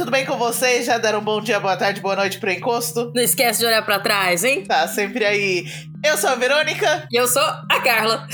[0.00, 0.86] tudo bem com vocês?
[0.86, 3.12] Já deram um bom dia, boa tarde, boa noite pro encosto?
[3.14, 4.64] Não esquece de olhar pra trás, hein?
[4.64, 5.66] Tá sempre aí.
[6.02, 7.06] Eu sou a Verônica.
[7.12, 8.26] E eu sou a Carla.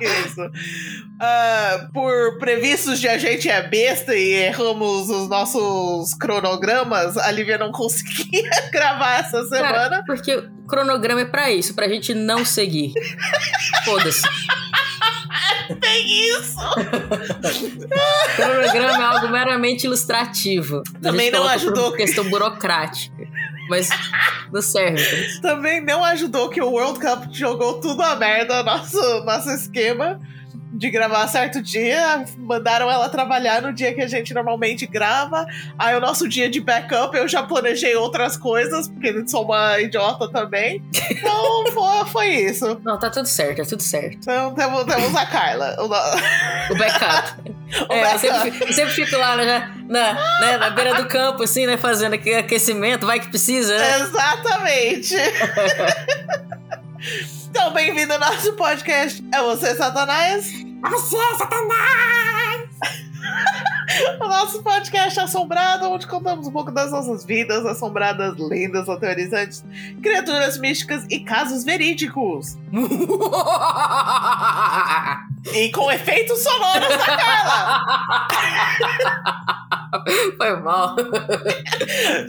[0.00, 0.40] Isso.
[0.42, 7.56] Uh, por previstos de a gente é besta e erramos os nossos cronogramas, a Lívia
[7.56, 9.72] não conseguia gravar essa semana.
[9.72, 12.92] Cara, porque o cronograma é pra isso, pra gente não seguir.
[13.84, 14.26] Foda-se.
[15.80, 16.56] Tem isso!
[18.36, 20.82] cronograma é algo meramente ilustrativo.
[21.02, 21.90] Também não ajudou.
[21.90, 23.26] Por questão burocrática.
[23.68, 23.88] Mas
[24.52, 25.40] não serve.
[25.40, 30.20] Também não ajudou que o World Cup jogou tudo a merda, nosso, nosso esquema
[30.74, 35.46] de gravar certo dia, mandaram ela trabalhar no dia que a gente normalmente grava.
[35.78, 40.28] Aí o nosso dia de backup eu já planejei outras coisas, porque sou uma idiota
[40.30, 40.82] também.
[41.10, 42.80] Então foi, foi isso.
[42.82, 44.16] Não, tá tudo certo, é tudo certo.
[44.16, 45.76] Então temos, temos a Carla.
[45.78, 47.40] O, o backup.
[47.88, 48.26] o é, backup.
[48.26, 51.76] Eu, sempre, eu sempre fico lá né, na, né, na beira do campo, assim, né,
[51.76, 54.00] fazendo aquecimento, vai que precisa, né?
[54.00, 55.14] Exatamente.
[57.50, 59.22] Então, bem-vindo ao nosso podcast.
[59.32, 60.52] É você, Satanás?
[60.54, 62.70] É você, Satanás!
[64.20, 69.62] o nosso podcast assombrado, onde contamos um pouco das nossas vidas, assombradas, lendas, aterrorizantes,
[70.02, 72.56] criaturas místicas e casos verídicos.
[75.52, 77.84] e com efeitos sonoros da Carla!
[80.36, 80.96] Foi mal.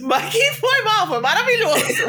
[0.01, 2.05] Mas que foi mal, foi maravilhoso.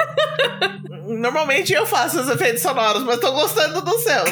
[1.07, 4.31] Normalmente eu faço os efeitos sonoros, mas tô gostando dos seus.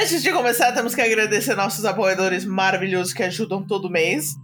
[0.00, 4.36] Antes de começar, temos que agradecer nossos apoiadores maravilhosos que ajudam todo mês.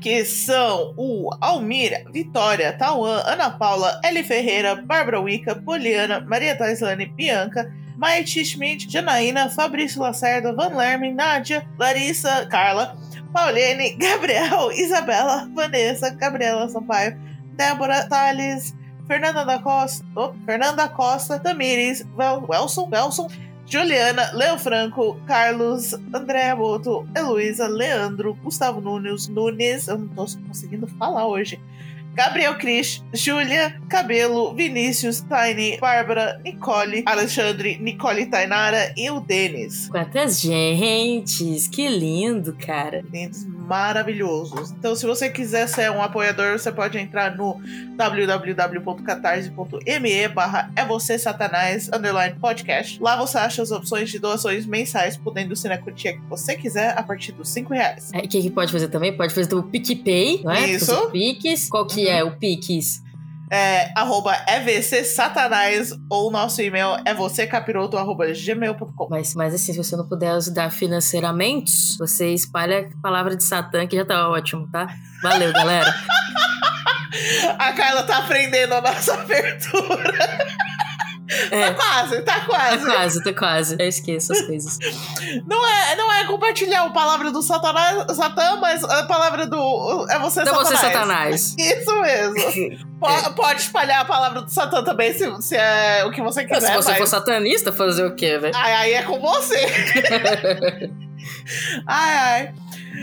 [0.00, 7.06] Que são o Almira, Vitória, Tauan, Ana Paula, Eli Ferreira, Bárbara Wicca, Poliana, Maria Taislane,
[7.06, 12.96] Bianca, Maite Schmidt, Janaína, Fabrício Lacerda, Van Lermen, Nádia, Larissa, Carla,
[13.32, 17.18] Pauline, Gabriel, Isabela, Vanessa, Gabriela Sampaio,
[17.56, 18.74] Débora, Thales,
[19.06, 23.28] Fernanda da Costa, oh, Fernanda Costa, Tamires, Welson, Welson,
[23.70, 30.88] Juliana, Leo Franco, Carlos, Andréa Boto, Heloísa, Leandro, Gustavo Nunes, Nunes, eu não tô conseguindo
[30.88, 31.56] falar hoje.
[32.12, 39.88] Gabriel Cris, Júlia, Cabelo, Vinícius, Tiny, Bárbara, Nicole, Alexandre, Nicole Tainara e o Denis.
[39.88, 41.68] Quantas gentes!
[41.68, 43.04] Que lindo, cara!
[43.12, 44.72] Lindos, maravilhosos.
[44.72, 47.62] Então, se você quiser ser um apoiador, você pode entrar no
[47.94, 53.00] www.catarse.me barra é você satanás underline podcast.
[53.00, 56.98] Lá você acha as opções de doações mensais, podendo ser na quantia que você quiser,
[56.98, 58.10] a partir dos 5 reais.
[58.12, 59.16] É, o que, que pode fazer também?
[59.16, 60.68] Pode fazer o PicPay, não é?
[60.68, 61.08] Isso.
[61.12, 61.68] Pix.
[61.68, 63.04] Qual que é o Pix?
[63.50, 69.08] É, arroba evcsatanás ou nosso e-mail é vocêcapiroto arroba gmail.com.
[69.10, 73.86] Mas, mas assim, se você não puder ajudar financeiramente, você espalha a palavra de Satã,
[73.86, 74.88] que já tá ótimo, tá?
[75.22, 75.92] Valeu, galera.
[77.58, 80.38] a Carla tá aprendendo a nossa abertura.
[81.50, 81.70] É.
[81.70, 82.78] Tá quase, tá quase.
[82.78, 83.76] Tá quase, tá quase.
[83.78, 84.78] Eu esqueço as coisas.
[85.46, 90.06] Não é, não é compartilhar a palavra do satanás, Satã, mas a palavra do.
[90.10, 90.80] É você, então Satanás.
[90.80, 91.56] você, Satanás.
[91.56, 92.88] Isso mesmo.
[92.98, 96.60] pode, pode, espalhar a palavra do Satã também, se, se é o que você quiser.
[96.60, 96.98] se você mas...
[96.98, 98.56] for satanista, fazer o quê, velho?
[98.56, 99.66] Ai, aí é com você.
[101.86, 102.54] ai, ai.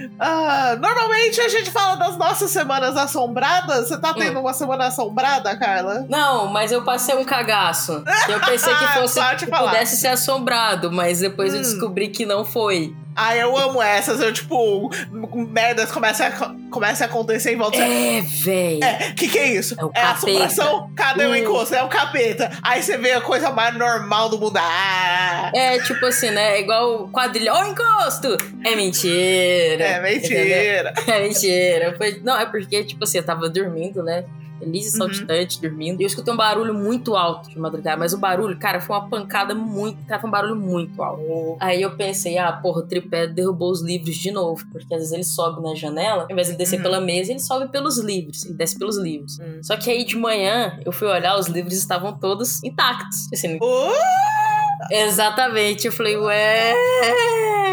[0.06, 3.88] Uh, normalmente a gente fala das nossas semanas assombradas.
[3.88, 4.42] Você tá tendo hum.
[4.42, 6.06] uma semana assombrada, Carla?
[6.10, 8.04] Não, mas eu passei um cagaço.
[8.30, 11.58] Eu pensei que fosse que pudesse ser assombrado, mas depois hum.
[11.58, 12.96] eu descobri que não foi.
[13.20, 14.22] Ah, eu amo essas.
[14.22, 14.92] Eu, tipo,
[15.34, 17.80] merdas começam a, começa a acontecer em volta.
[17.80, 18.80] É, véi.
[18.84, 19.76] É, que que é isso?
[19.76, 20.92] É, o é assombração?
[20.96, 21.74] Cadê o encosto?
[21.74, 22.52] É o capeta.
[22.62, 24.58] Aí você vê a coisa mais normal do mundo.
[24.58, 25.52] Ah.
[25.56, 26.58] É, tipo assim, né?
[26.58, 27.56] É igual quadrilha.
[27.56, 28.38] Ó, o encosto!
[28.64, 29.84] É mentira.
[29.84, 30.92] É mentira.
[30.92, 31.16] Entendeu?
[31.16, 31.98] É mentira.
[31.98, 32.22] Foi...
[32.24, 34.26] Não, é porque, tipo assim, eu tava dormindo, né?
[34.58, 34.98] Feliz e uhum.
[34.98, 35.62] saltitante, uhum.
[35.62, 36.02] dormindo.
[36.02, 39.08] E eu escutei um barulho muito alto de madrugada, mas o barulho, cara, foi uma
[39.08, 40.04] pancada muito.
[40.06, 41.22] Cara, foi um barulho muito alto.
[41.22, 41.58] Uhum.
[41.60, 45.14] Aí eu pensei, ah, porra, o tripé derrubou os livros de novo, porque às vezes
[45.14, 46.84] ele sobe na janela, ao invés de descer uhum.
[46.84, 49.40] pela mesa, ele sobe pelos livros, ele desce pelos livros.
[49.40, 49.64] Uhum.
[49.64, 53.32] Só que aí de manhã eu fui olhar, os livros estavam todos intactos.
[53.34, 54.47] Assim, uh!
[54.92, 55.88] Exatamente.
[55.88, 56.74] Eu falei, ué,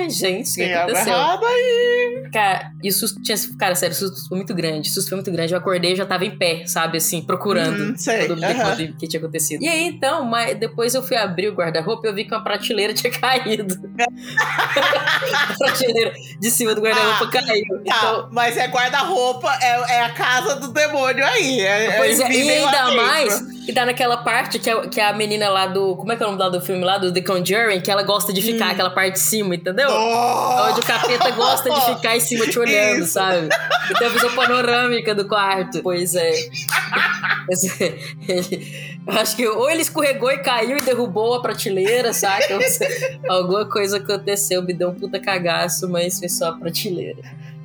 [0.09, 1.13] gente, o que aconteceu?
[1.13, 2.29] errado aí.
[2.33, 3.37] Cara, e o susto tinha.
[3.59, 4.89] Cara, sério, o susto foi muito grande.
[4.89, 5.53] O susto foi muito grande.
[5.53, 6.99] Eu acordei e já tava em pé, sabe?
[6.99, 8.27] Assim, procurando hum, sei.
[8.27, 8.97] todo uhum.
[8.99, 9.63] que tinha acontecido.
[9.63, 12.43] E aí, então, mas depois eu fui abrir o guarda-roupa e eu vi que uma
[12.43, 13.67] prateleira tinha caído.
[14.01, 17.85] a prateleira de cima do guarda-roupa ah, caiu.
[17.85, 21.61] Tá, então, mas é guarda-roupa, é, é a casa do demônio aí.
[21.61, 25.49] É, pois é, e ainda mais E dá naquela parte que a, que a menina
[25.49, 25.97] lá do.
[25.97, 26.99] Como é que é o nome lá do filme lá?
[26.99, 28.73] Do The Conjuring, que ela gosta de ficar Hum.
[28.73, 29.89] aquela parte de cima, entendeu?
[29.91, 30.69] Oh!
[30.71, 33.13] Onde o capeta gosta de ficar em cima te olhando, Isso.
[33.13, 33.49] sabe?
[33.91, 35.83] E tem a visão panorâmica do quarto.
[35.83, 36.31] Pois é.
[36.31, 36.45] É.
[39.07, 42.59] Eu acho que ou ele escorregou e caiu e derrubou a prateleira, saca?
[43.29, 47.23] Alguma coisa aconteceu, me deu um puta cagaço, mas foi só a prateleira.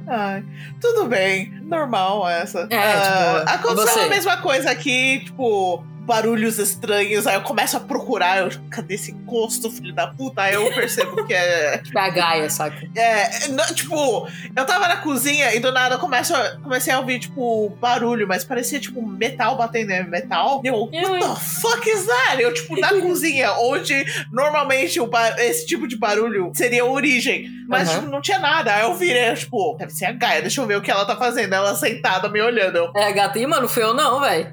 [0.09, 0.43] Ai,
[0.81, 2.67] tudo bem, normal essa.
[2.71, 3.99] É, Ah, tipo, aconteceu você?
[4.05, 9.11] a mesma coisa aqui, tipo, barulhos estranhos, aí eu começo a procurar, eu, cadê esse
[9.11, 10.41] encosto, filho da puta?
[10.41, 11.77] Aí eu percebo que é.
[11.77, 12.89] Tipo, a Gaia, saca?
[12.95, 16.99] é não, tipo, eu tava na cozinha e do nada eu começo a- comecei a
[16.99, 20.61] ouvir, tipo, barulho, mas parecia, tipo, metal batendo em metal.
[20.63, 22.41] E eu, what the fuck is that?
[22.41, 24.99] Eu, tipo, na cozinha, onde normalmente
[25.37, 27.47] esse tipo de barulho seria a origem.
[27.67, 27.99] Mas, Aham.
[27.99, 28.73] tipo, não tinha nada.
[28.73, 31.05] Aí eu virei, eu, tipo, deve ser a Gaia, deixa eu ver o que ela
[31.05, 31.53] tá fazendo.
[31.53, 32.77] Ela sentada me olhando.
[32.77, 34.51] Eu, É, gata, e mano, foi eu não, velho.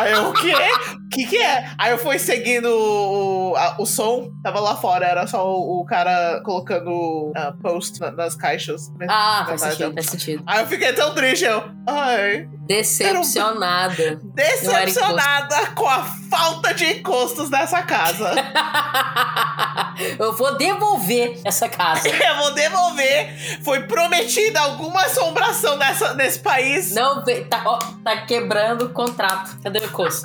[0.00, 0.52] Aí eu, o quê?
[0.54, 1.70] O que que é?
[1.78, 5.84] Aí eu fui seguindo o, a- o som, tava lá fora, era só o, o
[5.86, 8.88] cara colocando ah, post na- nas caixas.
[8.98, 9.06] né?
[9.08, 10.42] Ah, faz sentido, faz sentido.
[10.46, 14.20] Aí eu fiquei tão triste, eu, ai, Decepcionada.
[14.34, 18.30] decepcionada com a falta de encostos dessa casa.
[20.18, 22.08] eu vou devolver essa casa.
[22.08, 23.60] eu vou devolver.
[23.64, 26.94] Foi prometida alguma assombração nessa, nesse país.
[26.94, 29.58] Não, tá, ó, tá quebrando o contrato.
[29.62, 30.22] Cadê o encosto?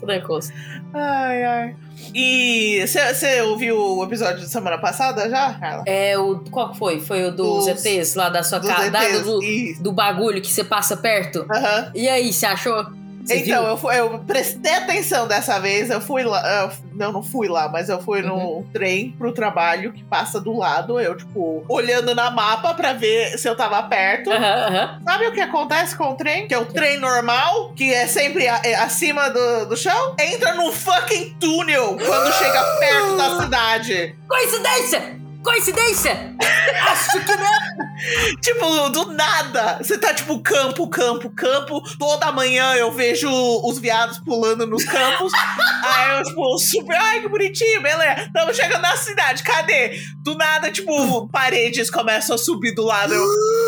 [0.00, 0.52] Cadê o encosto?
[0.92, 1.76] Ai, ai.
[2.14, 5.84] E você ouviu o episódio de semana passada já, Carla?
[5.86, 6.38] É o.
[6.50, 7.00] Qual foi?
[7.00, 9.22] Foi o dos, Dos- ETs lá da sua casa?
[9.22, 9.40] do,
[9.80, 11.46] do bagulho que você passa perto?
[11.50, 11.90] Aham.
[11.94, 12.86] E aí, você achou?
[13.24, 13.70] Você Então, viu?
[13.70, 15.88] eu, fui- eu prestei atenção dessa vez.
[15.88, 16.42] Eu fui lá.
[16.64, 18.66] eu- não, não fui lá, mas eu fui no Uhum.
[18.72, 21.00] trem pro trabalho que passa do lado.
[21.00, 24.30] Eu, tipo, olhando na mapa pra ver se eu tava perto.
[24.30, 25.00] Aham, aham.
[25.04, 26.46] Sabe o que acontece com o trem?
[26.46, 30.54] Que é o trem normal, que é sempre a- é acima do, do chão, entra
[30.54, 34.14] num fucking túnel quando chega perto da cidade.
[34.28, 35.16] Coincidência!
[35.42, 36.34] Coincidência!
[36.90, 37.93] Acho que não!
[38.40, 39.78] Tipo, do nada.
[39.80, 41.80] Você tá tipo campo, campo, campo.
[41.98, 43.28] Toda manhã eu vejo
[43.64, 45.32] os viados pulando nos campos.
[45.84, 46.96] Aí eu, tipo, super.
[46.96, 48.22] Ai, que bonitinho, beleza.
[48.26, 49.98] Estamos chegando na cidade, cadê?
[50.22, 53.14] Do nada, tipo, paredes começam a subir do lado.
[53.14, 53.24] Eu,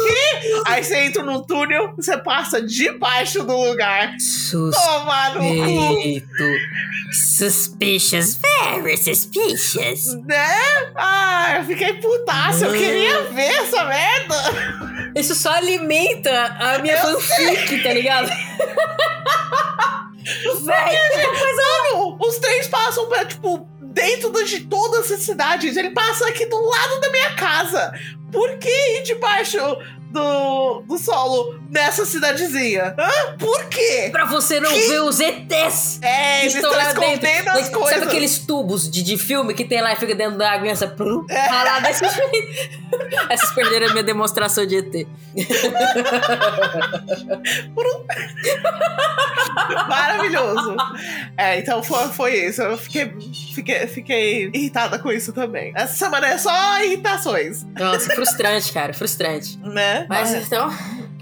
[0.06, 0.62] quê?
[0.66, 4.12] Aí você entra num túnel, você passa debaixo do lugar.
[4.50, 6.16] Toma no cu.
[7.12, 8.36] Suspicious.
[8.36, 10.14] Very suspicious.
[10.24, 10.56] né?
[10.96, 12.64] Ah, eu fiquei putaço.
[12.64, 14.15] Eu queria ver essa merda.
[15.14, 18.28] Isso só alimenta a minha fanfic, tá ligado?
[20.64, 20.98] Véi,
[21.56, 25.76] Mano, os trens passam pra, tipo, dentro de todas as cidades.
[25.76, 27.92] Ele passa aqui do lado da minha casa.
[28.32, 29.58] Por que ir debaixo
[30.10, 32.94] do, do solo nessa cidadezinha?
[32.98, 33.36] Hã?
[33.38, 34.08] Por quê?
[34.10, 34.88] pra você não Que?
[34.88, 36.00] ver os ETs.
[36.02, 37.50] É, eles Estão escondendo dentro.
[37.50, 38.02] as Sabe coisas.
[38.02, 40.84] aqueles tubos de, de filme que tem lá e fica dentro da água e essa.
[40.86, 41.92] É.
[41.96, 42.86] jeito.
[43.28, 45.06] Essas perderam a minha demonstração de ET.
[49.88, 50.76] Maravilhoso.
[51.36, 52.62] É, então foi, foi isso.
[52.62, 53.12] Eu fiquei,
[53.54, 55.72] fiquei, fiquei irritada com isso também.
[55.74, 59.58] Essa semana é só irritações, Nossa, frustrante, cara, frustrante.
[59.58, 59.95] né?
[60.08, 60.68] Mas então.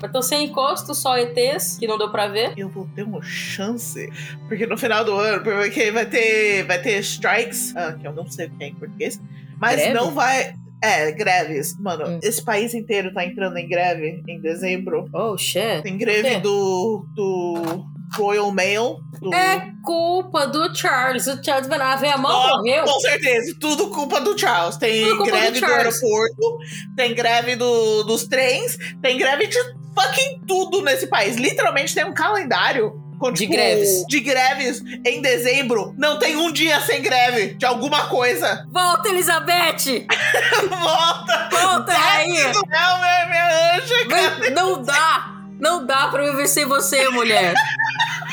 [0.02, 2.52] Então, sem encosto, só ETs, que não deu pra ver.
[2.58, 4.10] eu vou ter uma chance.
[4.48, 8.26] Porque no final do ano, porque vai ter, vai ter strikes, ah, que eu não
[8.30, 9.18] sei o que é em português,
[9.58, 9.94] mas Greve?
[9.94, 10.54] não vai.
[10.82, 11.78] É, greves.
[11.80, 12.18] Mano, Hum.
[12.22, 15.08] esse país inteiro tá entrando em greve em dezembro.
[15.14, 15.80] Oh, shit.
[15.82, 18.98] Tem greve do, do Royal Mail.
[19.20, 19.32] Do...
[19.34, 21.26] É culpa do Charles.
[21.26, 22.84] O Charles Van a mal Ó, morreu.
[22.84, 24.76] Com certeza, tudo culpa do Charles.
[24.76, 26.02] Tem Tudo do greve do, Charles.
[26.02, 26.58] aeroporto,
[26.96, 29.58] tem greve do, dos trens, tem greve de
[29.94, 31.36] fucking tudo nesse país.
[31.36, 32.92] Literalmente tem um calendário.
[33.18, 34.04] com, De tipo, greves.
[34.08, 35.94] De greves em dezembro.
[35.96, 38.66] Não tem um dia sem greve de alguma coisa.
[38.72, 40.06] Volta, Elizabeth!
[40.68, 41.48] Volta!
[41.50, 45.33] Volta do céu, minha, minha anja, Não dá!
[45.60, 47.54] Não dá pra viver sem você, mulher!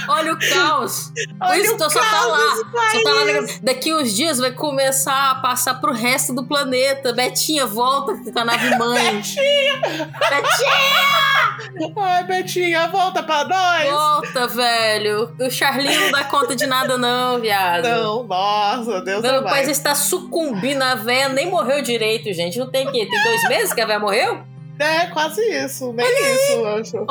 [0.07, 1.11] Olha o caos!
[1.39, 2.37] Olha Isso o só tá caos lá.
[2.37, 2.57] desse
[2.97, 3.55] Só tá lá país.
[3.55, 7.13] na- Daqui uns dias vai começar a passar pro resto do planeta.
[7.13, 9.15] Betinha, volta com a nave mãe.
[9.17, 9.81] Betinha!
[10.29, 11.93] Betinha!
[11.97, 13.89] Ai, Betinha, volta pra nós!
[13.91, 15.33] Volta, velho.
[15.39, 17.83] O Charlinho não dá conta de nada, não, viado.
[17.87, 19.65] Não, nossa, Deus Meu é pai mais.
[19.67, 20.81] já está sucumbindo.
[20.81, 22.57] A véia nem morreu direito, gente.
[22.57, 24.43] Não tem que Tem dois meses que a véia morreu?
[24.81, 25.93] É, quase isso.
[25.93, 27.05] Nem isso, eu acho.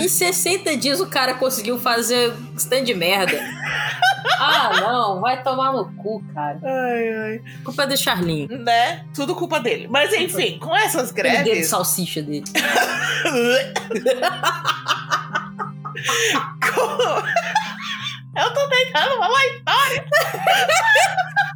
[0.00, 3.40] Em 60 dias o cara conseguiu fazer stand de merda.
[4.38, 5.20] ah, não.
[5.20, 6.60] Vai tomar no cu, cara.
[6.62, 7.40] Ai, ai.
[7.64, 8.48] Culpa do Charlinho.
[8.58, 9.06] Né?
[9.14, 9.88] Tudo culpa dele.
[9.88, 11.68] Mas enfim, com essas greves.
[11.68, 12.44] salsicha dele.
[16.60, 17.40] com...
[18.36, 20.04] Eu tô tentando falar história.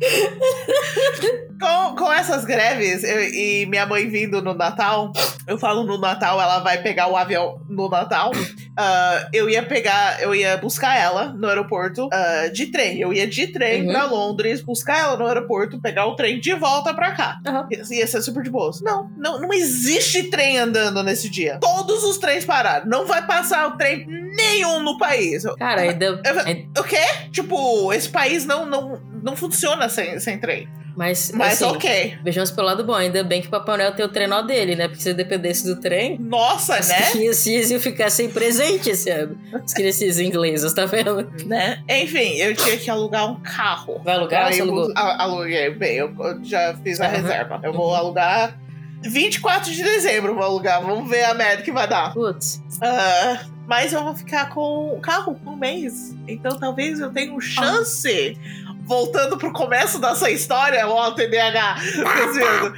[1.60, 5.12] com, com essas greves eu, e minha mãe vindo no Natal,
[5.46, 8.30] eu falo no Natal, ela vai pegar o avião no Natal.
[8.32, 12.98] Uh, eu ia pegar, eu ia buscar ela no aeroporto uh, de trem.
[13.00, 13.92] Eu ia de trem Uhum.
[13.92, 17.38] pra Londres, buscar ela no aeroporto, pegar o trem de volta pra cá.
[17.46, 17.66] Uhum.
[17.70, 18.70] Ia, ia ser super de boa.
[18.82, 21.58] Não, não, não existe trem andando nesse dia.
[21.60, 22.86] Todos os trens pararam.
[22.86, 25.44] Não vai passar o trem nenhum no país.
[25.58, 26.04] Cara, ainda.
[26.06, 27.00] Eu- ainda- O quê?
[27.30, 30.68] Tipo, esse país não, não, não funciona sem, sem trem.
[30.96, 32.18] Mas, Mas assim, ok.
[32.22, 34.86] Vejamos pelo lado bom, ainda bem que o Papai Noel tem o trenó dele, né?
[34.86, 37.10] Porque se dependesse do trem, Nossa, as né?
[37.10, 39.36] criancinhas iam ficar sem presente esse ano.
[39.52, 41.28] As criancinhas inglesas, tá vendo?
[41.46, 41.82] né?
[41.88, 44.00] Enfim, eu tinha que alugar um carro.
[44.04, 44.46] Vai alugar?
[44.46, 44.92] Aí Você alugou?
[44.94, 45.70] aluguei.
[45.70, 47.16] Bem, eu já fiz a Aham.
[47.16, 47.60] reserva.
[47.64, 47.94] Eu vou Uhum.
[47.96, 48.56] alugar
[49.02, 50.80] 24 de dezembro, vou alugar.
[50.80, 52.14] Vamos ver a merda que vai dar.
[52.14, 52.62] Putz.
[52.80, 56.14] Ah, mas eu vou ficar com o carro por um mês.
[56.28, 58.38] Então talvez eu tenha um chance.
[58.86, 61.76] Voltando pro começo dessa história, ó, TDAH,
[62.16, 62.74] desviando.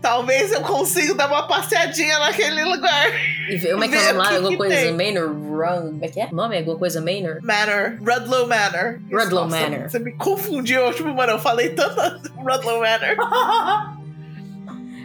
[0.00, 3.10] Talvez eu consiga dar uma passeadinha naquele lugar.
[3.48, 4.34] E vê- como é que é o nome lá?
[4.36, 4.92] Alguma coisa tem.
[4.92, 5.80] Manor Run.
[5.90, 6.26] Como é que é?
[6.30, 7.38] O nome é alguma coisa Manor?
[7.42, 9.00] Manor, Rudlow Manor.
[9.12, 9.90] Rudlow Nossa, Manor.
[9.90, 13.96] Você me confundiu, tipo, mano, eu falei tanto Rudlow Manor.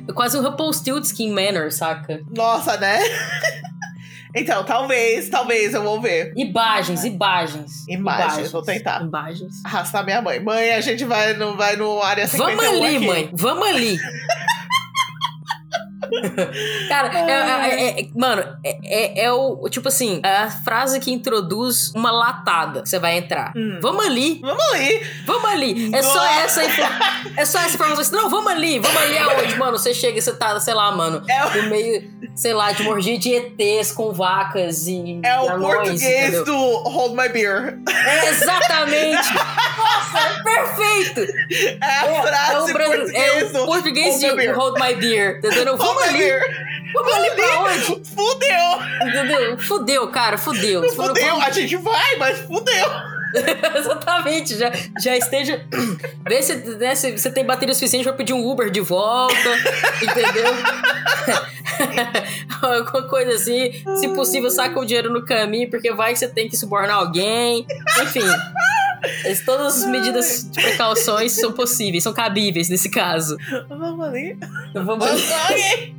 [0.14, 2.22] Quase um Rumpelstiltskin Manor, saca?
[2.30, 3.00] Nossa, né?
[4.36, 6.34] Então, talvez, talvez eu vou ver.
[6.36, 7.88] Imagens, imagens.
[7.88, 9.02] Imagens, vou tentar.
[9.02, 9.62] Imagens.
[9.66, 10.40] Arrastar minha mãe.
[10.40, 13.06] Mãe, a gente vai no, vai no área 51 Vamos ali, aqui.
[13.08, 13.30] mãe.
[13.34, 13.98] Vamos ali.
[16.90, 19.70] Cara, é- é- é- mano, é, é- é o.
[19.70, 22.84] Tipo assim, é a frase que introduz uma latada.
[22.86, 23.54] Você vai entrar.
[23.56, 23.80] Hum.
[23.82, 25.02] Vamos ali, Vamos ali.
[25.26, 25.96] vamos ali.
[25.96, 26.62] É só essa
[27.38, 28.20] É só essa informação.
[28.22, 29.78] Não, vamos ali, vamos ali aonde, mano?
[29.78, 32.02] Você chega e você tá, sei lá, mano, É o- no meio,
[32.36, 35.20] sei lá, de morgia de ETs com vacas e.
[35.24, 36.46] É o anões, português entendeu?
[36.46, 36.58] do
[36.90, 37.78] Hold My Beer.
[37.90, 39.34] É exatamente!
[39.34, 41.34] Nossa, é perfeito!
[41.82, 44.56] É a É, frase é o, português é o do português Hold de My Beer.
[44.58, 45.76] Hold My Beer, entendeu?
[45.76, 46.42] Hold Vamos My ali, Beer.
[46.94, 47.82] vamos ali pra onde?
[48.10, 49.08] Fudeu.
[49.08, 49.58] Entendeu?
[49.60, 50.88] Fudeu, cara, fudeu.
[50.94, 51.42] Fudeu.
[51.42, 53.21] A gente vai, mas fudeu.
[53.78, 54.72] Exatamente, já,
[55.02, 55.66] já esteja.
[56.28, 59.36] Vê se, né, se você tem bateria suficiente pra pedir um Uber de volta,
[60.02, 60.54] entendeu?
[62.62, 63.72] Alguma coisa assim.
[63.98, 67.66] Se possível, saca o dinheiro no caminho, porque vai que você tem que subornar alguém.
[68.02, 68.22] Enfim.
[69.46, 73.36] Todas as medidas de precauções são possíveis, são cabíveis nesse caso.
[73.68, 74.38] Vamos ali.
[74.74, 75.96] Vamos Vamos ali.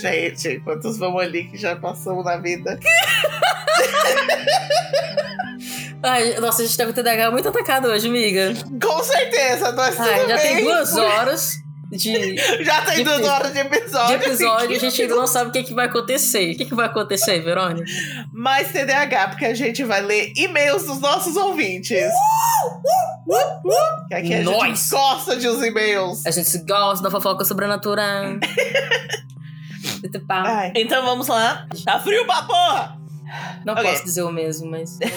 [0.00, 2.78] Gente, quantos vamos ali que já passamos na vida?
[6.02, 8.52] Ai, nossa, a gente deve ter DH muito atacado hoje, amiga.
[8.80, 10.56] Com certeza, nós tudo Ai, já bem.
[10.56, 11.52] tem duas horas
[11.90, 14.18] de, Já tem de duas horas de episódio.
[14.18, 16.52] de episódio e a gente ainda não sabe o que, que vai acontecer.
[16.52, 17.84] O que, que vai acontecer, Verônica?
[18.32, 22.12] Mais TDAH, porque a gente vai ler e-mails dos nossos ouvintes.
[24.08, 24.78] Que aqui a Nós.
[24.78, 26.24] gente gosta de os e-mails.
[26.26, 28.34] A gente gosta da fofoca sobrenatural.
[30.74, 31.66] Então vamos lá.
[31.84, 32.97] Tá frio pra porra!
[33.64, 33.84] Não Ok.
[33.84, 34.98] posso dizer o mesmo, mas.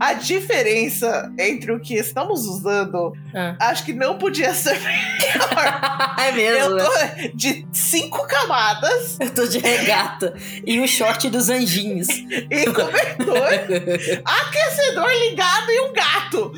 [0.00, 3.54] A diferença entre o que estamos usando, Ah.
[3.60, 6.14] acho que não podia ser melhor.
[6.18, 6.84] é mesmo, Eu né?
[6.84, 10.34] tô de cinco camadas Eu tô de regata.
[10.66, 12.08] E o short dos anjinhos.
[12.08, 13.46] e cobertor,
[14.24, 16.52] aquecedor ligado e um gato.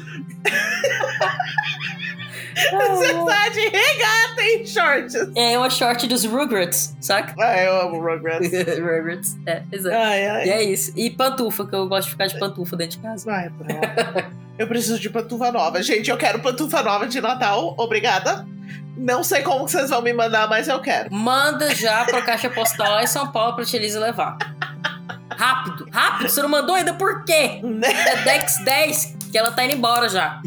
[2.94, 5.14] Você tá de regata e shorts.
[5.36, 7.34] é uma short dos Rugrats, saca?
[7.40, 8.48] Ah, eu amo Rugrats.
[8.78, 9.36] Rugrats.
[9.46, 9.96] É, exato.
[9.96, 10.46] Ai, ai.
[10.46, 10.92] E é isso.
[10.96, 13.24] E pantufa, que eu gosto de ficar de pantufa dentro de casa.
[13.24, 15.82] Pra- Eu preciso de pantufa nova.
[15.82, 17.74] Gente, eu quero pantufa nova de Natal.
[17.78, 18.46] Obrigada.
[18.96, 21.12] Não sei como vocês vão me mandar, mas eu quero.
[21.12, 24.38] Manda já pra caixa postal lá em São Paulo pra Elisa levar.
[25.36, 26.28] Rápido, rápido.
[26.28, 27.60] Você não mandou ainda por quê?
[27.82, 30.40] É Dex 10, que ela tá indo embora já.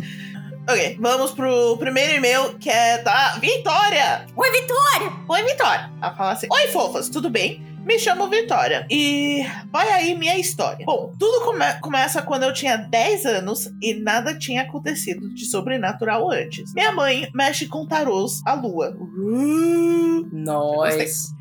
[0.67, 4.25] Ok, vamos pro primeiro e-mail, que é da Vitória.
[4.35, 5.13] Oi, Vitória!
[5.27, 5.91] Oi, Vitória.
[6.01, 7.65] Ela fala assim: Oi, fofas, tudo bem?
[7.85, 8.85] Me chamo Vitória.
[8.91, 10.85] E vai aí minha história.
[10.85, 16.29] Bom, tudo come- começa quando eu tinha 10 anos e nada tinha acontecido de sobrenatural
[16.29, 16.73] antes.
[16.73, 18.93] Minha mãe mexe com tarôs à lua.
[18.99, 21.31] Uh, Nós.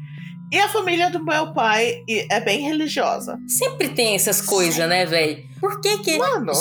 [0.53, 3.37] E a família do meu pai é bem religiosa.
[3.49, 5.43] Sempre tem essas coisas, né, velho?
[5.59, 6.17] Por que que...
[6.17, 6.53] Mano,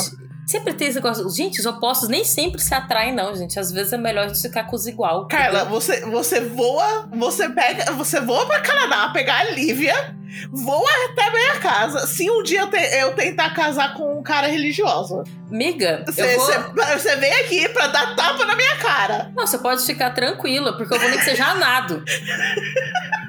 [0.47, 1.27] Sempre tem esse negócio...
[1.29, 3.59] Gente, os opostos nem sempre se atraem, não, gente.
[3.59, 5.27] Às vezes é melhor a gente ficar com os igual.
[5.27, 5.73] Carla, entendeu?
[5.73, 10.15] você, você voa, você pega, você voa pra Canadá pegar a Lívia,
[10.51, 12.05] voa até minha casa.
[12.05, 17.17] Se um dia eu, te- eu tentar casar com um cara religioso, Miga, você, vou...
[17.19, 19.31] vem aqui pra dar tapa na minha cara.
[19.35, 22.03] Não, você pode ficar tranquila, porque eu vou nem que seja a nado.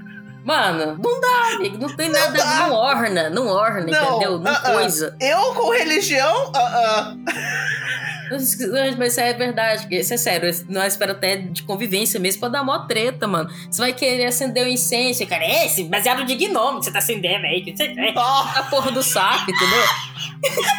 [0.46, 1.76] Mano, não dá, amigo.
[1.76, 2.38] Não tem nada.
[2.38, 2.68] dá.
[2.68, 4.38] Não orna, não orna, Não, entendeu?
[4.38, 4.62] Não uh-uh.
[4.62, 5.16] coisa.
[5.20, 7.16] Eu com religião, ah, ah.
[8.30, 10.48] Mas isso é verdade, isso é sério.
[10.68, 13.50] Não é espera até de convivência mesmo pra dar mó treta, mano.
[13.68, 15.44] Você vai querer acender o incêndio, cara.
[15.44, 17.62] É esse baseado de gnome que você tá acendendo aí.
[17.62, 19.84] Que você Ó, a porra do saco, entendeu?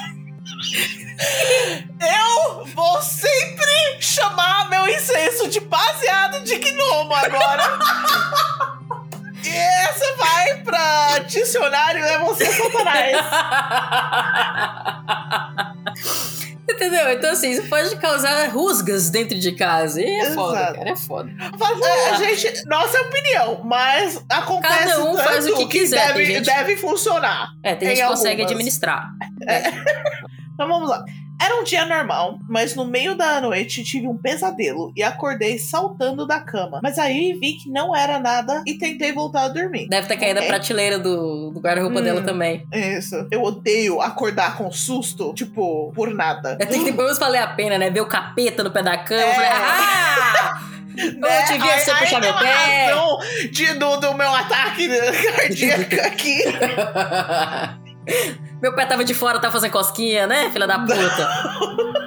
[11.39, 13.17] dicionário é você, Satanás.
[16.69, 17.09] Entendeu?
[17.13, 20.01] Então, assim, isso pode causar rusgas dentro de casa.
[20.01, 20.73] E é foda, Exato.
[20.75, 21.31] cara, é foda.
[21.57, 26.07] Mas, é, a gente, nossa opinião, mas acontece Cada um faz o tanto que quiser,
[26.07, 27.51] deve, gente- deve funcionar.
[27.63, 29.09] É, tem Em gente que consegue administrar.
[30.57, 31.05] Então vamos lá.
[31.39, 36.25] Era um dia normal, mas no meio da noite tive um pesadelo e acordei saltando
[36.25, 36.79] da cama.
[36.81, 39.87] Mas aí vi que não era nada e tentei voltar a dormir.
[39.87, 40.49] Deve ter caído Ok.
[40.49, 42.03] a prateleira do, do guarda-roupa Hum.
[42.03, 42.65] dela também.
[42.73, 43.27] Isso.
[43.31, 46.57] Eu odeio acordar com susto, tipo, por nada.
[46.59, 47.89] Eu tenho que depois valer a pena, né?
[47.89, 49.21] Ver o capeta no pé da cama.
[49.21, 49.29] É.
[49.29, 50.61] Eu falei, ah!
[50.97, 51.41] Né?
[51.41, 52.85] Eu te vi você puxar meu pé.
[52.87, 53.19] razão
[53.51, 54.89] de, do, do meu ataque
[55.37, 56.43] cardíaco aqui.
[58.61, 62.06] Meu pé tava de fora, tava fazendo cosquinha, né, filha da puta?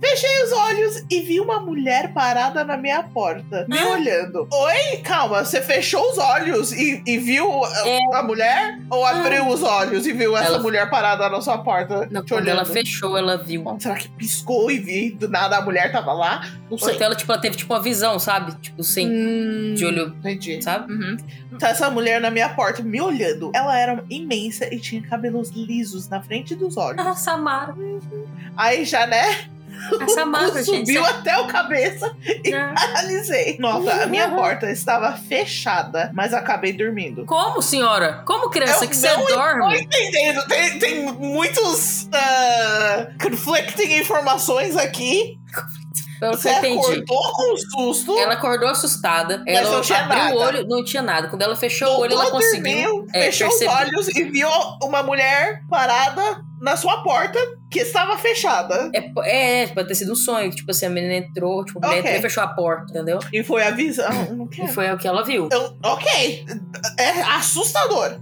[0.00, 3.88] Fechei os olhos e vi uma mulher parada na minha porta, me Ah.
[3.90, 4.48] olhando.
[4.52, 7.98] Oi, calma, você fechou os olhos e, e viu a- É.
[8.16, 8.78] a mulher?
[8.90, 12.32] Ou abriu os olhos e viu essa Ela- mulher parada na sua porta Não, quando
[12.32, 12.48] olhando?
[12.48, 13.64] ela fechou, ela viu.
[13.78, 16.46] Será que piscou e vi do nada a mulher tava lá?
[16.70, 16.94] Não sei.
[16.94, 18.54] então ela, tipo, ela teve tipo uma visão, sabe?
[18.60, 20.60] Tipo, sim, Hum, de olho, Entendi.
[20.62, 20.92] sabe?
[20.92, 21.16] Uhum.
[21.58, 23.52] Tá essa mulher na minha porta me olhando.
[23.54, 27.04] Ela era imensa e tinha cabelos lisos na frente dos olhos.
[27.06, 27.74] Ah, Samara.
[28.56, 29.43] Aí já, né?
[30.00, 30.86] A Samara, o gente.
[30.86, 32.14] subiu até o cabeça
[32.44, 32.72] e Ah.
[32.74, 33.56] paralisei.
[33.58, 37.24] Nota, a minha porta estava fechada, mas acabei dormindo.
[37.26, 38.22] Como, senhora?
[38.26, 39.80] Como, criança, Eu que você dorme?
[39.80, 45.38] entendendo, tem, tem muitos ah, conflicting informações aqui.
[46.20, 46.78] Pelo que Você eu entendi.
[46.78, 48.16] acordou com susto.
[48.18, 49.42] Ela acordou assustada.
[49.46, 50.34] Ela não tinha abriu nada.
[50.34, 51.28] o olho, não tinha nada.
[51.28, 52.62] Quando ela fechou o olho, ela conseguiu.
[52.62, 53.74] dormiu, é, fechou os perceber.
[53.82, 54.48] olhos e viu
[54.82, 57.38] uma mulher parada na sua porta
[57.70, 58.90] que estava fechada.
[58.94, 60.50] É, é, pode ter sido um sonho.
[60.50, 62.10] Tipo assim, a menina entrou, tipo, a mulher Ok.
[62.10, 63.18] entrou e fechou a porta, entendeu?
[63.30, 64.48] E foi a visão.
[64.50, 65.48] E foi o que ela viu.
[65.82, 66.46] Ok,
[66.98, 68.18] é assustador.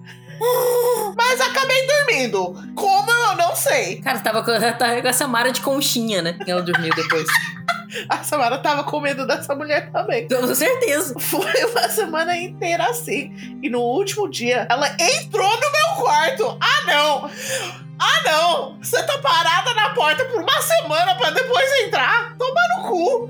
[1.17, 2.53] Mas acabei dormindo.
[2.75, 4.01] Como eu não sei.
[4.01, 6.37] Cara, tava com, tava com essa Mara de conchinha, né?
[6.47, 7.27] Ela dormiu depois.
[8.09, 10.27] A Samara tava com medo dessa mulher também.
[10.29, 11.19] Com certeza.
[11.19, 13.33] Foi uma semana inteira assim.
[13.63, 16.57] E no último dia, ela entrou no meu quarto.
[16.61, 17.31] Ah, não!
[17.99, 18.79] Ah, não!
[18.83, 22.35] Você tá parada na porta por uma semana pra depois entrar?
[22.37, 23.29] Toma no cu!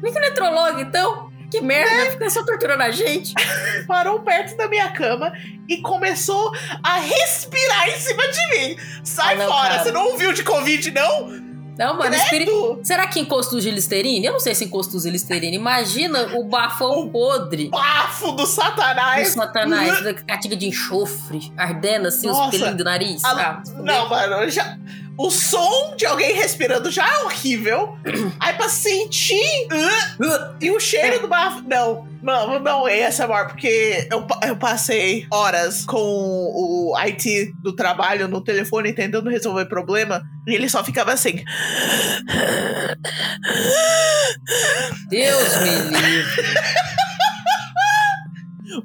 [0.00, 1.30] Por que não entrou logo, então?
[1.50, 2.00] Que merda, Né?
[2.02, 3.32] vai ficar só torturando a gente.
[3.88, 5.32] Parou perto da minha cama
[5.68, 8.76] e começou a respirar em cima de mim.
[9.02, 9.68] Sai Ah, não, fora!
[9.70, 9.82] cara.
[9.82, 11.49] Você não ouviu de Covid, não?
[11.80, 12.78] Não, mano, espírito.
[12.84, 14.26] Será que encosto de Listerine?
[14.26, 15.56] Eu não sei se encosto de Listerine.
[15.56, 19.28] Imagina o bafão podre Bafo do do satanás!
[19.28, 22.50] satanás, da catiga de enxofre, ardendo assim, os Nossa.
[22.50, 23.24] pelinhos do nariz.
[23.24, 24.76] A- Ah, Não, mano, já.
[25.22, 27.94] O som de alguém respirando já é horrível.
[28.40, 29.66] Aí pra sentir.
[29.66, 31.62] uh, e o cheiro do bafo.
[31.68, 37.76] Não, não, não é essa, amor, porque eu, eu passei horas com o IT do
[37.76, 40.22] trabalho no telefone tentando resolver problema.
[40.46, 41.44] E ele só ficava assim.
[45.10, 46.44] Deus me livre.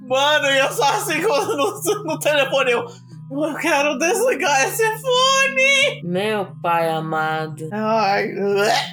[0.08, 2.71] Mano, eu só assim no, no telefone.
[2.71, 2.86] Eu,
[3.32, 6.02] eu quero desligar esse fone.
[6.04, 7.68] Meu pai amado.
[7.72, 8.30] Ai,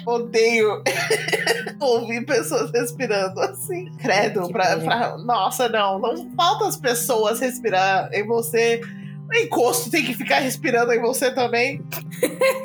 [0.05, 0.81] odeio
[1.79, 3.91] ouvir pessoas respirando assim.
[3.97, 5.99] Credo, pra, pra- Nossa, não.
[5.99, 8.81] Não falta as pessoas respirar em você.
[9.29, 11.81] O encosto tem que ficar respirando em você também.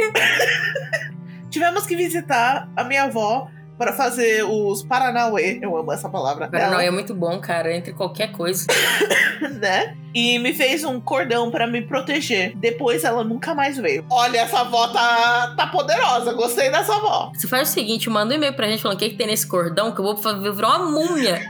[1.51, 5.61] Tivemos que visitar a minha avó para fazer os Paranauê.
[5.63, 6.49] Eu amo essa palavra.
[6.49, 7.75] Cara, não, dela, é muito bom, cara.
[7.75, 8.67] Entre qualquer coisa.
[9.61, 9.97] né?
[10.13, 12.57] E me fez um cordão para me proteger.
[12.57, 14.05] Depois ela nunca mais veio.
[14.11, 16.33] Olha, essa avó tá, tá poderosa.
[16.33, 17.31] Gostei dessa avó.
[17.35, 19.47] Você faz o seguinte, manda um e-mail pra gente falando o que, que tem nesse
[19.47, 21.41] cordão, que eu vou fazer virar uma múmia.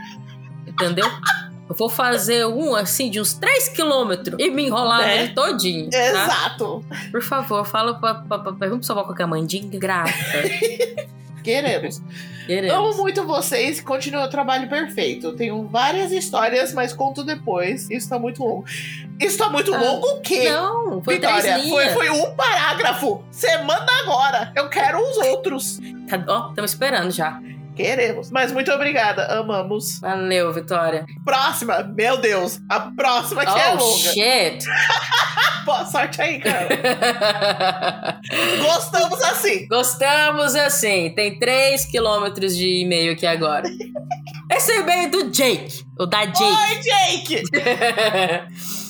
[0.67, 1.09] Entendeu?
[1.67, 5.15] Eu vou fazer um assim de uns 3 quilômetros e me enrolar Né?
[5.17, 5.89] nele todinho.
[5.89, 5.97] Tá?
[5.99, 6.83] Exato.
[7.11, 9.77] Por favor, fala pra, pra, pra, pergunta pra sua avó qual que é a mandinga
[9.77, 10.11] grata.
[11.43, 11.97] Queremos.
[11.97, 12.07] Amo
[12.47, 12.97] Queremos.
[12.97, 15.33] muito vocês e continua o trabalho perfeito.
[15.35, 17.89] Tenho várias histórias, mas conto depois.
[17.89, 18.65] Isso tá muito longo.
[19.19, 20.49] Isso tá muito Ah, longo o quê?
[20.49, 23.23] Não, foi Vitória, três foi, foi um parágrafo.
[23.29, 24.51] Você manda agora.
[24.55, 25.79] Eu quero os outros.
[26.07, 27.39] Tá, ó, estamos esperando já.
[27.79, 28.29] Queremos.
[28.29, 30.01] Mas muito obrigada, amamos.
[30.01, 31.05] Valeu, Vitória.
[31.23, 34.09] Próxima, meu Deus, a próxima que é oh, longa.
[34.11, 34.65] shit.
[35.63, 36.67] Boa sorte aí, cara.
[38.61, 39.65] Gostamos assim.
[39.69, 41.13] Gostamos assim.
[41.15, 43.63] Tem 3 quilômetros de e-mail aqui agora.
[44.51, 45.85] Esse é o e-mail do Jake.
[45.97, 46.43] O da Jake.
[46.43, 47.43] Oi, Jake!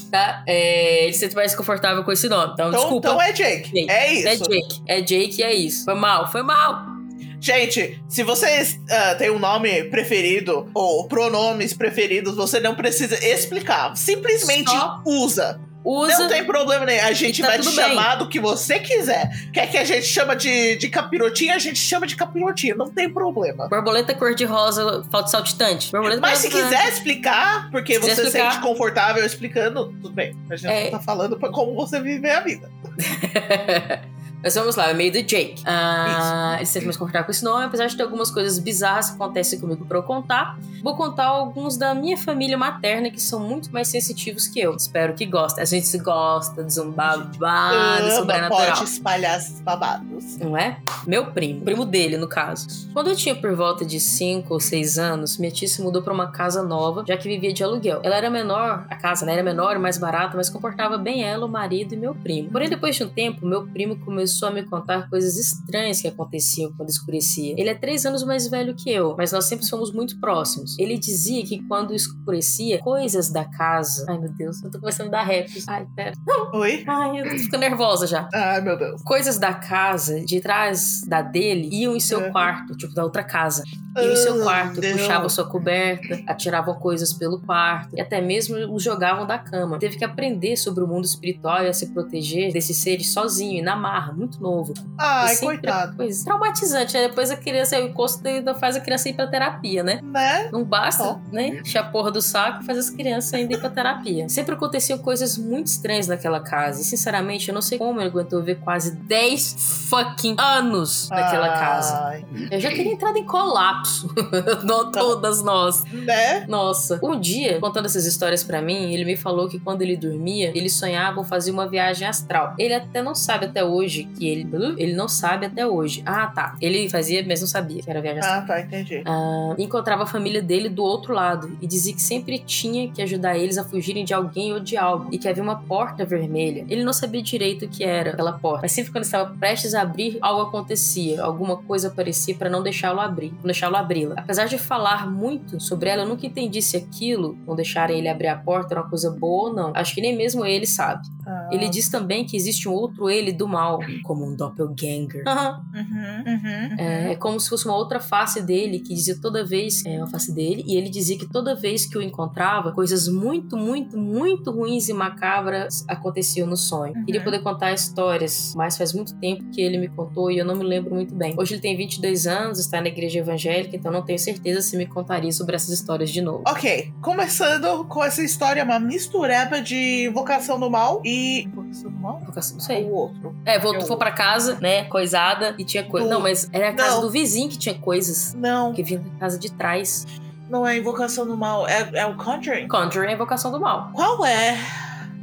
[0.10, 0.43] tá?
[0.47, 2.54] É, ele se sente mais confortável com esse nome.
[2.54, 3.08] Então, Então, desculpa.
[3.10, 3.71] então é Jake.
[3.71, 3.91] Jake.
[3.91, 4.28] É isso.
[4.28, 4.82] É Jake.
[4.88, 5.86] É Jake e é isso.
[5.86, 6.98] Foi mal, foi mal.
[7.41, 13.95] Gente, se vocês ah, têm um nome preferido ou pronomes preferidos, você não precisa explicar.
[13.95, 15.60] Simplesmente Só usa.
[15.82, 16.19] Usa.
[16.19, 17.06] Não tem problema nenhum.
[17.06, 17.73] A gente tá vai te bem.
[17.73, 19.30] chamar do que você quiser.
[19.54, 22.75] Quer que a gente chama de, de capirotinha, a gente chama de capirotinha.
[22.75, 23.69] Não tem problema.
[23.69, 25.89] Borboleta cor-de-rosa, falta saltitante.
[25.89, 28.52] Borboleta Mas se quiser explicar, porque Se você se explicar.
[28.52, 30.36] sente confortável explicando, tudo bem.
[30.49, 30.84] A gente É.
[30.84, 32.69] não tá falando pra como você vive a vida.
[34.41, 35.62] Mas vamos lá, o e-mail do Jake.
[35.65, 39.10] Ah, ele se sente mais confortável com esse nome, apesar de ter algumas coisas bizarras
[39.10, 40.58] que acontecem comigo pra eu contar.
[40.82, 44.75] Vou contar alguns da minha família materna que são muito mais sensitivos que eu.
[44.75, 45.62] Espero que gostem.
[45.62, 48.75] A gente se gosta de um babado sobrenatural.
[48.75, 50.38] pode espalhar esses babados.
[50.38, 50.78] Não é?
[51.06, 52.89] Meu primo, primo dele, no caso.
[52.93, 56.13] Quando eu tinha por volta de 5 ou 6 anos, minha tia se mudou pra
[56.13, 57.99] uma casa nova, já que vivia de aluguel.
[58.04, 61.49] Ela era menor, a casa né, era menor mais barata, mas comportava bem ela, o
[61.49, 62.49] marido e meu primo.
[62.49, 66.72] Porém, depois de um tempo, meu primo começou a me contar coisas estranhas que aconteciam
[66.76, 67.54] quando escurecia.
[67.58, 70.78] Ele é 3 anos mais velho que eu, mas nós sempre fomos muito próximos.
[70.80, 74.06] Ele dizia que quando escurecia, coisas da casa.
[74.10, 75.50] Ai, meu Deus, eu tô começando a dar rap.
[75.68, 76.13] Ai, pera.
[76.54, 76.84] Oi?
[76.88, 79.02] Ai, eu tô ficando nervosa já Ai, meu Deus.
[79.04, 82.30] coisas da casa, de trás da dele, iam em seu É.
[82.32, 83.63] quarto, tipo, da outra casa.
[83.98, 84.92] Iam em seu Ah, quarto, não.
[84.92, 89.80] puxavam sua coberta, atiravam coisas pelo quarto e até mesmo os jogavam da cama.
[89.80, 93.62] Teve que aprender sobre o mundo espiritual e a se proteger desses seres sozinho e
[93.62, 94.73] na marra, muito novo.
[94.97, 95.95] Ai, coitado.
[95.95, 97.08] Coisa traumatizante, né?
[97.08, 99.99] Depois a criança, o encosto ainda faz a criança ir pra terapia, né?
[100.03, 100.49] Né?
[100.51, 101.47] Não basta, né?
[101.60, 104.27] Encher a porra do saco e faz as crianças ainda ir pra terapia.
[104.29, 106.82] Sempre aconteciam coisas muito estranhas naquela casa.
[106.82, 111.97] E, sinceramente, eu não sei como ele aguentou ver quase 10 fucking anos naquela casa.
[112.05, 114.13] Ai, Eu já teria entrado em colapso.
[114.63, 114.99] não Tá.
[114.99, 115.84] todas nós.
[115.86, 116.45] Né?
[116.47, 116.99] Nossa.
[117.03, 120.69] Um dia, contando essas histórias pra mim, ele me falou que quando ele dormia, ele
[120.69, 122.53] sonhava fazer uma viagem astral.
[122.58, 124.50] Ele até não sabe até hoje que ele.
[124.78, 126.02] Ele não sabe até hoje.
[126.06, 126.56] Ah, tá.
[126.62, 128.39] Ele fazia, mas não sabia que era viagem astral.
[128.39, 129.04] Ah, tá, entendi.
[129.06, 133.38] Ah, encontrava a família dele do outro lado e dizia que sempre tinha que ajudar
[133.38, 136.65] eles a fugirem de alguém ou de algo e que havia uma porta vermelha.
[136.69, 139.82] Ele não sabia direito o que era aquela porta, mas sempre quando estava prestes a
[139.82, 144.15] abrir, algo acontecia, alguma coisa aparecia para não deixá-lo abrir, não deixá-lo abri-la.
[144.17, 148.28] Apesar de falar muito sobre ela, eu nunca entendi se aquilo, não deixarem ele abrir
[148.28, 149.72] a porta, era uma coisa boa ou não.
[149.76, 151.08] Acho que nem mesmo ele sabe.
[151.26, 151.50] Ah.
[151.52, 155.23] Ele diz também que existe um outro ele do mal, como um doppelganger.
[155.27, 159.85] Uhum, uhum, É, é como se fosse uma outra face dele que dizia toda vez
[159.85, 163.57] é uma face dele e ele dizia que toda vez que o encontrava coisas muito
[163.57, 166.93] muito muito ruins e macabras aconteciam no sonho.
[166.95, 167.05] Uhum.
[167.05, 170.55] Queria poder contar histórias, mas faz muito tempo que ele me contou e eu não
[170.55, 171.35] me lembro muito bem.
[171.38, 174.85] Hoje ele tem 22 anos, está na igreja evangélica, então não tenho certeza se me
[174.85, 176.43] contaria sobre essas histórias de novo.
[176.47, 181.43] Ok, começando com essa história, uma mistureba de Invocação do Mal e.
[181.43, 182.19] Invocação do Mal?
[182.19, 182.83] Não Ou sei.
[182.83, 183.35] o outro.
[183.45, 183.59] É,
[183.89, 186.08] foi pra casa, né, coisada e tinha coisa.
[186.08, 187.02] Do- Não, mas era a casa Não.
[187.02, 188.34] do vizinho que tinha coisas.
[188.36, 190.08] Não, Que vinha da casa de trás.
[190.49, 192.67] não é Invocação do Mal, é, é o Conjuring.
[192.67, 193.89] Conjuring é a invocação do mal.
[193.93, 194.58] Qual é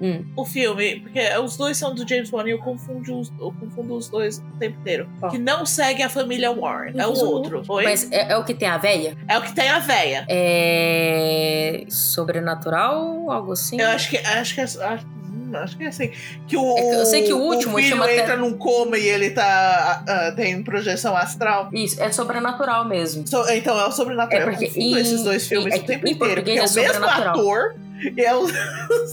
[0.01, 0.23] Hum.
[0.37, 1.01] o filme?
[1.01, 4.39] Porque os dois são do James Wan e eu confundo os, eu confundo os dois
[4.55, 5.09] o tempo inteiro.
[5.31, 6.93] Que não segue a família Warren.
[7.01, 7.63] É o o outro.
[7.67, 7.85] Oi?
[7.85, 9.17] Mas é, é o que tem a véia?
[9.27, 10.27] É o que tem a véia.
[10.29, 11.85] É.
[11.89, 13.31] Sobrenatural?
[13.31, 13.81] Algo assim?
[13.81, 15.07] Eu acho que acho que é, acho,
[15.55, 16.11] acho que é assim.
[16.49, 18.99] Que o, É eu sei que o último o filho chama até- entra num coma
[18.99, 20.03] e ele tá.
[20.09, 21.69] ah, tem projeção astral.
[21.73, 23.27] Isso, é sobrenatural mesmo.
[23.27, 24.43] So- então é o sobrenatural.
[24.49, 26.35] É porque eu confundo esses dois filmes é o tempo em inteiro.
[26.37, 27.77] Porque é é o mesmo ator
[28.17, 28.53] e é os,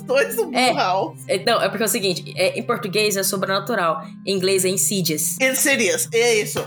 [0.03, 0.73] dois do É.
[0.73, 1.19] House.
[1.29, 5.37] Então, é porque é o seguinte: é, em português é sobrenatural, em inglês é insidious.
[5.39, 6.63] Insidious, é isso.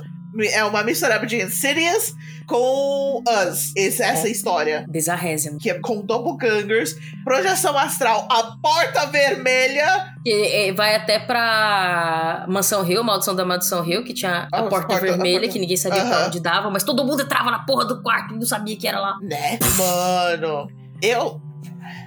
[0.52, 2.14] É uma mistura de Insidious
[2.46, 3.72] com Us.
[3.76, 4.30] Esse- essa É.
[4.30, 4.84] história.
[4.88, 5.58] Bizarrésimo.
[5.58, 6.94] Que é com doppelgangers,
[7.24, 10.14] projeção astral, a porta vermelha.
[10.24, 14.86] Que vai até pra Mansão Hill, Maldição da Mansão Hill, que tinha a Ah, porta
[14.88, 16.10] porta- a vermelha, porta- que ninguém sabia Aham.
[16.10, 18.86] pra onde dava, mas todo mundo entrava na porra do quarto e não sabia que
[18.86, 19.16] era lá.
[19.22, 19.58] Né?
[19.76, 20.68] Mano,
[21.02, 21.40] eu.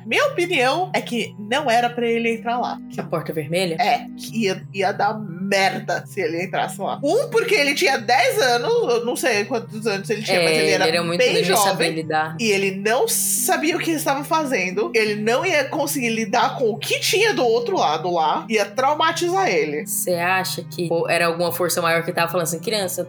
[0.10, 2.80] Minha opinião é que não era pra ele entrar lá.
[2.98, 3.76] A porta vermelha?
[3.80, 7.00] É, que ia, ia dar merda se ele entrasse lá.
[7.04, 10.58] Um, porque ele tinha 10 anos, eu não sei quantos anos ele tinha, É, mas
[10.58, 11.91] ele era, ele era muito bem jovem.
[11.91, 12.36] lidar.
[12.39, 14.91] E ele não sabia o que estava fazendo.
[14.95, 18.48] Ele não ia conseguir lidar com o que tinha do outro lado lá.
[18.50, 19.86] Ia traumatizar ele.
[19.86, 23.08] Você acha que pô, era alguma força maior que tava falando assim, criança,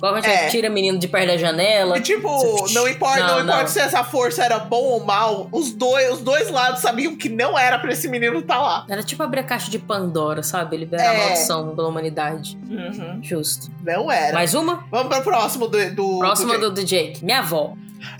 [0.00, 0.48] provavelmente É.
[0.48, 1.96] tira menino de perto da janela.
[1.98, 2.28] E tipo,
[2.72, 3.68] não importa, não, Não, importa não.
[3.68, 7.58] se essa força era bom ou mal, os dois, os dois lados sabiam que não
[7.58, 8.86] era pra esse menino estar lá.
[8.88, 10.76] Era tipo abrir a caixa de Pandora, sabe?
[10.76, 11.18] Liberar a É.
[11.18, 12.58] maldição pela humanidade.
[12.68, 13.18] Uhum.
[13.22, 13.70] Justo.
[13.84, 14.32] Não era.
[14.34, 14.84] Mais uma?
[14.90, 15.94] Vamos pro próximo do.
[15.94, 17.24] do Próxima do do, do Jake.
[17.24, 17.74] Minha avó.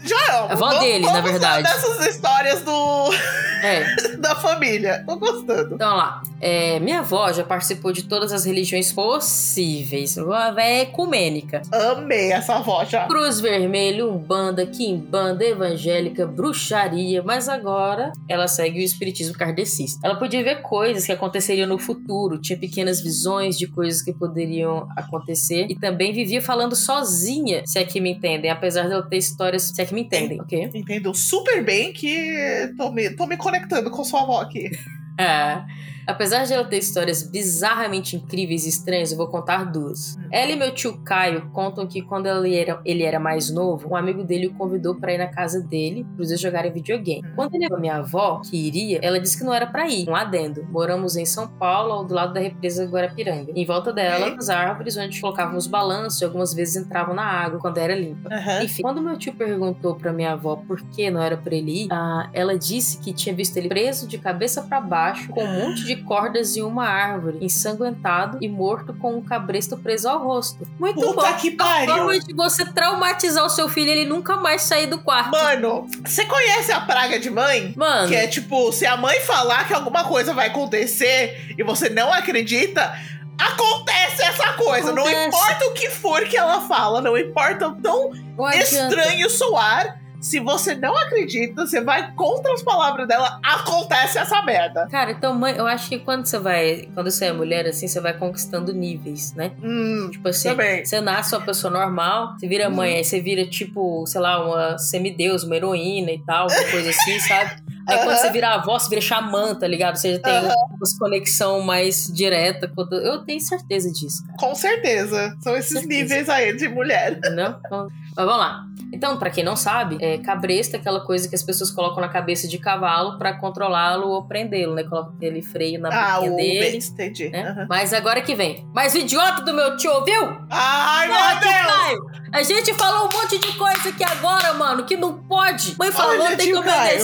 [0.05, 0.31] Já é.
[0.31, 1.62] A avó dele, na verdade.
[1.62, 3.11] Dessas histórias do,
[3.62, 3.95] É.
[4.18, 5.05] da família.
[5.07, 5.77] Tô gostando.
[5.77, 6.21] Então, lá.
[6.40, 10.16] É, minha avó já participou de todas as religiões possíveis.
[10.16, 11.62] Uma véia ecumênica.
[11.71, 13.07] Amei essa avó já.
[13.07, 20.01] Cruz Vermelha, Umbanda, Quimbanda, Evangélica, Bruxaria, mas agora ela segue o espiritismo kardecista.
[20.05, 24.88] Ela podia ver coisas que aconteceriam no futuro, tinha pequenas visões de coisas que poderiam
[24.97, 29.71] acontecer e também vivia falando sozinha, se é que me entendem, apesar dela ter histórias,
[29.72, 30.70] se é que me entendem, ok?
[30.74, 34.70] Entendo super bem que tô me, tô me conectando com sua avó aqui.
[35.18, 35.62] É.
[36.06, 40.16] Apesar de ela ter histórias bizarramente incríveis e estranhas, eu vou contar duas.
[40.30, 43.96] Ela e meu tio Caio contam que quando ele era, ele era mais novo, um
[43.96, 47.22] amigo dele o convidou pra ir na casa dele, pros dois jogarem videogame.
[47.34, 50.08] Quando ele a minha avó, que iria, ela disse que não era pra ir.
[50.08, 50.66] Um adendo.
[50.70, 53.52] Moramos em São Paulo, ao do lado da represa Guarapiranga.
[53.54, 57.78] Em volta dela, as árvores onde colocávamos balanço e algumas vezes entravam na água quando
[57.78, 58.28] era limpa.
[58.32, 58.64] Aham.
[58.64, 61.88] Enfim, quando meu tio perguntou pra minha avó por que não era pra ele ir,
[61.90, 65.84] ah, ela disse que tinha visto ele preso de cabeça pra baixo, com um monte
[65.84, 70.66] de cordas em uma árvore, ensanguentado e morto com um cabresto preso ao rosto.
[70.78, 71.35] Muito Puta bom.
[71.35, 72.20] que A forma pariu.
[72.20, 75.31] de você traumatizar o seu filho ele nunca mais sair do quarto.
[75.31, 77.74] Mano, você conhece a praga de mãe?
[77.76, 81.88] Mano, Que é tipo, se a mãe falar que alguma coisa vai acontecer e você
[81.88, 82.92] não acredita,
[83.38, 84.92] acontece essa coisa.
[84.92, 85.26] Não Acontece.
[85.28, 90.00] importa o que for que ela fala, não importa o tão não estranho soar.
[90.22, 94.87] Se você não acredita, você vai contra as palavras dela, acontece essa merda.
[94.88, 96.88] Cara, então, mãe, eu acho que quando você vai.
[96.94, 99.50] Quando você é mulher, assim, você vai conquistando níveis, né?
[99.62, 100.85] Hum, Tipo assim, Também.
[100.85, 104.78] você nasce uma pessoa normal, você vira mãe, aí você vira, tipo, sei lá, uma
[104.78, 107.61] semideus, uma heroína e tal, uma coisa assim, sabe?
[107.88, 108.16] Aí quando Aham.
[108.16, 109.97] você vira avó, você vira xamã, tá ligado?
[109.97, 110.47] Você já tem Aham.
[110.47, 112.71] uma conexão mais direta.
[112.92, 114.38] Eu tenho certeza disso, cara.
[114.38, 115.37] Com certeza.
[115.40, 115.88] São esses Certeza.
[116.03, 117.18] níveis aí de mulher.
[117.33, 118.64] Então, Mas vamos lá.
[118.92, 122.11] Então, pra quem não sabe, é, cabresto é aquela coisa que as pessoas colocam na
[122.11, 124.85] cabeça de cavalo pra controlá-lo ou prendê-lo, né?
[124.85, 126.59] Coloca aquele freio na Ah, boquinha dele.
[126.73, 127.31] beijo, entendi.
[127.31, 127.42] Né?
[127.49, 127.66] Aham.
[127.71, 128.68] Mas agora que vem.
[128.75, 130.37] Mas o idiota do meu tio, ouviu?
[130.51, 131.53] Ai, Porra, meu Deus!
[131.73, 135.75] Caio, a gente falou um monte de coisa aqui agora, mano, que não pode.
[135.79, 137.01] Mãe falou, Olha, tem que tio Caio.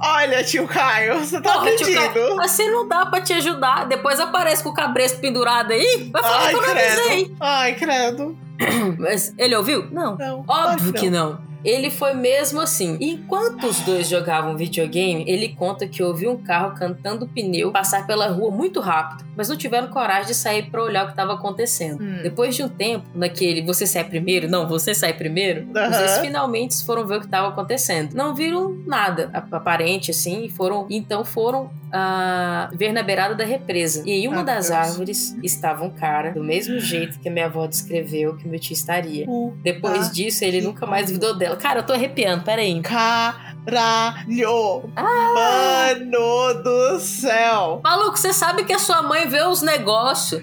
[0.00, 1.70] Olha, tio Caio, você tá Porra.
[1.76, 3.86] Caio, assim não dá pra te ajudar.
[3.86, 6.10] Depois aparece com o cabresto pendurado aí.
[6.12, 7.24] Vai falar Ai, que eu não avisei.
[7.24, 7.36] credo.
[7.40, 8.38] Ai, credo.
[8.98, 9.88] Mas ele ouviu?
[9.90, 10.16] Não.
[10.16, 10.44] Não.
[10.46, 11.38] Óbvio Ai, que não.
[11.64, 12.96] Ele foi mesmo assim.
[13.00, 18.28] Enquanto os dois jogavam videogame, ele conta que ouviu um carro cantando pneu passar pela
[18.28, 22.02] rua muito rápido, mas não tiveram coragem de sair pra olhar o que estava acontecendo.
[22.02, 22.18] Hum.
[22.22, 26.84] Depois de um tempo, naquele você sai primeiro, não, você sai primeiro, os dois finalmente
[26.84, 28.12] foram ver o que estava acontecendo.
[28.14, 33.44] Não viram nada ap- aparente assim, e foram então foram ah, ver na beirada da
[33.44, 34.02] represa.
[34.04, 34.76] E em uma Ah, das Deus.
[34.78, 38.72] árvores estava um cara, do mesmo jeito que a minha avó descreveu que meu tio
[38.74, 39.24] estaria.
[39.26, 41.53] Puta Depois disso, ele nunca mais duvidou dela.
[41.56, 42.80] Cara, eu tô arrepiando, peraí.
[42.82, 44.90] Caralho!
[44.96, 45.32] Ah.
[45.34, 47.80] Mano do céu!
[47.82, 50.42] Maluco, você sabe que a sua mãe vê os negócios.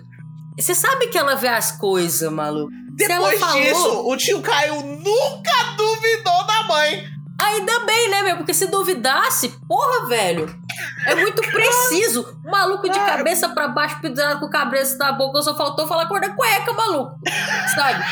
[0.58, 2.72] Você sabe que ela vê as coisas, maluco.
[2.94, 7.06] Depois falou- disso, o tio Caio nunca duvidou da mãe.
[7.42, 8.38] Ainda bem, né, meu?
[8.38, 10.54] Porque se duvidasse, porra, velho.
[11.08, 12.38] É muito preciso.
[12.46, 16.06] O maluco de cabeça pra baixo, pendurado com o cabreço da boca, só faltou falar
[16.08, 17.16] cor da cueca, maluco.
[17.74, 18.04] Sabe?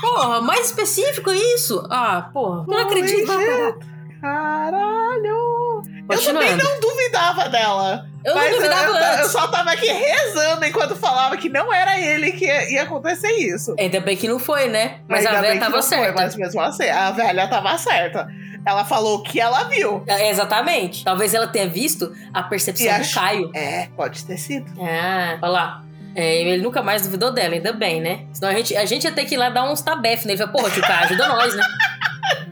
[0.00, 1.86] Porra, mais específico isso?
[1.90, 2.64] Ah, porra.
[2.66, 3.26] Não acredito.
[3.26, 3.74] Vai.
[4.20, 5.82] Caralho!
[6.08, 8.06] Eu também não duvidava dela.
[8.24, 9.30] Eu não mas duvidava eu, eu antes.
[9.32, 13.74] só tava aqui rezando enquanto falava que não era ele que ia, ia acontecer isso.
[13.78, 15.00] Ainda bem que não foi, né?
[15.08, 16.14] Mas Ainda a velha que tava não foi, certa.
[16.22, 18.28] mas mesmo assim, a velha tava certa.
[18.64, 20.02] Ela falou o que ela viu.
[20.06, 21.04] É, exatamente.
[21.04, 23.50] Talvez ela tenha visto a percepção E do Caio.
[23.54, 24.66] É, pode ter sido.
[24.80, 25.82] Ah, olha lá.
[26.16, 28.24] É, ele nunca mais duvidou dela, ainda bem, né?
[28.32, 30.38] Senão a gente, a gente ia ter que ir lá dar uns tabef nele.
[30.38, 31.62] Falei, Porra, tio Caio, ajuda nós, né?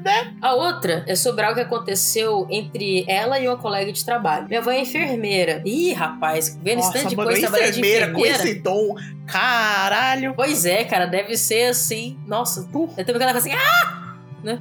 [0.05, 0.35] Né?
[0.40, 4.46] A outra é sobre algo que aconteceu entre ela e uma colega de trabalho.
[4.46, 5.62] Minha avó é enfermeira.
[5.64, 8.94] Ih, rapaz, vendo esse tanto de coisa trabalhando de enfermeira com esse dom.
[9.27, 10.35] Caralho.
[10.37, 12.18] Pois é, cara, deve ser assim.
[12.27, 12.92] Nossa, Uh.
[12.98, 14.14] eu também ela fala assim, ah!
[14.42, 14.59] Né?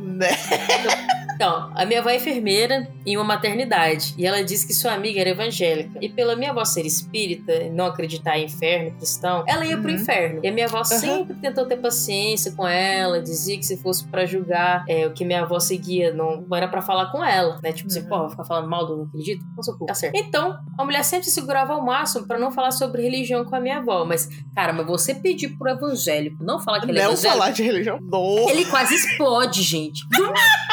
[1.44, 5.20] Então, a minha avó é enfermeira em uma maternidade e ela disse que sua amiga
[5.20, 6.00] era evangélica.
[6.02, 9.82] E pela minha avó ser espírita e não acreditar em inferno, cristão, ela ia uhum.
[9.82, 10.40] pro inferno.
[10.42, 10.86] E a minha avó uhum.
[10.86, 15.26] sempre tentou ter paciência com ela, dizia que se fosse para julgar é, o que
[15.26, 17.74] minha avó seguia, não, era para falar com ela, né?
[17.74, 18.06] Tipo assim, uhum.
[18.06, 19.44] assim, pô, ficar falando mal do não acredito?
[19.54, 20.16] Não sou Tá certo.
[20.16, 23.80] Então, a mulher sempre segurava ao máximo para não falar sobre religião com a minha
[23.80, 24.06] avó.
[24.06, 27.28] Mas, cara, mas você pedir pro evangélico não falar que ele é evangélico.
[27.28, 28.00] Não falar de religião.
[28.02, 28.50] Não.
[28.50, 30.04] Ele quase explode, gente.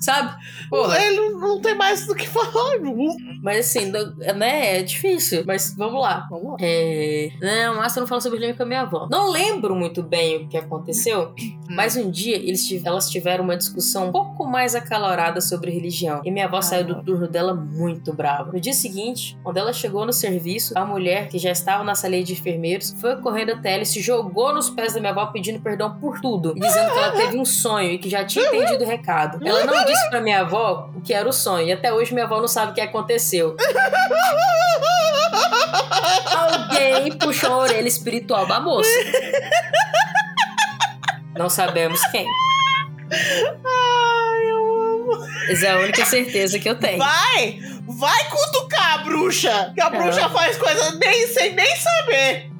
[0.00, 0.34] Sabe?
[0.70, 0.98] Porra.
[0.98, 2.50] Ele não tem mais do que falar.
[3.42, 3.92] Mas assim,
[4.34, 4.78] né?
[4.78, 5.44] É difícil.
[5.46, 6.26] Mas vamos lá.
[6.30, 6.56] Vamos lá.
[6.60, 7.30] É...
[7.40, 9.06] Não, Márcia não fala sobre religião com a minha avó.
[9.10, 11.34] Não lembro muito bem o que aconteceu,
[11.68, 16.22] mas um dia eles, elas tiveram uma discussão um pouco mais acalorada sobre religião.
[16.24, 18.52] E minha avó ah, saiu do turno dela muito brava.
[18.52, 22.22] No dia seguinte, quando ela chegou no serviço, a mulher, que já estava na sala
[22.22, 25.60] de enfermeiros, foi correndo até ela e se jogou nos pés da minha avó pedindo
[25.60, 26.54] perdão por tudo.
[26.54, 29.46] Dizendo que ela teve um sonho e que já tinha entendido o recado.
[29.46, 31.66] Ela não disse pra minha avó o que era o sonho.
[31.68, 33.56] E até hoje minha avó não sabe o que aconteceu.
[36.26, 38.90] Alguém puxou a orelha espiritual da moça.
[41.36, 42.26] Não sabemos quem.
[43.12, 45.26] Ai, eu amo.
[45.48, 46.98] Essa é a única certeza que eu tenho.
[46.98, 47.58] Vai!
[47.86, 49.72] Vai cutucar a bruxa!
[49.74, 52.50] Que a bruxa faz coisa nem, sem nem saber.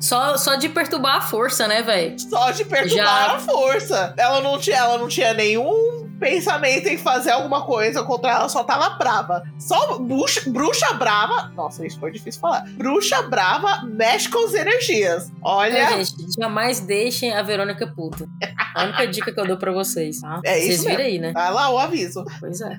[0.00, 2.18] Só, só de perturbar a força, né, velho?
[2.18, 3.36] Só de perturbar Já...
[3.36, 4.14] a força.
[4.16, 8.64] Ela não tinha, ela não tinha nenhum pensamento em fazer alguma coisa contra ela, só
[8.64, 9.42] tava brava.
[9.58, 11.52] Só bruxa, bruxa brava.
[11.54, 12.64] Nossa, isso foi difícil falar.
[12.76, 15.30] Bruxa brava mexe com as energias.
[15.42, 15.76] Olha.
[15.76, 18.28] É, gente, jamais deixem a Verônica puta.
[18.74, 20.20] A única dica que eu dou pra vocês.
[20.20, 20.40] Tá?
[20.44, 20.82] É isso.
[20.82, 21.32] Vocês viram aí, né?
[21.32, 22.24] Vai lá o aviso.
[22.40, 22.76] Pois é.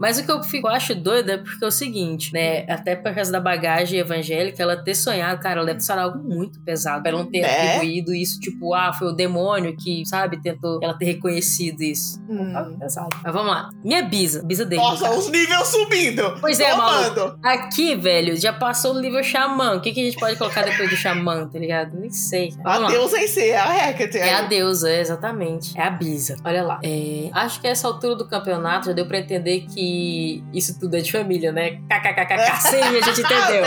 [0.00, 2.64] Mas o que eu fico, acho doida é porque é o seguinte, né?
[2.70, 6.58] Até por causa da bagagem evangélica, ela ter sonhado, cara, ela deve ser algo muito
[6.62, 7.02] pesado.
[7.02, 7.76] Pra ela não ter é?
[7.76, 12.18] atribuído isso, tipo, ah, foi o demônio que, sabe, tentou ela ter reconhecido isso.
[12.58, 12.76] Hum.
[12.78, 13.08] Pesado.
[13.22, 13.70] Mas vamos lá.
[13.84, 14.80] Minha bisa, bisa dele.
[14.80, 16.36] Nossa, os níveis subindo.
[16.40, 17.38] Pois é, mano.
[17.42, 19.76] Aqui, velho, já passou no nível xamã.
[19.76, 21.98] O que, que a gente pode colocar depois do xamã, tá ligado?
[21.98, 22.54] Nem sei.
[22.62, 24.18] Vamos a deusa em si, é a Hecate.
[24.18, 25.78] É a deusa, exatamente.
[25.78, 26.36] É a bisa.
[26.44, 26.80] Olha lá.
[26.82, 31.00] É, acho que essa altura do campeonato já deu pra entender que isso tudo é
[31.00, 31.80] de família, né?
[31.88, 32.60] KKKKK.
[32.60, 33.64] Sim, a gente entendeu.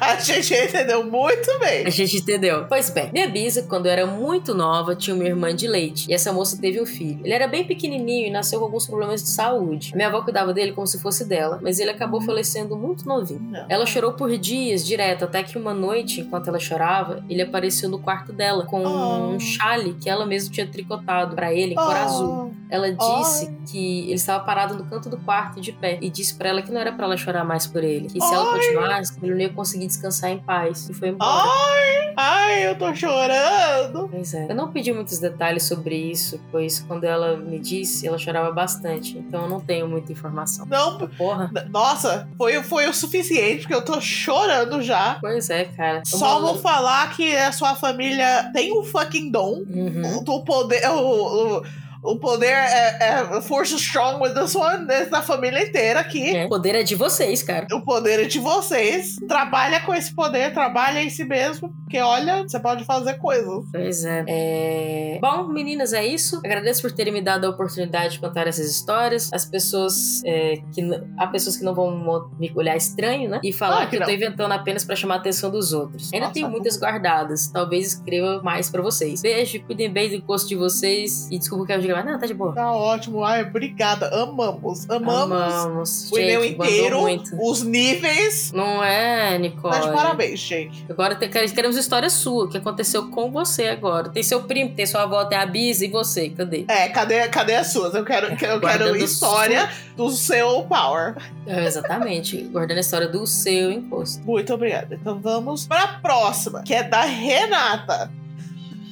[0.00, 1.86] a gente entendeu muito bem.
[1.86, 2.66] A gente entendeu.
[2.68, 6.10] Pois bem, minha bisa, quando eu era muito nova, tinha uma irmã de leite.
[6.10, 7.20] E essa moça teve um filho.
[7.24, 9.94] Ele era bem pequenininho e nasceu com alguns problemas de saúde.
[9.94, 13.40] Minha avó cuidava dele como se fosse dela, mas ele acabou falecendo muito novinho.
[13.40, 13.66] Não.
[13.68, 17.98] Ela chorou por dias direto, até que uma noite, enquanto ela chorava, ele apareceu no
[17.98, 19.28] quarto dela com oh.
[19.28, 22.04] um chale que ela mesma tinha tricotado para ele em cor oh.
[22.04, 22.52] azul.
[22.68, 23.70] Ela disse oh.
[23.70, 26.70] que ele estava parado no canto do quarto de pé e disse para ela que
[26.70, 29.48] não era para ela chorar mais por ele, que se ela continuasse, ele não ia
[29.48, 31.42] conseguir descansar em paz e foi embora.
[31.44, 34.08] Ai, ai, eu tô chorando.
[34.08, 34.50] Pois é.
[34.50, 39.16] Eu não pedi muitos detalhes sobre isso, pois quando ela me disse, ela chorava bastante,
[39.18, 40.66] então eu não tenho muita informação.
[40.66, 41.50] Não, porra.
[41.70, 45.18] Nossa, foi, foi o suficiente, porque eu tô chorando já.
[45.20, 46.02] Pois é, cara.
[46.04, 50.22] Só vou falar que a sua família tem um fucking dom uhum.
[50.24, 50.86] do poder.
[50.90, 51.62] O, o,
[52.02, 56.36] o poder é, é força strong with this one, da família inteira aqui.
[56.36, 57.66] É, o poder é de vocês, cara.
[57.72, 59.16] O poder é de vocês.
[59.28, 63.64] Trabalha com esse poder, trabalha em si mesmo, porque olha, você pode fazer coisas.
[63.70, 64.24] Pois é.
[64.26, 65.18] é.
[65.20, 66.40] Bom, meninas, é isso.
[66.44, 69.30] Agradeço por terem me dado a oportunidade de contar essas histórias.
[69.32, 70.80] As pessoas é, que.
[71.18, 73.40] Há pessoas que não vão me olhar estranho, né?
[73.42, 76.12] E falar ah, que, que eu tô inventando apenas para chamar a atenção dos outros.
[76.12, 77.48] Ainda Nossa, tenho muitas guardadas.
[77.48, 79.20] Talvez escreva mais para vocês.
[79.20, 81.28] Beijo, cuidem bem do gosto de vocês.
[81.30, 82.10] E desculpa que eu gravar.
[82.10, 82.52] Não, tá de boa.
[82.52, 83.24] Tá ótimo.
[83.24, 84.08] Ai, obrigada.
[84.08, 84.88] Amamos.
[84.88, 85.54] Amamos.
[85.54, 86.12] Amamos.
[86.12, 87.00] O e-mail inteiro.
[87.40, 88.52] Os níveis.
[88.52, 89.74] Não é, Nicole?
[89.74, 90.84] Tá de parabéns, Jake.
[90.88, 92.44] Agora queremos história sua.
[92.44, 94.08] O que aconteceu com você agora?
[94.08, 96.30] Tem seu primo, tem sua avó, tem a Bisa e você.
[96.30, 96.64] Cadê?
[96.68, 97.94] É, cadê, cadê as suas?
[97.94, 101.16] Eu quero, eu quero história do seu power.
[101.46, 102.42] É, exatamente.
[102.44, 104.24] Guardando a história do seu imposto.
[104.24, 104.94] Muito obrigada.
[104.94, 108.10] Então vamos para a próxima, que é da Renata.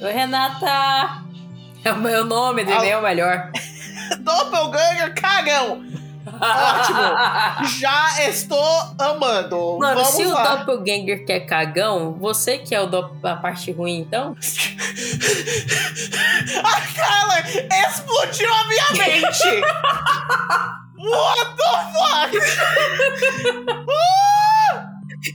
[0.01, 1.28] Oi, Renata!
[1.83, 3.51] É o meu nome, de é o melhor.
[4.19, 5.83] Doppelganger cagão!
[6.27, 6.99] Ótimo!
[7.79, 9.77] Já estou amando.
[9.79, 10.55] Mano, Vamos se lá.
[10.55, 13.17] o Doppelganger quer cagão, você que é o do...
[13.23, 14.35] a parte ruim, então?
[16.63, 17.39] a Carla
[17.87, 19.61] explodiu a minha mente!
[20.99, 22.31] What the fuck?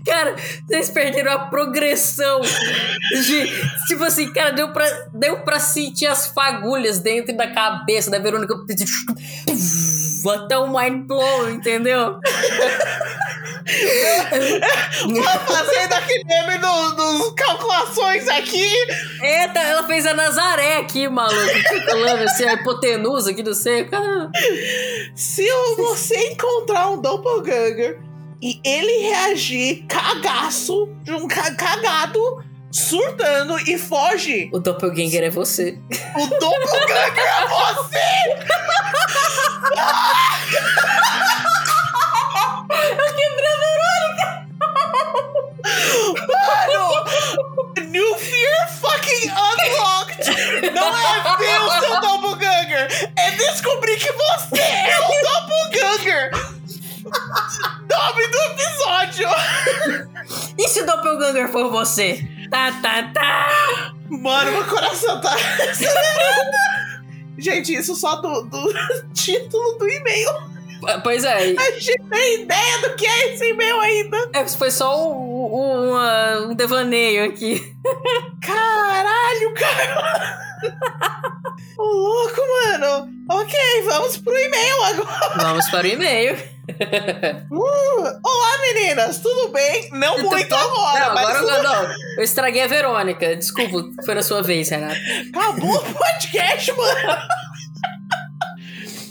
[0.06, 0.34] Cara,
[0.66, 3.46] vocês perderam a progressão de.
[3.86, 8.54] Tipo assim, cara, deu pra, deu pra sentir as fagulhas dentro da cabeça da Verônica.
[10.34, 12.18] Até o mind blow, entendeu?
[15.06, 18.66] Vou fazer daquele meme do- dos calculações aqui.
[19.22, 21.62] Eita, ela fez a Nazaré aqui, maluco.
[21.86, 23.88] Calculando assim, a hipotenusa aqui do seio.
[23.90, 24.30] Cara,
[25.14, 27.98] Se você encontrar um doppelganger
[28.44, 35.78] e ele reagir cagaço, de um ca- cagado, surtando e foge, O doppelganger é você.
[36.14, 38.34] o doppelganger é você!
[45.64, 47.04] Mano!
[47.90, 50.70] New Fear fucking unlocked!
[50.72, 53.10] Não é ver o seu doppelganger!
[53.16, 56.53] É descobrir que você é o doppelganger!
[57.90, 59.28] Nome do episódio!
[60.58, 62.26] E se o doppelganger for você?
[62.50, 63.92] Tá, tá, tá.
[64.08, 66.56] Mano, meu coração tá acelerando.
[67.36, 68.72] Gente, isso só do, do
[69.12, 70.30] título do e-mail.
[71.02, 74.30] Pois é, A gente tem ideia do que é esse e-mail ainda.
[74.32, 77.74] é, foi só um, um, uma- um devaneio aqui.
[78.40, 80.38] Caralho, cara!
[81.78, 83.10] Ô, louco, mano!
[83.30, 85.34] Ok, vamos pro e-mail agora.
[85.36, 86.53] Vamos para o e-mail.
[87.50, 89.90] Uh, olá, meninas, tudo bem?
[89.92, 91.94] Não muito agora, não, mas agora tudo- não, não.
[92.16, 93.36] Eu estraguei a Verônica.
[93.36, 94.96] Desculpa, foi na sua vez, Renata.
[95.34, 97.18] acabou o podcast, mano.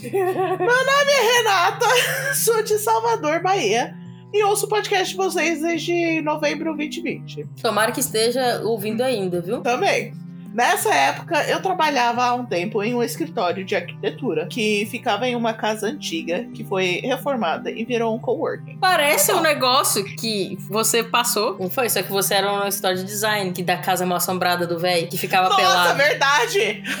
[0.02, 1.86] Meu nome é Renata,
[2.34, 3.94] sou de Salvador, Bahia.
[4.32, 7.46] E ouço o podcast de vocês desde novembro 2020.
[7.62, 9.60] Tomara que esteja ouvindo ainda, viu?
[9.60, 10.12] Também.
[10.54, 15.34] Nessa época, eu trabalhava há um tempo em um escritório de arquitetura que ficava em
[15.34, 18.78] uma casa antiga que foi reformada e virou um coworking.
[18.80, 21.56] Parece um negócio que você passou.
[21.58, 21.90] Não foi?
[21.90, 25.08] Só que você era uma história de design, que da casa mal assombrada do velho,
[25.08, 25.96] que ficava Nossa, pelado.
[25.98, 26.84] verdade!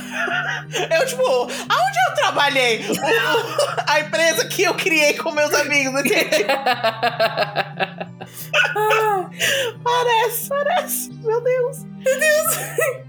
[0.90, 2.80] Eu, tipo, aonde eu trabalhei?
[2.80, 2.94] O-
[3.86, 6.02] a empresa que eu criei com meus amigos?
[9.84, 11.12] Parece, parece.
[11.22, 11.93] Meu Deus.
[12.04, 12.58] Meu Deus.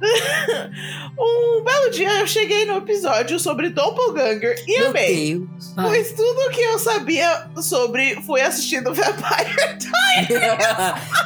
[1.17, 5.35] um belo dia eu cheguei no episódio sobre Doppelganger e Meu amei.
[5.35, 5.73] Deus.
[5.75, 9.55] Pois tudo que eu sabia sobre foi assistindo Vampire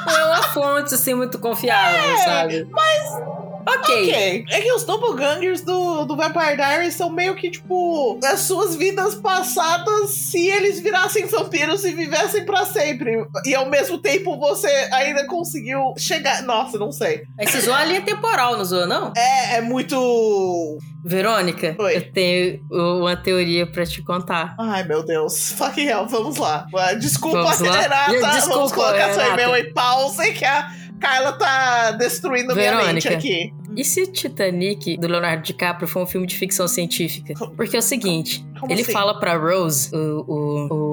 [0.06, 2.68] Não é uma fonte assim muito confiável, É, sabe?
[2.72, 3.49] Mas.
[3.66, 3.80] Ok.
[3.80, 4.46] Ok.
[4.50, 9.16] É que os doppelgangers do, do Vampire Diaries são meio que, tipo, as suas vidas
[9.16, 13.26] passadas se eles virassem vampiros e vivessem pra sempre.
[13.46, 16.42] E ao mesmo tempo você ainda conseguiu chegar.
[16.44, 17.24] Nossa, não sei.
[17.38, 19.14] Aí você zoa a linha temporal, não zoa, não?
[19.16, 20.78] É, é muito.
[21.04, 21.96] Verônica, Oi.
[21.96, 24.54] eu tenho uma teoria pra te contar.
[24.60, 25.54] Ai, meu Deus.
[25.54, 26.68] Fucking hell, vamos lá.
[27.00, 27.82] Desculpa, Vamos lá.
[27.82, 28.12] Renata.
[28.12, 33.14] Desculpa, vamos colocar seu e-mail em pausa que a Kyla tá destruindo minha mente Verônica.
[33.14, 33.54] aqui.
[33.76, 37.34] E se Titanic, do Leonardo DiCaprio, for um filme de ficção científica?
[37.56, 38.92] Porque é o seguinte, Como ele assim?
[38.92, 40.89] fala pra Rose, o, o, o...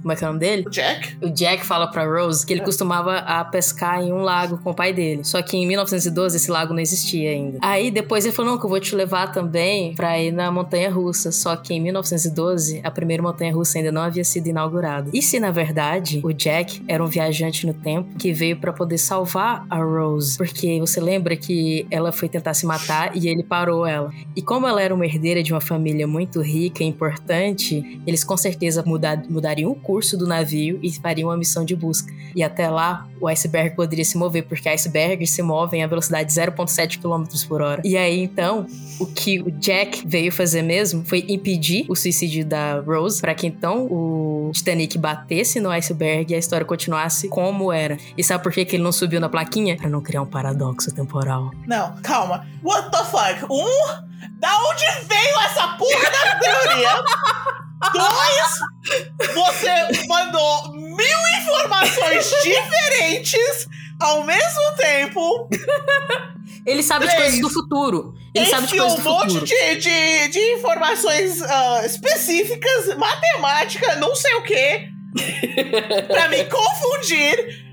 [0.00, 0.64] Como é que é o nome dele?
[0.66, 1.16] O Jack?
[1.22, 4.74] O Jack fala pra Rose que ele costumava a pescar em um lago com o
[4.74, 5.24] pai dele.
[5.24, 7.58] Só que em 1912 esse lago não existia ainda.
[7.60, 10.90] Aí depois ele falou: não, que eu vou te levar também pra ir na montanha
[10.90, 11.30] russa.
[11.32, 15.10] Só que em 1912 a primeira montanha russa ainda não havia sido inaugurada.
[15.12, 18.98] E se na verdade o Jack era um viajante no tempo que veio pra poder
[18.98, 20.36] salvar a Rose?
[20.36, 24.10] Porque você lembra que ela foi tentar se matar e ele parou ela.
[24.34, 28.36] E como ela era uma herdeira de uma família muito rica e importante, eles com
[28.36, 32.12] certeza muda- mudariam o curso do navio e fariam uma missão de busca.
[32.32, 36.40] E até lá, o iceberg poderia se mover, porque icebergs se movem a velocidade de
[36.40, 37.82] 0,7 km por hora.
[37.84, 38.68] E aí, então,
[39.00, 43.48] o que o Jack veio fazer mesmo foi impedir o suicídio da Rose, para que
[43.48, 47.98] então o Titanic batesse no iceberg e a história continuasse como era.
[48.16, 49.76] E sabe por que, que ele não subiu na plaquinha?
[49.76, 51.50] Pra não criar um paradoxo temporal.
[51.66, 52.46] Não, calma.
[52.62, 53.44] What the fuck?
[53.50, 56.90] Um, da onde veio essa porra da teoria?
[57.92, 63.66] Dois, você mandou mil informações diferentes
[63.98, 65.48] ao mesmo tempo.
[66.66, 67.22] Ele sabe de Três.
[67.22, 68.14] coisas do futuro.
[68.34, 69.46] Ele sabe de coisas um do monte futuro.
[69.46, 74.88] de, de, de informações ah, específicas, matemática, não sei o quê,
[76.06, 77.69] pra me confundir.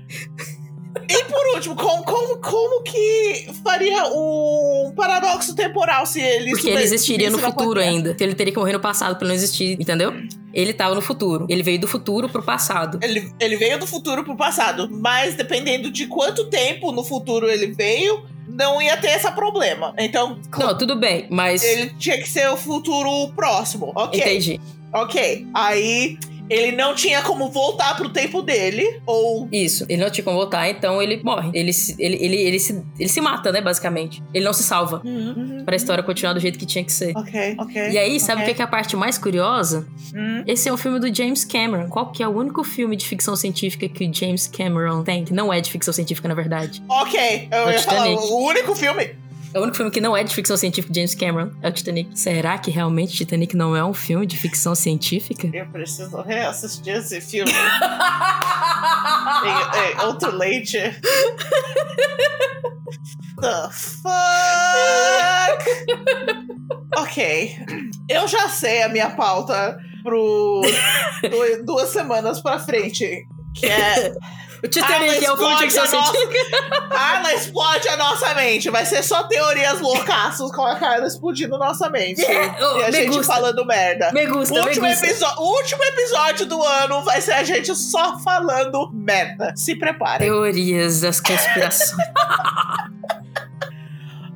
[1.18, 6.82] E por último, como, como, como que faria um paradoxo temporal se ele Porque ele
[6.82, 8.10] existiria no futuro ainda.
[8.10, 10.14] Então ele teria que morrer no passado pra não existir, entendeu?
[10.52, 11.46] Ele tava no futuro.
[11.48, 12.98] Ele veio do futuro pro passado.
[13.02, 17.72] Ele, ele veio do futuro pro passado, mas dependendo de quanto tempo no futuro ele
[17.72, 19.92] veio, não ia ter esse problema.
[19.98, 21.62] Então, Não, tudo bem, mas.
[21.62, 23.92] ele tinha que ser o futuro próximo.
[23.94, 24.20] Ok.
[24.20, 24.60] Entendi.
[24.92, 25.46] Ok.
[25.52, 26.16] Aí
[26.48, 29.48] Ele não tinha como voltar pro tempo dele, ou.
[29.52, 31.50] Isso, ele não tinha como voltar, então ele morre.
[31.54, 34.22] Ele se, ele, ele, ele, se, ele se mata, né, basicamente.
[34.32, 35.02] Ele não se salva.
[35.04, 37.12] Uhum, Pra história continuar do jeito que tinha que ser.
[37.16, 37.90] Ok, ok.
[37.90, 38.54] E aí, sabe o ok.
[38.54, 39.86] que é a parte mais curiosa?
[40.14, 40.42] Hum.
[40.46, 41.88] Esse é um filme do James Cameron.
[41.88, 45.24] Qual que é o único filme de ficção científica que o James Cameron tem?
[45.24, 46.82] Que não é de ficção científica, na verdade.
[46.88, 49.10] Ok, eu O ia falar, o único filme.
[49.54, 51.72] É o único filme que não é de ficção científica de James Cameron é o
[51.72, 52.18] Titanic.
[52.18, 55.48] Será que realmente Titanic não é um filme de ficção científica?
[55.52, 57.50] Eu preciso reassistir esse filme.
[59.44, 60.78] em, em outro leite.
[63.40, 64.08] The fuck?
[66.98, 67.56] ok.
[68.08, 70.60] Eu já sei a minha pauta pro
[71.22, 73.26] du- duas semanas pra frente.
[73.54, 74.12] Que é.
[74.62, 76.88] O Titanic é um filme de explode ficção a nossa- científica.
[76.88, 78.70] Carla explode a nossa mente.
[78.70, 82.22] Vai ser só teorias loucaças com a Carla explodindo nossa mente.
[82.24, 83.32] Oh, e a me gente gusta.
[83.34, 84.10] falando merda.
[84.12, 85.06] Me O gusta, me último, gusta.
[85.06, 89.52] episo- o último episódio do ano vai ser a gente só falando merda.
[89.56, 90.26] Se preparem.
[90.28, 91.92] Teorias das conspirações.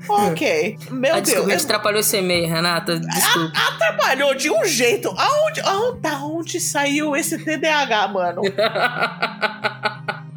[0.09, 0.79] Ok.
[0.91, 1.25] Meu ah, Deus.
[1.27, 2.99] desculpa, a gente atrapalhou esse e-mail, Renata.
[2.99, 3.53] Desculpa.
[3.57, 5.09] Atrapalhou de um jeito.
[5.16, 8.43] Aonde, aonde, da onde saiu esse TDAH, mano?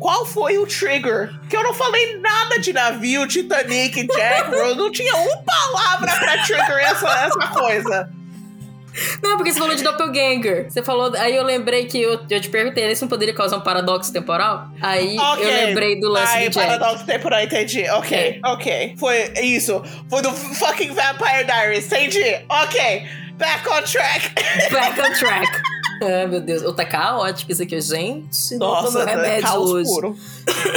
[0.06, 1.34] Qual foi o trigger?
[1.50, 6.44] Que eu não falei nada de navio, Titanic, Jack, eu não tinha uma palavra pra
[6.44, 8.10] trigger essa, essa coisa.
[9.24, 10.70] Não, porque você falou de doppelganger.
[10.70, 11.12] Você falou.
[11.16, 14.68] Aí eu lembrei que eu, eu te perguntei, isso não poderia causar um paradoxo temporal?
[14.80, 15.44] Aí Ok.
[15.44, 16.68] eu lembrei do lance Ai, do Jack.
[16.68, 17.90] paradoxo temporal, entendi.
[17.90, 18.96] Ok, ok.
[19.00, 19.82] Foi isso.
[20.08, 22.46] Foi do fucking Vampire Diaries, entendi.
[22.48, 23.08] Ok.
[23.40, 24.32] Back on track.
[24.72, 25.62] Back on track.
[26.02, 26.64] Ai, meu Deus.
[26.64, 28.56] Ô, tá caótico isso aqui, gente.
[28.56, 29.90] Não Nossa, tomo remédios caos hoje.
[29.90, 30.16] puro.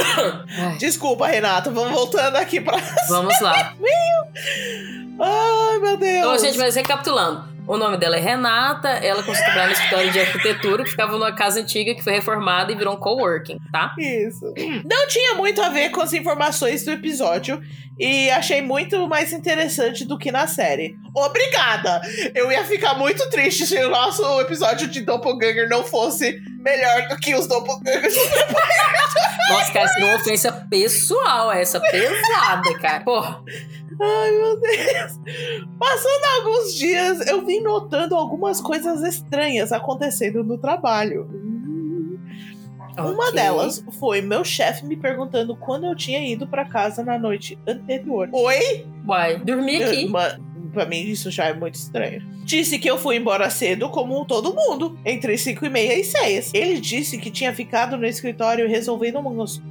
[0.79, 1.71] Desculpa, Renato.
[1.71, 2.77] Vamos voltando aqui pra.
[3.07, 3.73] vamos lá.
[5.19, 6.17] Ai, meu Deus.
[6.19, 7.48] Então, gente, mas recapitulando.
[7.69, 11.31] O nome dela é Renata, ela a trabalhar no escritório de arquitetura, que ficava numa
[11.31, 13.93] casa antiga que foi reformada e virou um coworking, tá?
[13.99, 14.51] Isso.
[14.83, 17.61] Não tinha muito a ver com as informações do episódio
[17.99, 20.95] e achei muito mais interessante do que na série.
[21.13, 22.01] Obrigada!
[22.33, 27.17] Eu ia ficar muito triste se o nosso episódio de Doppelganger não fosse melhor do
[27.17, 28.15] que os Doppelgangers.
[29.47, 33.01] Nossa, cara, seria uma ofensa pessoal essa, pesada, cara.
[33.01, 33.43] Porra.
[34.01, 35.19] Ai, meu Deus.
[35.77, 41.27] Passando alguns dias, eu vim notando algumas coisas estranhas acontecendo no trabalho.
[42.97, 43.33] Uma Ok.
[43.33, 48.27] delas foi meu chefe me perguntando quando eu tinha ido pra casa na noite anterior.
[48.33, 48.85] Oi?
[49.07, 50.11] Uai, dormi aqui.
[50.71, 52.21] Pra mim, isso já é muito estranho.
[52.43, 56.51] Disse que eu fui embora cedo, como todo mundo, entre 5 e meia e 6.
[56.53, 59.61] Ele disse que tinha ficado no escritório resolvendo algumas-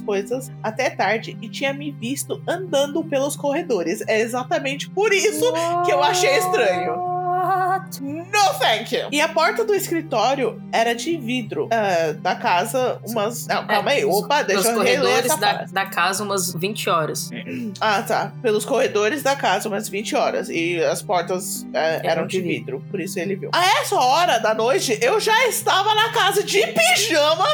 [0.00, 4.00] coisas até tarde e tinha me visto andando pelos corredores.
[4.06, 5.52] É exatamente por isso
[5.84, 7.09] que eu achei estranho.
[7.50, 8.00] What?
[8.00, 9.08] No thank you.
[9.10, 11.68] E a porta do escritório era de vidro.
[11.72, 13.46] Ah, da casa, umas.
[13.48, 14.02] Não, calma aí.
[14.02, 17.30] É, Opa, deixa eu reler corredores essa da, da casa umas 20 horas.
[17.80, 18.32] Ah, tá.
[18.42, 20.48] Pelos corredores da casa, umas 20 horas.
[20.48, 22.82] E as portas é, eram de vidro.
[22.90, 23.50] Por isso ele viu.
[23.52, 27.46] A essa hora da noite, eu já estava na casa de pijama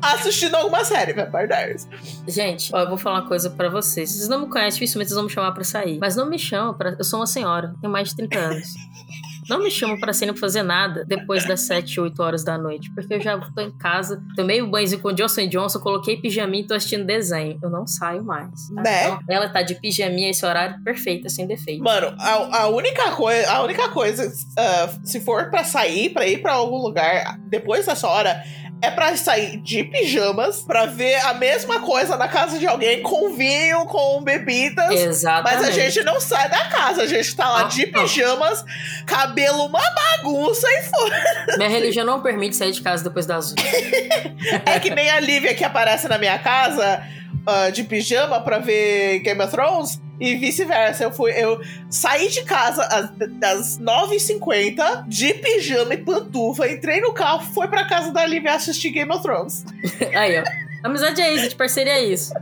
[0.00, 1.88] assistindo alguma série, Vampire Diaries.
[2.26, 4.10] Gente, ó, eu vou falar uma coisa pra vocês.
[4.10, 5.98] Vocês não me conhecem, dificilmente vocês vão me chamar pra sair.
[5.98, 6.90] Mas não me chamam pra.
[6.98, 8.68] Eu sou uma senhora, tenho mais de 30 anos.
[9.48, 12.90] Não me chamam pra sair pra fazer nada depois das 7, 8 horas da noite.
[12.94, 16.66] Porque eu já tô em casa, tomei o banhozinho com Johnson Johnson, coloquei pijaminha e
[16.66, 17.58] tô assistindo desenho.
[17.62, 18.68] Eu não saio mais.
[18.74, 18.82] tá?
[18.82, 19.06] Né?
[19.06, 21.82] Então, ela tá de pijaminha esse horário perfeito, sem defeito.
[21.82, 26.40] Mano, a, a única coisa, a única coisa, ah, se for pra sair, pra ir
[26.42, 28.42] pra algum lugar depois dessa hora,
[28.82, 33.34] é pra sair de pijamas, pra ver a mesma coisa na casa de alguém, com
[33.34, 34.90] vinho, com bebidas.
[34.90, 35.56] Exatamente.
[35.62, 38.64] Mas a gente não sai da casa, a gente tá lá Ah, de pijamas,
[39.06, 41.56] cabelo uma bagunça e foi.
[41.56, 43.62] Minha religião não permite sair de casa depois das 8.
[44.66, 47.02] É que nem a Lívia que aparece na minha casa
[47.46, 51.04] ah, de pijama pra ver Game of Thrones e vice-versa.
[51.04, 51.60] Eu fui, eu
[51.90, 53.10] saí de casa às,
[53.42, 58.90] às 9h50 de pijama e pantufa, entrei no carro, fui pra casa da Lívia assistir
[58.90, 59.64] Game of Thrones.
[60.14, 60.44] Aí, ó.
[60.82, 62.32] Amizade é isso, de parceria é isso.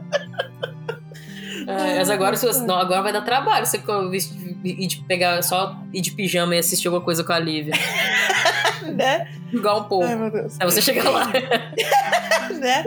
[1.66, 2.36] É, mas agora,
[2.66, 3.80] não, agora vai dar trabalho você
[4.64, 7.74] ir de pegar só ir de pijama e assistir alguma coisa com a Lívia.
[8.95, 9.28] né?
[9.53, 10.05] Igual um pouco.
[10.05, 10.57] Ai, meu Deus.
[10.61, 11.30] Aí você chega lá.
[12.59, 12.84] né?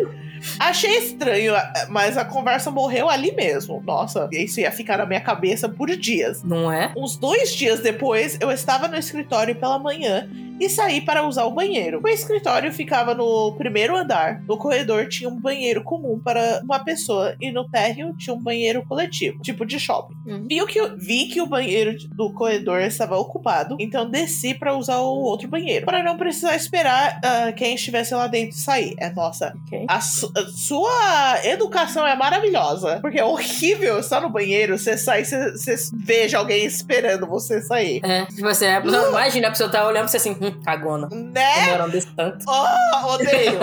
[0.60, 1.54] Achei estranho,
[1.90, 3.82] mas a conversa morreu ali mesmo.
[3.86, 6.44] Nossa, isso ia ficar na minha cabeça por dias.
[6.44, 6.94] Não é?
[6.96, 10.30] Uns dois dias depois, eu estava no escritório pela manhã
[10.60, 12.02] e saí para usar o banheiro.
[12.04, 14.42] O escritório ficava no primeiro andar.
[14.48, 18.84] No corredor tinha um banheiro comum para uma pessoa e no térreo tinha um banheiro
[18.86, 20.16] coletivo, tipo de shopping.
[20.26, 20.46] Uhum.
[20.48, 25.22] Vi, que, vi que o banheiro do corredor estava ocupado, então desci para usar o
[25.22, 28.96] outro banheiro, para não precisar esperar ah, quem estivesse lá dentro sair.
[28.98, 29.86] É nossa, Ok.
[29.88, 33.00] a, su- a sua educação é maravilhosa.
[33.02, 38.00] Porque é horrível estar no banheiro, você sai, você, você veja alguém esperando você sair.
[38.04, 41.08] É, tipo assim, a pessoa, imagina a pessoa tá olhando pra você assim, hum, cagona.
[41.12, 41.66] Né?
[41.66, 42.46] Demorando desse tanto.
[42.48, 43.60] Oh, odeio!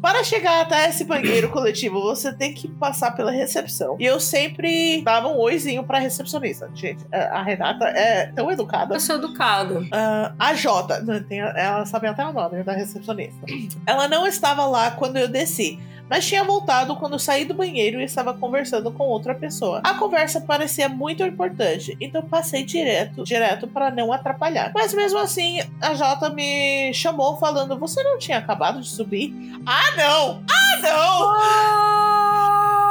[0.00, 3.96] Para chegar até esse banheiro coletivo, você tem que passar pela recepção.
[3.98, 6.70] E eu sempre dava um oizinho pra recepcionista.
[6.74, 8.94] Gente, a Renata é tão educada.
[8.94, 9.82] Eu sou educada.
[9.92, 13.44] Ah, a Jota, tem- ela sabe até o nome da recepcionista.
[13.86, 15.78] Ela não estava lá quando eu desci.
[16.08, 19.80] Mas tinha voltado quando eu saí do banheiro e estava conversando com outra pessoa.
[19.84, 24.72] A conversa parecia muito importante, então passei direto, direto para não atrapalhar.
[24.74, 29.34] Mas mesmo assim, a Jota me chamou falando: "Você não tinha acabado de subir?"
[29.66, 30.42] Ah, não!
[30.50, 31.36] Ah, não!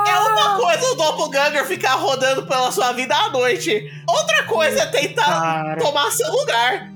[0.07, 3.91] É uma coisa o doppelganger ficar rodando pela sua vida à noite.
[4.07, 5.82] Outra coisa é tentar Cara.
[5.82, 6.91] tomar seu lugar.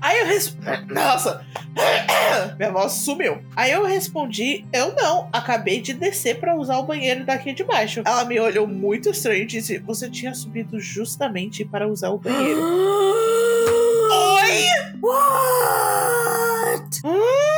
[0.00, 0.92] Aí eu respondi.
[0.92, 1.44] Nossa!
[2.58, 3.38] Minha voz sumiu.
[3.56, 8.02] Aí eu respondi: Eu não, acabei de descer pra usar o banheiro daqui de baixo.
[8.04, 12.60] Ela me olhou muito estranho e disse: Você tinha subido justamente para usar o banheiro.
[14.12, 14.66] Oi!
[15.00, 17.00] What?
[17.04, 17.51] Hum!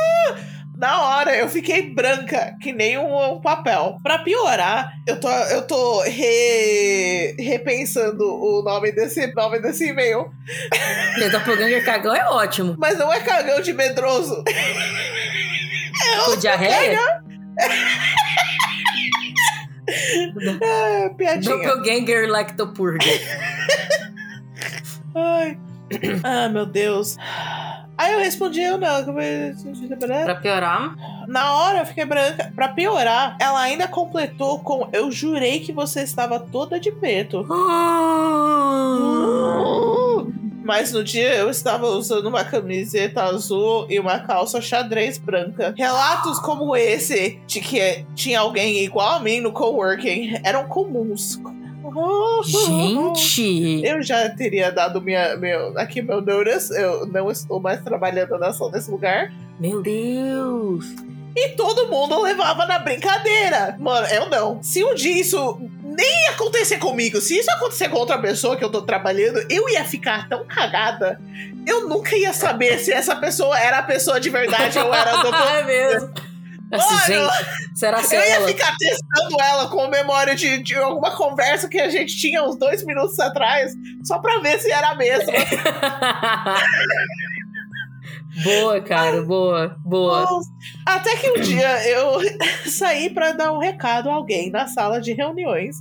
[0.85, 3.97] Na hora eu fiquei branca, que nem um, um papel.
[4.03, 10.31] Pra piorar, eu tô, eu tô re- repensando o nome desse, nome desse e-mail.
[11.17, 12.75] Quem tá pegando cagão é ótimo.
[12.77, 14.43] Mas não é cagão de medroso.
[16.25, 16.99] Com diarreia?
[20.61, 21.55] É, piadinha.
[21.57, 23.21] Doppelganger Lactopurger.
[25.15, 25.57] Ai.
[26.23, 27.17] Ah, meu Deus.
[27.97, 29.03] Aí eu respondi, eu não.
[30.25, 30.95] Pra piorar,
[31.27, 32.51] Na hora eu fiquei branca.
[32.55, 37.45] Pra piorar, ela ainda completou com Eu jurei que você estava toda de preto.
[40.65, 45.75] Mas no dia eu estava usando uma camiseta azul e uma calça xadrez branca.
[45.77, 51.39] Relatos como esse de que tinha alguém igual a mim no coworking eram comuns.
[52.43, 53.85] Gente!
[53.85, 56.73] Eu já teria dado minha, meu, aqui meu notice.
[56.73, 59.31] Eu não estou mais trabalhando nessa, nesse lugar.
[59.59, 60.85] Meu Deus!
[61.35, 63.75] E todo mundo levava na brincadeira.
[63.77, 64.63] Mano, eu não.
[64.63, 68.63] Se um dia isso nem ia acontecer comigo, se isso acontecer com outra pessoa que
[68.63, 71.19] eu tô trabalhando, eu ia ficar tão cagada.
[71.67, 75.35] Eu nunca ia saber se essa pessoa era a pessoa de verdade ou era do
[75.35, 76.13] é mesmo.
[76.75, 77.45] Assim, gente,
[77.79, 78.47] será que Eu ia ela?
[78.47, 82.85] ficar testando ela com memória de, de alguma conversa que a gente tinha uns dois
[82.85, 83.73] minutos atrás,
[84.03, 85.33] só pra ver se era a mesma.
[88.43, 90.41] boa, cara, boa, boa.
[90.85, 92.19] Até que um dia eu
[92.69, 95.77] saí pra dar um recado a alguém na sala de reuniões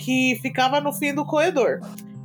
[0.00, 1.80] que ficava no fim do corredor.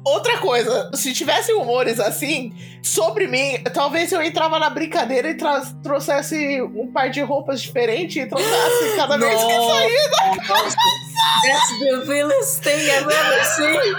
[0.05, 2.53] Outra coisa, se tivesse rumores assim
[2.83, 5.35] sobre mim, talvez eu entrava na brincadeira e
[5.81, 9.53] trouxesse um par de roupas diferente e trouxesse cada vez que.
[9.57, 10.75] Nossa,
[11.43, 13.95] That's the realest thing I've ever seen.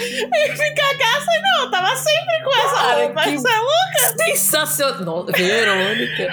[0.00, 3.22] E ficar gasta, não, eu tava sempre com essa Cara, roupa.
[3.24, 4.24] que- Isso é louco.
[4.24, 5.26] Sensacional.
[5.26, 6.32] Verônica.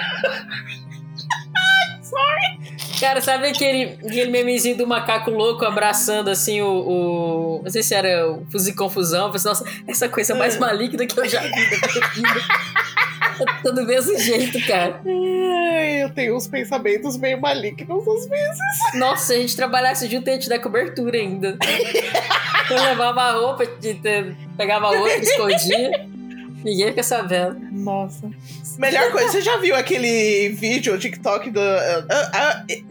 [2.02, 2.58] Sorry.
[2.98, 6.66] Cara, sabe aquele, aquele memezinho do macaco louco abraçando assim o.
[6.68, 9.26] o- não sei se era o Fuzil Confusão.
[9.26, 11.56] Eu pensei, nossa, essa coisa mais maligna que eu já vi da.
[13.62, 14.98] Tá do mesmo jeito, cara.
[15.04, 18.58] Eu tenho uns pensamentos meio malignos às vezes.
[18.94, 21.58] Nossa, se a gente trabalhasse junto, a gente dar cobertura ainda.
[22.70, 24.00] Eu levava a roupa, de-
[24.56, 26.08] pegava a outra, escondia.
[26.66, 27.60] Ninguém fica sabendo.
[27.70, 28.28] Nossa.
[28.76, 31.60] Melhor coisa, você já viu aquele vídeo, o TikTok do.
[31.60, 32.82] ah, ah, eh,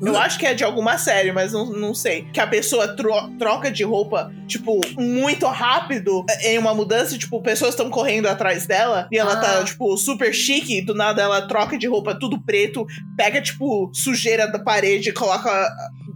[0.00, 2.22] eu acho que é de alguma série, mas não, não sei.
[2.32, 7.16] Que a pessoa tro- troca de roupa, tipo, muito rápido em uma mudança.
[7.18, 9.36] Tipo, pessoas estão correndo atrás dela e ela Ah.
[9.40, 10.80] tá, tipo, super chique.
[10.82, 12.86] Do nada ela troca de roupa tudo preto,
[13.16, 15.50] pega, tipo, sujeira da parede, coloca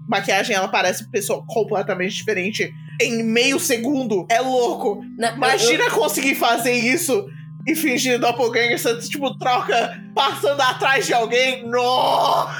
[0.09, 4.26] maquiagem, ela parece uma pessoa completamente diferente em meio segundo.
[4.31, 5.03] É louco.
[5.18, 7.26] Eu- Imagina conseguir fazer isso
[7.66, 11.66] e fingir doppelganger, você, tipo, troca passando atrás de alguém.
[11.68, 12.57] Nossa!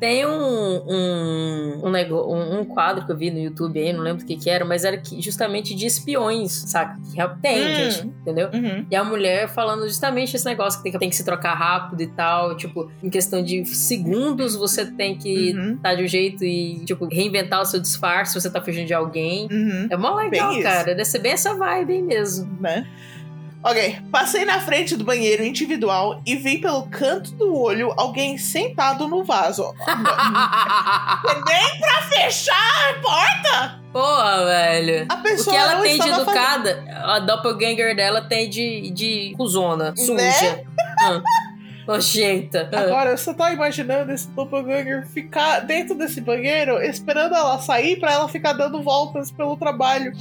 [0.00, 4.00] Tem um, um, um, negócio, um, um quadro que eu vi no YouTube aí, não
[4.02, 6.98] lembro o que que era, mas era que, justamente de espiões, saca?
[7.14, 7.90] Que tem, Hum.
[7.90, 8.48] gente, entendeu?
[8.52, 8.86] Uhum.
[8.90, 12.00] E a mulher falando justamente esse negócio que tem, que tem que se trocar rápido
[12.02, 12.56] e tal.
[12.56, 15.74] Tipo, em questão de segundos você tem que Uhum.
[15.74, 18.94] estar de um jeito e, tipo, reinventar o seu disfarce se você tá fugindo de
[18.94, 19.48] alguém.
[19.50, 19.86] Uhum.
[19.90, 20.68] É mó legal, Bem isso.
[20.68, 20.84] cara.
[20.84, 22.58] Deve ser bem essa vibe aí mesmo.
[22.60, 22.86] né?
[23.62, 29.08] Ok, passei na frente do banheiro individual e vi pelo canto do olho alguém sentado
[29.08, 29.74] no vaso.
[31.46, 33.80] Nem pra fechar a porta!
[33.92, 35.06] Porra, velho.
[35.08, 38.90] A O pessoa que ela tem de estava fazendo- educada, a doppelganger dela tem de,
[38.90, 40.14] de cuzona, suja.
[40.14, 40.64] Né?
[41.00, 41.22] Ah,
[41.88, 42.68] nojenta.
[42.72, 48.28] Agora, você tá imaginando esse doppelganger ficar dentro desse banheiro, esperando ela sair pra ela
[48.28, 50.12] ficar dando voltas pelo trabalho.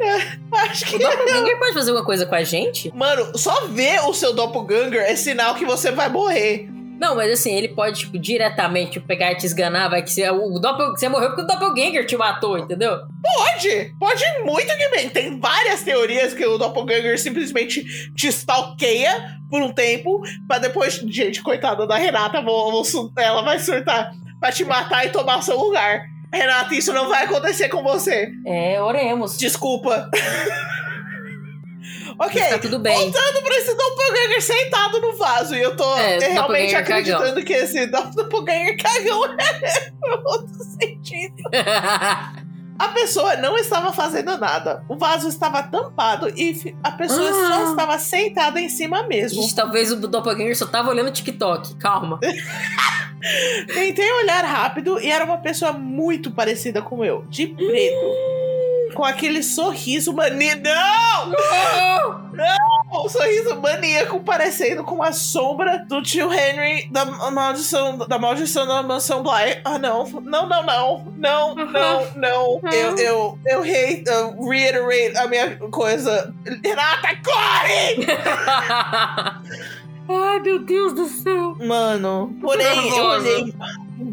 [0.00, 0.98] É, acho O que.
[0.98, 2.94] doppelganger pode fazer alguma coisa com a gente?
[2.94, 6.68] Mano, só ver o seu doppelganger é sinal que você vai morrer.
[7.00, 10.28] Não, mas assim, ele pode, tipo, diretamente tipo, pegar e te esganar, vai que você,
[10.28, 12.98] o doppel, você morreu porque o doppelganger te matou, entendeu?
[13.22, 15.08] Pode, pode muito que bem.
[15.08, 17.82] Tem várias teorias que o doppelganger simplesmente
[18.14, 23.58] te stalkeia por um tempo, pra depois, gente, coitada da Renata, vou, vou ela vai
[23.58, 26.02] surtar pra te matar e tomar seu lugar.
[26.30, 28.30] Renata, isso não vai acontecer com você.
[28.46, 29.38] É, oremos.
[29.38, 30.10] Desculpa.
[32.18, 32.42] ok.
[32.48, 32.94] Tá tudo bem.
[32.96, 35.54] Voltando pra esse doppelganger sentado no vaso.
[35.54, 39.90] E eu tô É, realmente acreditando que esse doppelganger cagão é
[40.24, 41.42] outro sentido.
[42.78, 44.82] A pessoa não estava fazendo nada.
[44.88, 47.48] O vaso estava tampado e a pessoa Ah.
[47.64, 49.42] só estava sentada em cima mesmo.
[49.42, 51.74] Gente, talvez o doppelganger só tava olhando TikTok.
[51.74, 52.18] Calma.
[53.74, 58.06] Tentei olhar rápido e era uma pessoa muito parecida com eu, de preto.
[59.00, 60.60] Com aquele sorriso maníaco.
[60.62, 61.32] Não!
[63.02, 68.82] Um sorriso maníaco parecendo com a sombra do tio Henry da maldição da, maldição da
[68.82, 69.62] mansão Bly.
[69.64, 70.04] Ah, não.
[70.04, 71.14] Não, não, não.
[71.16, 72.60] Não, não, não.
[72.70, 76.34] Eu, eu, eu eu reiterate a minha coisa.
[76.62, 78.06] Renata, corre!
[80.12, 81.56] Ai, meu Deus do céu.
[81.58, 83.54] Mano, porém, eu olhei.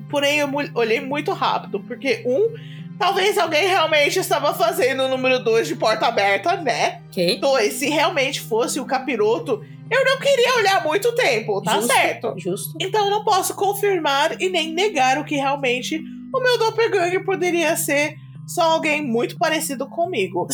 [0.09, 2.76] Porém, eu olhei muito rápido, porque um.
[2.97, 7.01] Talvez alguém realmente estava fazendo o número 2 de porta aberta, né?
[7.09, 7.39] Ok.
[7.39, 11.93] Dois, se realmente fosse o capiroto, eu não queria olhar muito tempo, tá Justo.
[11.93, 12.33] certo?
[12.37, 12.73] Justo.
[12.79, 16.01] Então eu não posso confirmar e nem negar o que realmente
[16.33, 18.15] o meu doppelganger poderia ser
[18.47, 20.47] só alguém muito parecido comigo.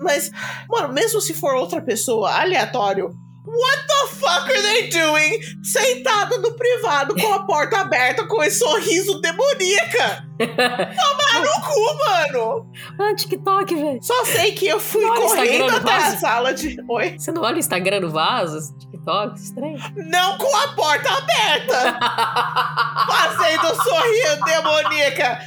[0.00, 0.30] Mas,
[0.68, 3.12] mano, mesmo se for outra pessoa, aleatório,
[3.44, 8.58] what the fuck are they doing sentado no privado com a porta aberta com esse
[8.58, 10.28] sorriso demoníaca?
[10.38, 12.70] Tomar no cu, mano!
[12.98, 14.02] Ah, TikTok, velho.
[14.02, 16.78] Só sei que eu fui correndo até a sala de.
[16.88, 17.18] Oi?
[17.18, 18.74] Você não olha o Instagram do Vaso?
[18.78, 19.38] TikTok?
[19.38, 19.78] Estranho.
[19.96, 21.98] Não com a porta aberta!
[23.06, 25.44] Fazendo sorrir demoníaca!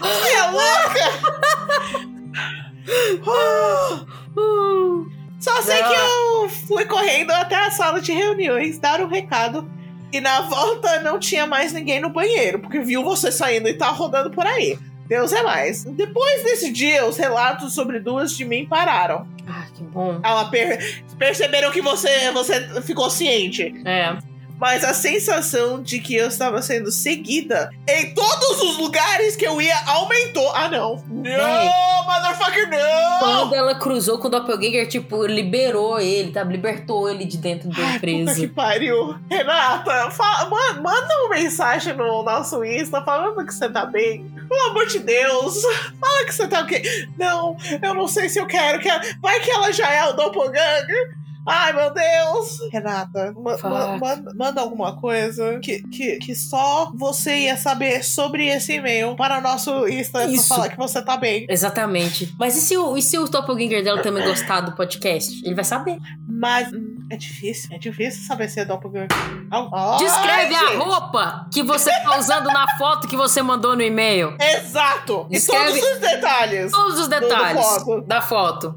[7.93, 9.69] Sala de reuniões, dar um recado.
[10.11, 13.87] E na volta não tinha mais ninguém no banheiro, porque viu você saindo e tá
[13.89, 14.77] rodando por aí.
[15.07, 15.83] Deus é mais.
[15.83, 19.27] Depois desse dia, os relatos sobre duas de mim pararam.
[19.47, 20.19] Ah, que bom.
[20.23, 23.73] Ela per- perceberam que você, você ficou ciente.
[23.85, 24.15] É.
[24.63, 29.61] Mas a sensação de que eu estava sendo seguida em todos os lugares que eu
[29.61, 30.49] ia aumentou.
[30.55, 31.03] Ah, não.
[31.09, 33.19] Não, motherfucker, não!
[33.19, 36.45] Quando ela cruzou com o Doppelganger, tipo, liberou ele, tá?
[36.45, 38.47] Libertou ele de dentro da Ai, puta que empresa.
[38.55, 39.19] pariu.
[39.29, 44.25] Renata, fa- ma- manda uma mensagem no nosso Insta falando que você tá bem.
[44.47, 45.61] Pelo amor de Deus.
[45.99, 46.81] Fala que você tá ok.
[47.19, 48.79] Não, eu não sei se eu quero.
[48.79, 51.15] que ela- Vai que ela já é o doppelganger.
[51.45, 52.57] Ai, meu Deus!
[52.71, 53.67] Renata, ma- Fuck.
[53.99, 59.39] ma- manda, alguma coisa que, que, que só você ia saber sobre esse e-mail para
[59.39, 60.47] o nosso Insta Isso.
[60.47, 61.45] pra falar que você tá bem.
[61.49, 62.33] Exatamente.
[62.39, 65.41] Mas e se o, e se o Doppelganger dela também gostar do podcast?
[65.45, 65.97] Ele vai saber.
[66.27, 69.09] Mas hum, é difícil, é difícil saber se é doppelganger.
[69.51, 70.75] Ai, Descreve a gente.
[70.77, 74.35] roupa que você tá usando na foto que você mandou no e-mail.
[74.39, 75.27] Exato!
[75.29, 76.71] E Escreve- todos os detalhes.
[76.71, 78.01] Todos os detalhes foto.
[78.07, 78.75] da foto.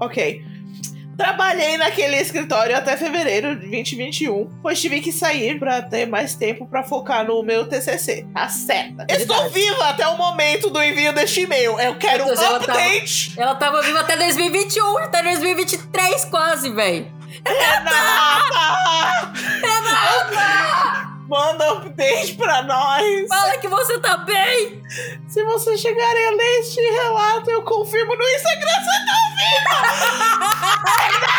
[0.00, 0.44] Ok.
[1.18, 6.64] Trabalhei naquele escritório até fevereiro de 2021, pois tive que sair pra ter mais tempo
[6.68, 8.24] pra focar no meu TCC.
[8.32, 9.04] Tá certa.
[9.10, 11.78] É Estou viva até o momento do envio deste e-mail.
[11.80, 13.34] Eu quero um Meu Deus, ela tava- update.
[13.36, 17.12] Ela tava viva até 2021, até 2023 quase, velho.
[17.44, 19.32] Renata!
[19.60, 21.07] Renata!
[21.28, 23.28] Manda update pra nós.
[23.28, 24.82] Fala que você tá bem!
[25.28, 30.88] Se você chegar a ler este relato, eu confirmo no Instagram você tá viva.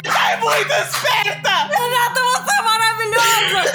[0.05, 1.49] Renata é muito esperta.
[1.49, 3.73] Renata, você é maravilhosa!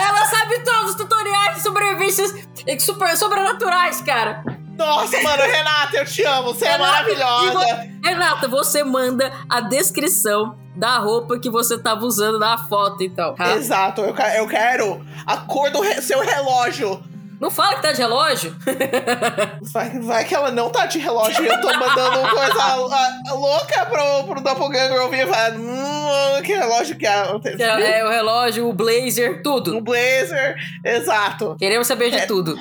[0.00, 2.24] Ela sabe todos os tutoriais de sobrevivência
[2.66, 4.42] E super, sobrenaturais, cara.
[4.78, 6.54] Nossa, mano, Renata, eu te amo.
[6.54, 7.88] Você é Renata, maravilhosa.
[8.02, 13.34] Renata, você manda a descrição da roupa que você tava usando na foto, então.
[13.34, 13.54] tá?
[13.56, 17.02] Exato, eu, eu quero a cor do re- seu relógio.
[17.40, 18.52] Não fala que tá de relógio.
[19.72, 23.34] Vai, vai que ela não tá de relógio e eu tô mandando coisa a- a-
[23.34, 27.22] louca pro, pro Doppelganger ouvir e falar, hum, que relógio que é?
[27.58, 29.76] É, é o relógio, o blazer, tudo.
[29.76, 31.54] Um blazer, exato.
[31.58, 32.26] Queremos saber de É.
[32.26, 32.56] tudo.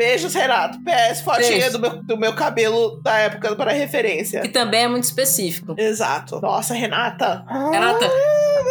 [0.00, 0.78] Beijos, Renato.
[0.78, 1.72] PS, fotinha Beijo.
[1.72, 4.40] do meu, do meu cabelo da época para referência.
[4.40, 5.74] Que também é muito específico.
[5.76, 6.40] Exato.
[6.40, 7.44] Nossa, Renata.
[7.70, 8.10] Renata,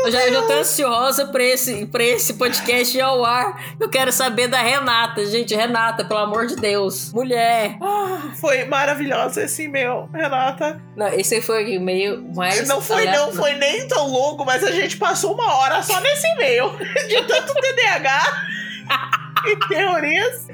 [0.05, 3.75] eu já, eu já tô ansiosa pra esse, pra esse podcast ir ao ar.
[3.79, 5.53] Eu quero saber da Renata, gente.
[5.53, 7.13] Renata, pelo amor de Deus.
[7.13, 7.77] Mulher.
[7.79, 10.81] Ah, Foi maravilhosa esse e-mail, Renata.
[10.95, 12.67] Não, esse foi o meio mais.
[12.67, 16.25] Não foi, não foi nem tão longo, mas a gente passou uma hora só nesse
[16.25, 16.71] e-mail.
[17.07, 18.45] De tanto TDAH
[19.45, 20.47] e teorias.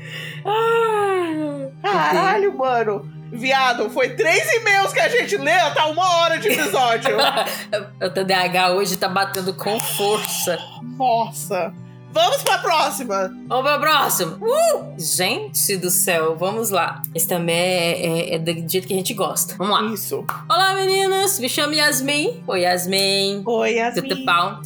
[1.82, 3.12] Caralho, mano.
[3.32, 7.16] Viado, foi três e-mails que a gente leu, tá uma hora de episódio.
[8.02, 10.58] O TDAH hoje tá batendo com força.
[10.98, 11.74] Nossa.
[12.12, 13.30] Vamos pra próxima.
[13.48, 14.38] Vamos pra próxima.
[14.40, 14.94] Uh!
[14.98, 17.02] Gente do céu, vamos lá.
[17.14, 19.56] Esse também é, é- é do jeito que a gente gosta.
[19.58, 19.94] Vamos lá.
[19.94, 20.24] Isso.
[20.50, 21.38] Olá, meninas.
[21.40, 22.42] Me chamo Yasmin.
[22.48, 23.44] Oi, Yasmin.
[23.46, 24.26] Oi, Tudo Yasmin.
[24.26, 24.62] bom?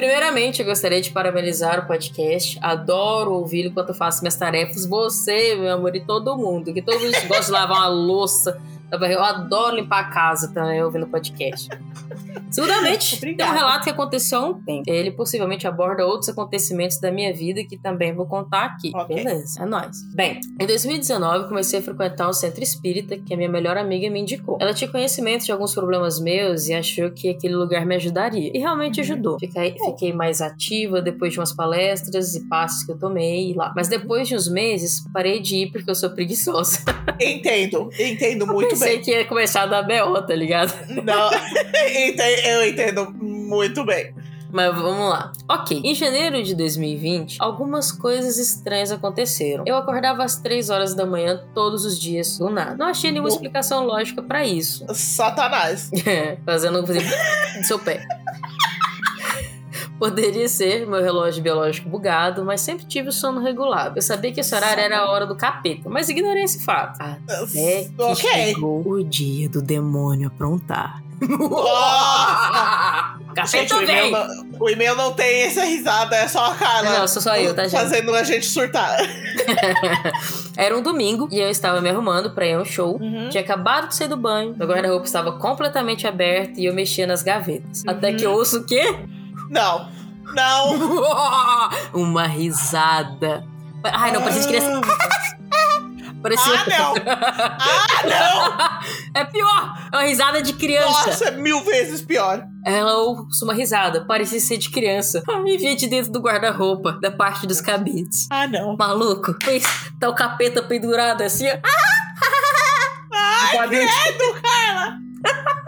[0.00, 2.58] Primeiramente, eu gostaria de parabenizar o podcast.
[2.62, 4.86] Adoro ouvi-lo enquanto faço minhas tarefas.
[4.86, 6.72] Você, meu amor, e todo mundo.
[6.72, 8.58] Que todo mundo gosta de lavar uma louça.
[8.90, 11.68] Eu adoro limpar a casa também ouvindo podcast.
[12.50, 13.58] Segundamente, tem um Obrigada.
[13.58, 14.82] relato que aconteceu há um tempo.
[14.86, 18.90] Ele possivelmente aborda outros acontecimentos da minha vida que também vou contar aqui.
[18.94, 19.16] Ok.
[19.16, 19.96] Beleza, é nóis.
[20.14, 24.20] Bem, em 2019 comecei a frequentar um centro espírita que a minha melhor amiga me
[24.20, 24.58] indicou.
[24.60, 28.50] Ela tinha conhecimento de alguns problemas meus e achou que aquele lugar me ajudaria.
[28.54, 29.04] E realmente Uhum.
[29.04, 29.38] ajudou.
[29.38, 33.72] Fiquei, fiquei mais ativa depois de umas palestras e passos que eu tomei lá.
[33.76, 36.80] Mas depois de uns meses, parei de ir porque eu sou preguiçosa.
[37.20, 39.00] Entendo, entendo muito Pensei bem.
[39.02, 40.72] que ia começar a dar B.O., tá ligado?
[41.04, 41.30] Não,
[42.22, 44.14] ente- eu entendo muito bem.
[44.52, 45.32] Mas vamos lá.
[45.48, 49.62] Ok, em janeiro de 2020, algumas coisas estranhas aconteceram.
[49.64, 52.74] Eu acordava às 3 horas da manhã todos os dias, do nada.
[52.76, 54.84] Não achei nenhuma explicação lógica pra isso.
[54.92, 55.88] Satanás.
[56.44, 57.04] Fazendo fazendo
[57.60, 58.04] do seu pé.
[60.00, 63.92] Poderia ser meu relógio biológico bugado, mas sempre tive o sono regular.
[63.94, 66.98] Eu sabia que esse horário era a hora do capeta, mas ignorei esse fato.
[67.00, 68.14] Até que ok.
[68.16, 71.02] chegou o dia do demônio aprontar.
[73.34, 76.98] Capeta o e-mail, não, o e-mail não tem essa risada, é só a Carla.
[76.98, 77.78] Não, sou só eu, tá, gente?
[77.78, 78.96] Fazendo a gente surtar.
[80.56, 82.98] Era um domingo e eu estava me arrumando pra ir a um show.
[83.00, 83.28] Uhum.
[83.28, 87.22] Tinha acabado de sair do banho, meu guarda-roupa estava completamente aberto e eu mexia nas
[87.22, 87.82] gavetas.
[87.82, 87.90] Uhum.
[87.90, 88.96] Até que eu ouço o quê?
[89.48, 89.88] Não.
[90.34, 91.70] Não.
[91.94, 93.44] Uma risada.
[93.84, 94.80] Ai, não, parecia de criança.
[96.22, 96.52] Parecia.
[96.54, 96.94] Ah, não.
[97.60, 98.80] Ah, não.
[99.20, 99.74] É pior!
[99.92, 101.06] É uma risada de criança.
[101.10, 102.42] Nossa, é mil vezes pior.
[102.64, 105.22] Ela ouça uma risada, parecia ser de criança.
[105.46, 108.26] E vinha de dentro do guarda-roupa, da parte dos cabides.
[108.30, 108.76] Ah, não.
[108.76, 109.64] Maluco, fez,
[109.98, 111.56] tá o capeta pendurado assim, ó.
[113.12, 114.98] Ai, credo, Carla.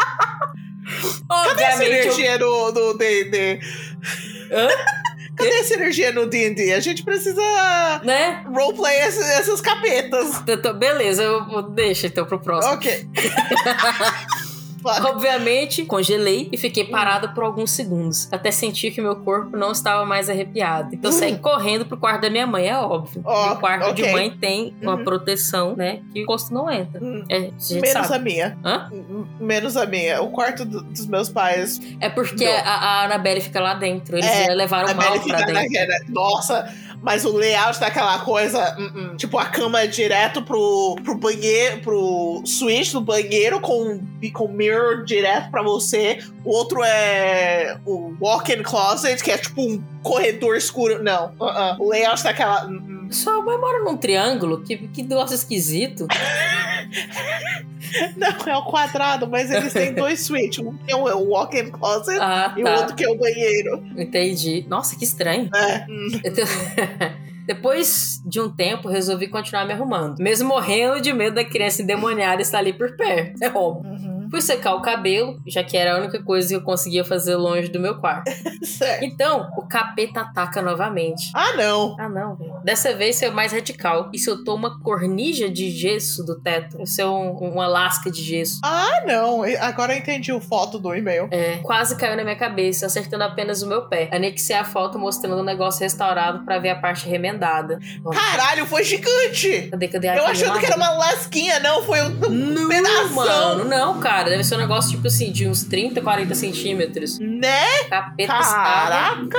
[1.28, 3.60] Cadê essa Obviamente, eu- energia no do D&D?
[4.52, 4.68] Hã?
[5.36, 6.72] Cadê essa energia no D&D?
[6.72, 7.40] A gente precisa
[8.04, 8.44] né?
[8.46, 10.42] roleplay esses, essas capetas.
[10.78, 12.74] Beleza, eu deixa então pro próximo.
[12.74, 13.08] Ok.
[14.82, 15.00] Vai.
[15.02, 20.04] Obviamente, congelei e fiquei parada por alguns segundos, até sentir que meu corpo não estava
[20.04, 20.94] mais arrepiado.
[20.94, 23.22] Então saí correndo pro quarto da minha mãe, é óbvio.
[23.24, 24.12] Ó, o quarto de ok.
[24.12, 25.04] mãe tem uma Uhum.
[25.04, 26.00] proteção, né?
[26.12, 27.02] Que o encosto não entra.
[27.02, 27.40] Hum, É, a
[27.80, 28.14] Menos sabe.
[28.14, 28.58] a minha.
[28.64, 28.90] Hã?
[29.40, 30.20] Menos a minha.
[30.20, 31.80] O quarto do- dos meus pais.
[32.00, 32.52] É porque Não.
[32.52, 34.16] a, a Annabelle fica lá dentro.
[34.16, 35.52] Eles É, levaram mal pra dentro.
[35.54, 35.94] naquela.
[36.08, 36.72] Nossa,
[37.02, 38.76] mas o layout daquela coisa.
[38.78, 44.00] hum, hum, tipo, a cama é direto pro, pro banheiro, pro switch do banheiro com,
[44.32, 46.22] com mirror direto pra você.
[46.44, 51.02] O outro é o walk-in closet, que é tipo um corredor escuro.
[51.02, 51.76] Não, uh -uh.
[51.80, 52.68] o layout daquela.
[53.12, 54.62] Sua mãe mora num triângulo?
[54.62, 56.06] Que, que negócio esquisito.
[58.16, 60.64] Não, é o quadrado, mas eles têm dois switches.
[60.64, 62.76] Um que é o walk-in closet Ah, e o tá.
[62.76, 63.84] outro que é o banheiro.
[63.96, 64.64] Entendi.
[64.68, 65.50] Nossa, que estranho.
[65.54, 65.80] É.
[66.30, 66.42] te-
[67.46, 70.18] Depois de um tempo, resolvi continuar me arrumando.
[70.20, 73.42] Mesmo morrendo de medo da criança endemoniada estar ali por perto.
[73.42, 73.90] É óbvio.
[73.90, 74.21] Uhum.
[74.32, 77.68] Fui secar o cabelo, já que era a única coisa que eu conseguia fazer longe
[77.68, 78.32] do meu quarto.
[78.64, 79.04] Certo.
[79.04, 81.30] Então, o capeta ataca novamente.
[81.34, 81.94] Ah, não.
[82.00, 82.54] Ah, não, velho.
[82.64, 84.08] Dessa vez é mais radical.
[84.10, 86.80] E soltou uma cornija de gesso do teto.
[86.82, 88.58] Isso é um, uma lasca de gesso.
[88.64, 89.42] Ah, não.
[89.60, 91.28] Agora eu entendi o foto do e-mail.
[91.30, 94.08] É, quase caiu na minha cabeça, acertando apenas o meu pé.
[94.10, 97.78] Anexei a foto mostrando o negócio restaurado pra ver a parte remendada.
[98.10, 99.68] Caralho, foi gigante!
[99.70, 103.10] Cadê, cadê Eu achando que era uma lasquinha, não, foi um Não, pedação.
[103.10, 104.21] mano, não, cara.
[104.30, 107.18] Deve ser um negócio tipo assim, de uns 30, 40 centímetros.
[107.18, 107.64] Né?
[107.88, 108.32] Capeta.
[108.32, 109.38] Caraca!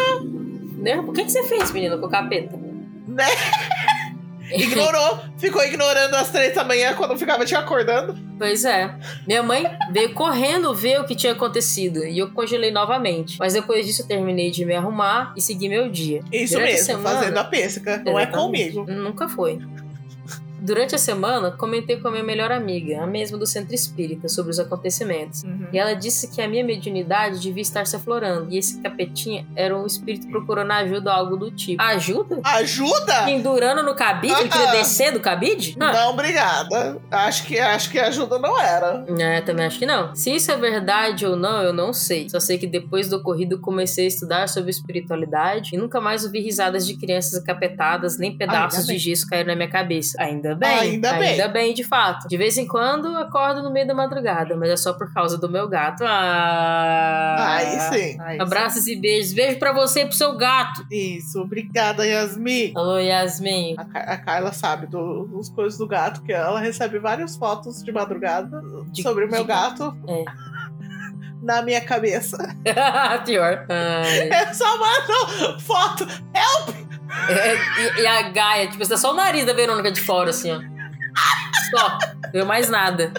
[0.77, 0.97] Né?
[0.99, 2.57] O que, que você fez, menino, com o capeta?
[3.07, 3.25] Né?
[4.51, 5.19] Ignorou.
[5.37, 8.15] Ficou ignorando às três da manhã quando eu ficava te acordando.
[8.37, 8.93] Pois é.
[9.25, 13.37] Minha mãe veio correndo ver o que tinha acontecido e eu congelei novamente.
[13.39, 16.21] Mas depois disso eu terminei de me arrumar e segui meu dia.
[16.31, 18.03] Isso Durante mesmo, semana- fazendo a pesca.
[18.05, 18.85] Não é comigo.
[18.87, 19.59] Nunca foi.
[20.63, 24.49] Durante a semana, comentei com a minha melhor amiga, a mesma do centro espírita, sobre
[24.51, 25.43] os acontecimentos.
[25.43, 25.67] Uhum.
[25.73, 28.47] E ela disse que a minha mediunidade devia estar se aflorando.
[28.49, 31.83] E esse capetinha era um espírito procurando ajuda ou algo do tipo.
[31.83, 32.39] Ajuda?
[32.45, 33.23] Ajuda?
[33.25, 34.33] Pendurando no cabide?
[34.39, 34.75] Ele queria Ah, ah.
[34.77, 35.75] descer do cabide?
[35.81, 35.91] Ah.
[35.91, 36.97] Não, obrigada.
[37.11, 39.03] Acho que, acho que ajuda não era.
[39.19, 40.15] É, também acho que não.
[40.15, 42.29] Se isso é verdade ou não, eu não sei.
[42.29, 46.39] Só sei que depois do ocorrido comecei a estudar sobre espiritualidade e nunca mais ouvi
[46.39, 50.15] risadas de crianças encapetadas, nem pedaços Ainda de gesso caíram na minha cabeça.
[50.21, 50.79] Ainda bem.
[50.79, 51.29] Ainda bem.
[51.31, 52.27] Ainda bem, de fato.
[52.27, 55.37] De vez em quando eu acordo no meio da madrugada, mas é só por causa
[55.37, 56.03] do meu gato.
[56.05, 57.55] Ah.
[57.57, 58.17] Aí sim.
[58.21, 59.33] Aí Abraços e beijos.
[59.33, 60.85] Beijo pra você e pro seu gato.
[60.89, 61.17] sim.
[61.17, 62.73] Isso, obrigada, Yasmin.
[62.75, 63.75] Alô, Yasmin.
[63.77, 67.91] A, a Carla sabe do- dos coisas do gato, que ela recebe várias fotos de
[67.91, 70.23] madrugada De- sobre o meu de- gato É.
[71.41, 72.37] na minha cabeça.
[73.25, 73.65] Pior.
[73.69, 74.29] Ai.
[74.29, 76.07] É só manda foto.
[77.29, 80.51] É, e, e a Gaia, tipo, tá só o nariz da Verônica de fora, assim,
[80.51, 80.59] ó.
[81.69, 81.97] Só.
[82.31, 83.11] Viu mais nada.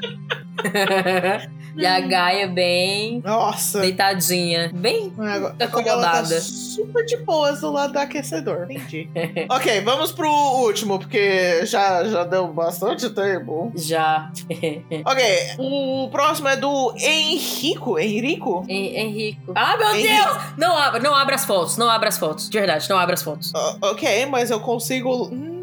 [1.76, 3.80] e a Gaia bem Nossa.
[3.80, 4.70] deitadinha.
[4.74, 6.18] Bem Agora, acomodada.
[6.18, 8.66] Ela tá super de boas do lado do aquecedor.
[8.70, 9.08] Entendi.
[9.48, 13.72] ok, vamos pro último, porque já, já deu bastante tempo.
[13.74, 14.30] já.
[15.04, 15.24] Ok,
[15.58, 17.98] o próximo é do Henrico.
[17.98, 18.64] Henrico?
[18.68, 19.52] Hen- Henrico.
[19.54, 20.08] Ah, meu Henrico.
[20.24, 20.36] Deus!
[20.56, 22.48] Não abra, não abra as fotos, não abra as fotos.
[22.48, 23.52] De verdade, não abra as fotos.
[23.54, 25.28] Ah, ok, mas eu consigo.
[25.32, 25.53] Hum,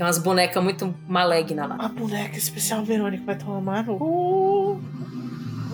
[0.00, 1.76] Tem umas bonecas muito malignas lá.
[1.78, 4.80] a boneca especial Verônica vai tomar no cu.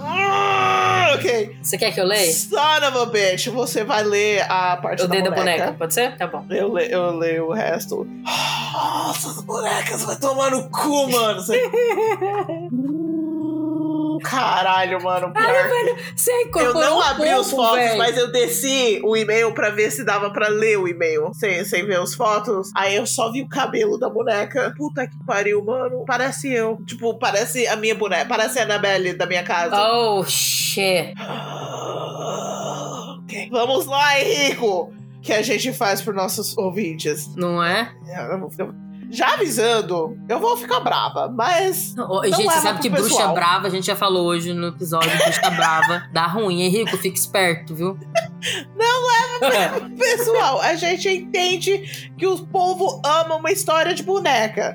[0.03, 1.57] Ah, ok.
[1.63, 2.33] Você quer que eu leia?
[2.33, 5.59] Son of a bitch, você vai ler a parte Eu da dei da boneca.
[5.59, 6.17] boneca, pode ser?
[6.17, 6.45] Tá bom.
[6.51, 8.05] Eu, le, eu leio o resto.
[8.75, 11.41] Nossa, as bonecas vai tomar no cu, mano.
[11.41, 11.63] Você...
[14.21, 15.33] Caralho, mano.
[15.33, 15.47] Pior.
[16.15, 17.99] Você Eu incorporou não um abri os pouco, fotos, velho.
[17.99, 21.85] mas eu desci o e-mail pra ver se dava pra ler o e-mail sem, sem
[21.87, 22.71] ver as fotos.
[22.75, 24.73] Aí eu só vi o cabelo da boneca.
[24.77, 26.05] Puta que pariu, mano.
[26.07, 26.79] Parece eu.
[26.87, 28.27] Tipo, parece a minha boneca.
[28.27, 29.77] Parece a Annabelle da minha casa.
[29.93, 31.15] Oh, shit.
[33.23, 33.49] Ok.
[33.51, 34.93] Vamos lá, Henrico!
[35.23, 37.35] Que a gente faz pros nossos ouvintes.
[37.35, 37.93] Não é?
[38.07, 38.75] Eu- eu-
[39.11, 41.95] Já avisando, eu vou ficar brava, mas.
[41.97, 43.35] Ô, Não gente, você sabe pro que bruxa pessoal.
[43.35, 46.09] brava, a gente já falou hoje no episódio Bruxa Brava.
[46.13, 47.99] Dá ruim, Henrico, fica esperto, viu?
[48.77, 54.75] Não leva Pessoal, a gente entende que o povo ama uma história de boneca.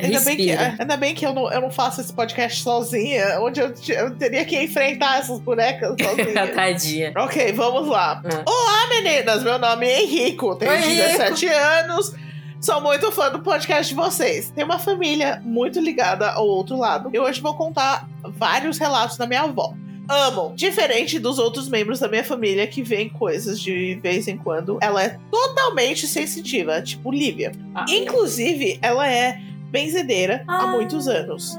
[0.00, 3.60] Ainda bem, que, ainda bem que eu não, eu não faço esse podcast sozinha, onde
[3.60, 6.52] eu, eu teria que enfrentar essas bonecas sozinha.
[6.54, 7.12] Tadinha.
[7.16, 8.20] ok, vamos lá.
[8.24, 8.42] Ah.
[8.44, 9.42] Olá, meninas!
[9.42, 11.18] Meu nome é Henrico, tenho Oi, Henrico.
[11.18, 12.23] 17 anos.
[12.64, 14.50] Sou muito fã do podcast de vocês.
[14.50, 17.10] Tenho uma família muito ligada ao outro lado.
[17.12, 18.08] E hoje vou contar
[18.38, 19.74] vários relatos da minha avó.
[20.08, 20.54] Amo.
[20.56, 25.02] Diferente dos outros membros da minha família que veem coisas de vez em quando, ela
[25.02, 27.52] é totalmente sensitiva, tipo Lívia.
[27.74, 29.38] Ah, Inclusive, ela é
[29.70, 30.66] benzedeira há Ah.
[30.68, 31.54] muitos anos.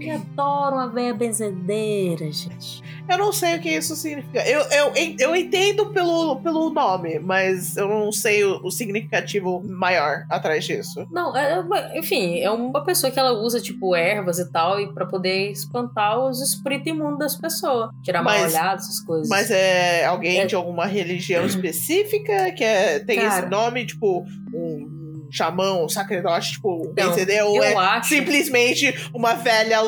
[0.00, 2.82] Ai, adoro uma velha benzedeira, gente.
[3.08, 4.40] Eu não sei o que isso significa.
[4.48, 10.24] Eu, eu, eu entendo pelo, pelo nome, mas eu não sei o, o significativo maior
[10.30, 11.06] atrás disso.
[11.10, 14.92] Não, é, é- enfim, é uma pessoa que ela usa, tipo, ervas e tal, e
[14.92, 17.90] pra poder espantar os espíritos imundos das pessoas.
[18.02, 19.28] Tirar mal olhado, essas coisas.
[19.28, 20.46] Mas é alguém É.
[20.46, 23.40] de alguma religião específica que é, tem Cara.
[23.40, 24.24] esse nome, tipo,
[24.54, 24.99] um
[25.30, 27.46] xamã, um sacerdote, tipo, Então, entendeu?
[27.48, 28.08] Ou eu é acho.
[28.08, 29.78] simplesmente uma velha.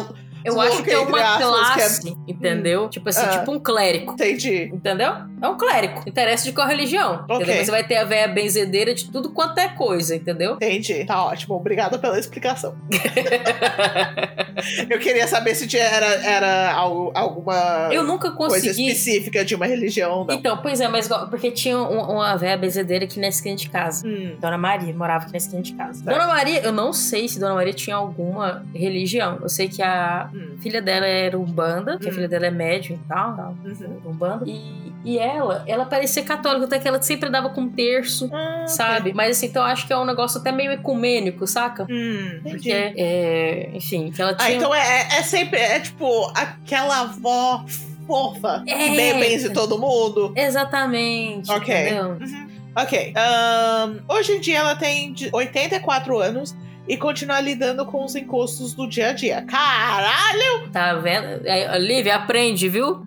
[0.45, 2.89] Eu acho louca, que é uma é- classe, entendeu?
[2.89, 3.39] Tipo assim, Ah.
[3.39, 4.13] tipo um clérigo.
[4.13, 4.71] Entendi.
[4.73, 5.13] Entendeu?
[5.41, 6.03] É um clérigo.
[6.07, 7.25] Interessa de qual religião.
[7.29, 7.37] Ok.
[7.45, 7.65] Entendeu?
[7.65, 10.55] Você vai ter a véia benzedeira de tudo quanto é coisa, entendeu?
[10.55, 11.05] Entendi.
[11.05, 11.55] Tá ótimo.
[11.57, 12.75] Obrigada pela explicação.
[14.89, 18.89] Eu queria saber se era, era algo- alguma Eu nunca coisa consegui.
[18.89, 20.25] específica de uma religião.
[20.25, 20.35] Não.
[20.35, 24.07] Então, pois é, mas porque tinha um- uma véia benzedeira aqui na esquina de casa.
[24.07, 25.95] Hum, Dona Maria morava aqui na esquina de casa.
[26.05, 26.05] Certo.
[26.11, 29.39] Dona Maria, eu não sei se Dona Maria tinha alguma religião.
[29.43, 30.55] Eu sei que a Hum.
[30.59, 32.15] A filha dela era Umbanda, que a Hum.
[32.15, 34.01] filha dela é médium e tal, tal Uhum.
[34.07, 34.45] Umbanda.
[34.47, 39.13] E, e ela, ela parecia católica, até que ela sempre dava com terço, Ah, sabe?
[39.13, 41.87] Mas assim, então eu acho que é um negócio até meio ecumênico, saca?
[41.91, 42.41] Hum.
[42.43, 44.57] Porque, é, enfim, que ela Ah, tinha...
[44.57, 47.65] então é, é- é sempre, é tipo, aquela avó
[48.07, 48.75] fofa É.
[48.91, 50.33] que bem pensa em todo mundo.
[50.37, 51.75] Exatamente, Ok.
[52.01, 52.49] Uhum.
[52.75, 53.13] Ok.
[53.17, 56.55] ahn, hoje em dia ela tem de 84 anos
[56.89, 59.43] e continua lidando com os encostos do dia a dia.
[59.43, 60.69] Caralho!
[60.73, 61.47] Tá vendo?
[61.47, 63.05] É, Lívia, aprende, viu?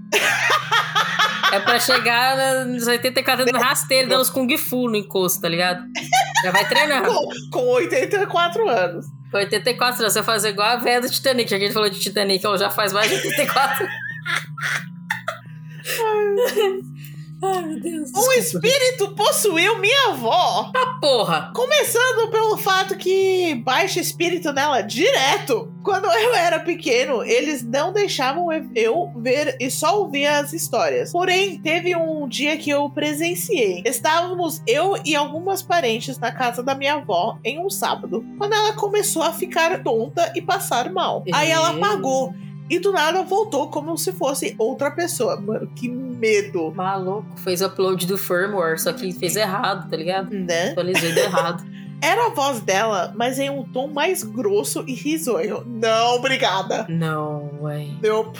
[1.51, 5.83] é pra chegar nos 84 anos rasteiro, dando os Kung Fu no encosto, tá ligado?
[6.43, 7.07] Já vai treinando.
[7.13, 9.05] Com, com 84 anos.
[9.31, 11.49] Com 84 anos, você vai fazer igual a velha do Titanic.
[11.49, 13.87] Já que a gente falou de Titanic, ela já faz mais de 84.
[17.43, 18.11] Ai, meu Deus.
[18.15, 20.71] Um espírito possuiu minha avó.
[20.75, 21.51] Ah, porra!
[21.53, 25.73] Começando pelo fato que baixa espírito nela direto.
[25.83, 31.11] Quando eu era pequeno, eles não deixavam eu ver e só ouvir as histórias.
[31.11, 33.83] Porém, teve um dia que eu presenciei.
[33.85, 38.73] Estávamos eu e algumas parentes na casa da minha avó em um sábado, quando ela
[38.73, 41.23] começou a ficar tonta e passar mal.
[41.31, 42.33] Aí ela apagou
[42.69, 45.39] e do nada voltou como se fosse outra pessoa.
[45.39, 46.71] Mano, que medo.
[46.73, 47.25] Maluco.
[47.37, 50.29] Fez o upload do firmware, só que fez errado, tá ligado?
[50.33, 50.71] Né?
[50.71, 51.63] Atualizei do errado.
[52.01, 55.63] Era a voz dela, mas em um tom mais grosso e risonho.
[55.65, 56.85] Não, obrigada.
[56.89, 57.87] Não, ué.
[58.03, 58.37] Nope.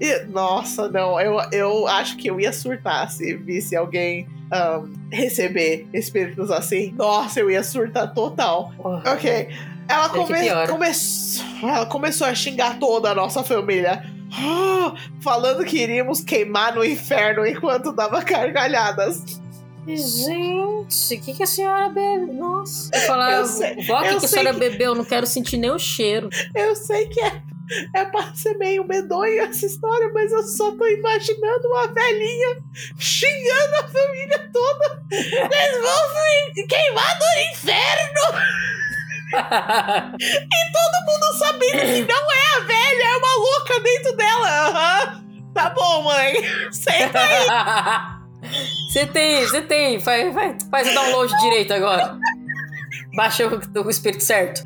[0.00, 1.18] E- Nossa, não.
[1.20, 6.92] Eu, eu acho que eu ia surtar se visse alguém ahn, receber espíritos assim.
[6.96, 8.72] Nossa, eu ia surtar total.
[8.76, 9.02] Porra.
[9.14, 9.48] Ok.
[9.90, 14.02] Ela, É come- começou, ela começou a xingar toda a nossa família.
[14.32, 19.40] Ah, falando que iríamos queimar no inferno enquanto dava gargalhadas.
[19.86, 22.32] Gente, o que, que a senhora bebe?
[22.32, 22.90] Nossa.
[22.94, 24.90] Eu sei- vó, o que, que a senhora que- bebeu?
[24.92, 26.28] Eu não quero sentir nem o cheiro.
[26.54, 27.42] Eu sei que é,
[27.96, 32.58] é pra ser meio medonho essa história, mas eu só tô imaginando uma velhinha
[32.98, 35.02] xingando a família toda.
[35.10, 38.20] Eles vão queimar no inferno!
[40.72, 44.68] Todo mundo sabendo que não é a velha, é uma louca dentro dela.
[44.68, 45.24] Aham.
[45.54, 46.34] Tá bom, mãe.
[46.72, 48.20] Senta aí.
[48.90, 50.00] Você tem, você tem.
[50.00, 52.18] Faz, faz, faz o download direito agora.
[53.14, 54.62] Baixa o, o espírito certo.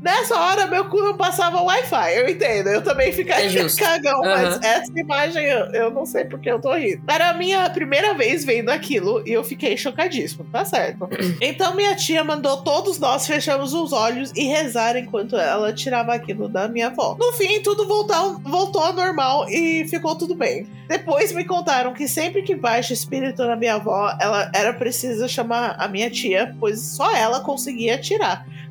[0.00, 2.16] Nessa hora, meu cu não passava Wi-Fi.
[2.16, 2.68] Eu entendo.
[2.68, 4.60] Eu também ficaria É cagão, mas Aham.
[4.62, 7.02] essa imagem eu, eu não sei porque eu tô rindo.
[7.08, 10.44] Era a minha primeira vez vendo aquilo e eu fiquei chocadíssimo.
[10.50, 11.08] Tá certo.
[11.40, 16.48] Então minha tia mandou todos nós fechamos os olhos e rezar enquanto ela tirava aquilo
[16.48, 17.16] da minha avó.
[17.18, 20.66] No fim, tudo voltou, voltou ao normal e ficou tudo bem.
[20.88, 25.76] Depois me contaram que sempre que baixa espírito na minha avó, ela era precisa chamar
[25.78, 28.17] a minha tia, pois só ela conseguia tirar.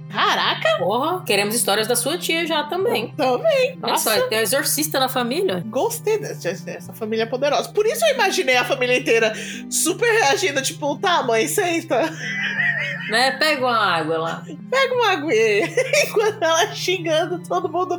[0.10, 3.10] Caraca, Porra, queremos histórias da sua tia já também.
[3.18, 3.78] também.
[3.84, 4.16] Olha Nossa.
[4.16, 5.62] só, tem um exorcista na família.
[5.68, 7.70] Gostei dessa, dessa família poderosa.
[7.70, 9.34] Por isso eu imaginei a família inteira
[9.70, 12.02] super reagindo, tipo, tá, mãe, senta,
[13.12, 13.32] Né?
[13.38, 14.44] Pega uma água lá.
[14.70, 15.66] pega uma aguinha.
[16.08, 17.98] Enquanto ela xingando todo mundo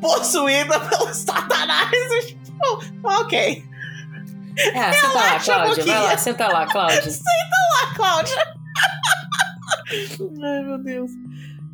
[0.00, 1.90] possuída pelo satanás.
[1.92, 3.64] Eu, Tipo, ok.
[4.58, 5.84] É, senta lá, Cláudia.
[5.84, 6.18] Vai lá, ia.
[6.18, 7.02] senta lá, Cláudia.
[7.96, 8.36] Cláudia.
[10.42, 11.10] Ai, meu Deus.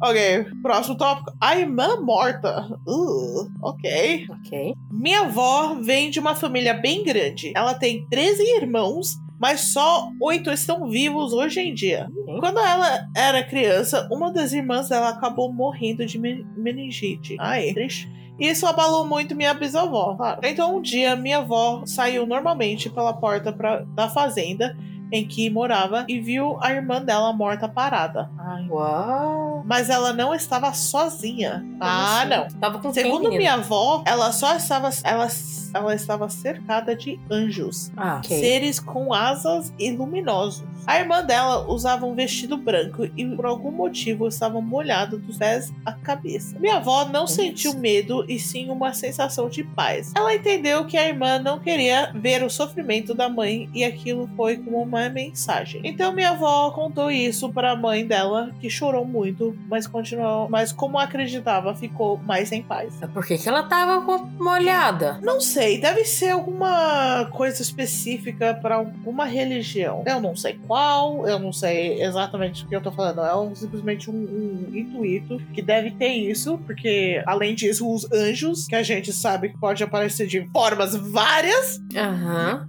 [0.00, 1.32] Ok, próximo tópico.
[1.40, 2.68] A irmã morta.
[2.86, 4.26] Uh, ok.
[4.30, 4.74] Ok.
[4.92, 7.52] Minha avó vem de uma família bem grande.
[7.56, 12.08] Ela tem 13 irmãos, mas só oito estão vivos hoje em dia.
[12.38, 17.34] Quando ela era criança, uma das irmãs dela acabou morrendo de men- meningite.
[17.40, 18.08] Ai, triste.
[18.38, 20.14] Isso abalou muito minha bisavó.
[20.14, 20.40] claro.
[20.44, 24.76] Então um dia minha avó saiu normalmente pela porta pra, da fazenda
[25.12, 28.30] em que morava e viu a irmã dela morta parada.
[28.38, 28.66] Ai.
[28.68, 29.62] Uau.
[29.66, 31.64] Mas ela não estava sozinha.
[31.80, 32.46] ah, Como não.
[32.46, 32.58] assim?
[32.58, 35.28] Tava com Segundo minha avó, ela só estava ela,
[35.74, 38.38] ela estava cercada de anjos, Ah, ok.
[38.38, 40.64] seres com asas e luminosos.
[40.86, 45.70] A irmã dela usava um vestido branco e por algum motivo estava molhado dos pés
[45.84, 46.58] à cabeça.
[46.58, 47.34] Minha avó não Isso.
[47.34, 50.12] sentiu medo e sim uma sensação de paz.
[50.16, 54.56] Ela entendeu que a irmã não queria ver o sofrimento da mãe e aquilo foi
[54.56, 55.82] como uma mensagem.
[55.84, 60.72] Então minha avó contou isso para a mãe dela, que chorou muito, mas continuou, mas
[60.72, 62.98] como acreditava, ficou mais em paz.
[63.12, 65.18] Por que, que ela tava com- molhada?
[65.22, 70.02] Não sei, deve ser alguma coisa específica para alguma religião.
[70.06, 73.20] Eu não sei qual, eu não sei exatamente o que eu tô falando.
[73.22, 78.66] É um- simplesmente um, um intuito que deve ter isso, porque além disso, os anjos,
[78.66, 81.80] que a gente sabe que pode aparecer de formas várias,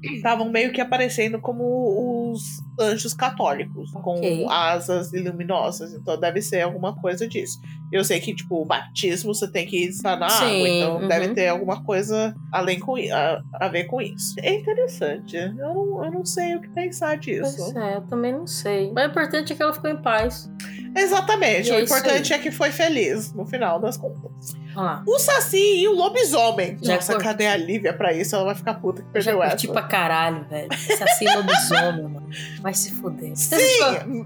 [0.03, 4.45] estavam meio que aparecendo como os anjos católicos, com Ok.
[4.49, 5.93] asas luminosas.
[5.93, 7.59] Então deve ser alguma coisa disso.
[7.91, 11.07] Eu sei que, tipo, o batismo você tem que estar na água, Sim, então uhum.
[11.07, 14.35] deve ter alguma coisa além com, a, a ver com isso.
[14.39, 15.35] É interessante.
[15.35, 17.55] Eu não, eu não sei o que pensar disso.
[17.57, 18.91] Pois é, eu também não sei.
[18.93, 20.49] Mas o importante é que ela ficou em paz.
[20.95, 21.69] Exatamente.
[21.69, 24.57] E o é importante é que foi feliz, no final das contas.
[24.75, 25.03] Lá.
[25.07, 26.77] O Saci e o lobisomem.
[26.81, 27.27] Já Nossa, curti.
[27.27, 28.35] cadê a Lívia pra isso?
[28.35, 29.51] Ela vai ficar puta que perdeu essa.
[29.51, 30.69] curti pra caralho, velho.
[30.97, 32.29] Saci lobisomem, mano.
[32.61, 33.35] Vai se fuder.
[33.35, 34.25] Você assistiu, Sim,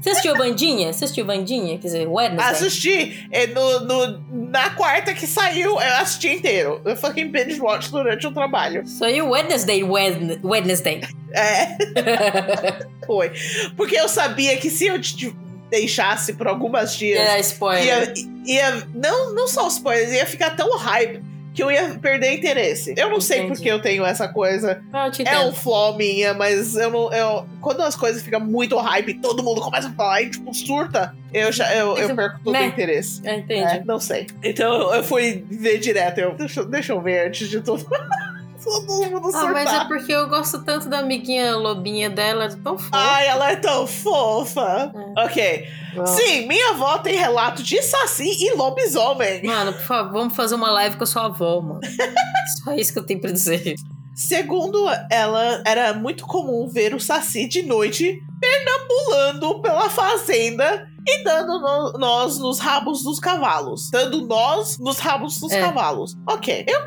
[0.00, 0.92] você assistiu Vandinha?
[0.92, 1.78] Você assistiu Vandinha?
[1.78, 2.50] Quer dizer, Wednesday?
[2.52, 3.28] assisti.
[3.32, 6.80] É, no, no- na quarta que saiu, eu assisti inteiro.
[6.84, 8.86] Eu fucking binge watch durante o trabalho.
[8.86, 11.00] Saiu Wednesday, Wed- Wednesday.
[11.34, 11.76] É,
[13.06, 13.32] foi.
[13.76, 15.34] Porque eu sabia que se eu te
[15.72, 17.84] deixasse por algumas dias, É, spoiler.
[17.86, 18.88] ia, ia.
[18.94, 21.22] Não, não só spoilers, ia ficar tão hype
[21.54, 22.94] que eu ia perder interesse.
[22.96, 23.54] Eu não sei Entendi.
[23.54, 24.82] porque eu tenho essa coisa.
[25.24, 27.12] É um flaw minha, mas eu não.
[27.12, 31.14] Eu, quando as coisas ficam muito hype, todo mundo começa a falar e, tipo, surta,
[31.32, 32.62] eu já eu, eu perco todo né?
[32.62, 33.26] o interesse.
[33.26, 33.62] É, entendi.
[33.62, 34.26] É, não sei.
[34.42, 36.18] Então eu fui ver direto.
[36.18, 37.86] Eu, deixa, deixa eu ver antes de tudo.
[38.64, 42.78] todo mundo Ah, mas é porque eu gosto tanto da amiguinha lobinha dela, é tão
[42.78, 42.90] fofa.
[42.92, 44.92] Ai, ela é tão fofa.
[45.18, 45.64] Ok.
[46.06, 49.42] Sim, minha avó tem relato de saci e lobisomem.
[49.44, 51.80] Mano, por favor, vamos fazer uma live com a sua avó, mano.
[52.64, 53.74] Só isso que eu tenho pra dizer.
[54.14, 61.58] Segundo ela, era muito comum ver o saci de noite pernambulando pela fazenda e dando
[61.60, 63.90] no- nós nos rabos dos cavalos.
[63.90, 65.60] Dando nós nos rabos dos É.
[65.60, 66.14] cavalos.
[66.28, 66.64] Ok.
[66.68, 66.80] Eu,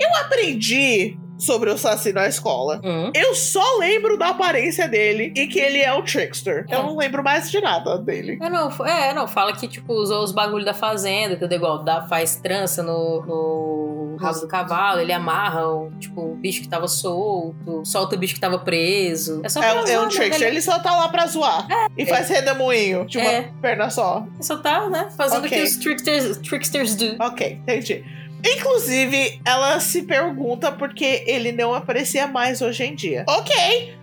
[0.00, 2.80] eu aprendi sobre o saci na escola.
[2.84, 3.10] Hum.
[3.12, 6.64] Eu só lembro da aparência dele e que ele é o trickster.
[6.70, 6.76] É.
[6.76, 8.38] Eu não lembro mais de nada dele.
[8.40, 11.58] É, não, é, não, fala que, tipo, usou os bagulhos da fazenda, entendeu?
[11.58, 16.62] Igual dá, faz trança no, no rabo do cavalo, ele amarra o, tipo, o bicho
[16.62, 19.40] que tava solto, solta o bicho que tava preso.
[19.44, 20.52] É só É, pra é zoar, um né, trickster, velho?
[20.52, 21.66] ele só tá lá pra zoar.
[21.98, 23.50] E faz redemoinho de uma É.
[23.60, 24.24] perna só.
[24.34, 25.58] Ele só tá, né, fazendo o Ok.
[25.58, 27.16] que os tricksters, tricksters do.
[27.20, 28.04] Ok, entendi.
[28.44, 33.24] Inclusive, ela se pergunta por que ele não aparecia mais hoje em dia.
[33.28, 33.96] Ok,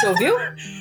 [0.00, 0.34] Você ouviu?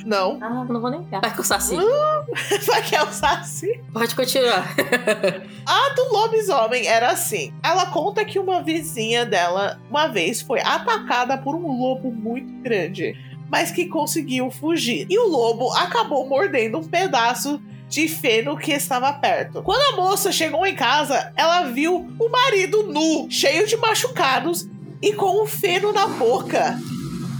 [0.05, 0.37] não.
[0.41, 1.21] Ah, não vou nem ver.
[1.21, 1.75] Vai com o Saci.
[2.65, 3.79] Vai que é o Saci.
[3.93, 4.75] Pode continuar.
[5.65, 7.53] A do lobisomem era assim.
[7.63, 13.15] Ela conta que uma vizinha dela, uma vez, foi atacada por um lobo muito grande,
[13.49, 15.05] mas que conseguiu fugir.
[15.09, 17.61] E o lobo acabou mordendo um pedaço
[17.93, 19.61] de feno que estava perto.
[19.61, 24.67] Quando a moça chegou em casa, ela viu o marido nu, cheio de machucados
[24.99, 26.75] e com o feno na boca.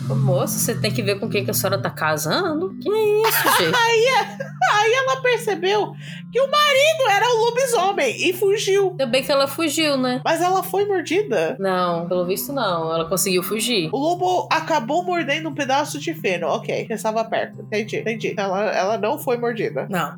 [0.10, 2.76] Moça, você tem que ver com quem que a senhora tá casando.
[2.82, 3.76] Que isso, gente?
[3.76, 5.94] Aí ela percebeu
[6.32, 8.90] que o marido era o lobisomem e fugiu.
[8.92, 10.22] Ainda bem que ela fugiu, né?
[10.24, 11.56] Mas ela foi mordida.
[11.60, 12.94] Não, pelo visto não.
[12.94, 13.90] Ela conseguiu fugir.
[13.92, 16.48] O lobo acabou mordendo um pedaço de feno.
[16.48, 17.62] Ok, que estava perto.
[17.62, 18.34] Entendi, entendi.
[18.38, 19.88] Ela, ela não foi mordida.
[19.90, 20.16] Não.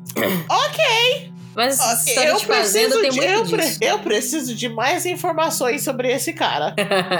[0.48, 1.94] Ok, Mas ok.
[2.12, 3.78] história Eu de fazenda preciso, tem de, muito eu, disso.
[3.78, 6.74] pre- eu preciso de mais informações sobre esse cara.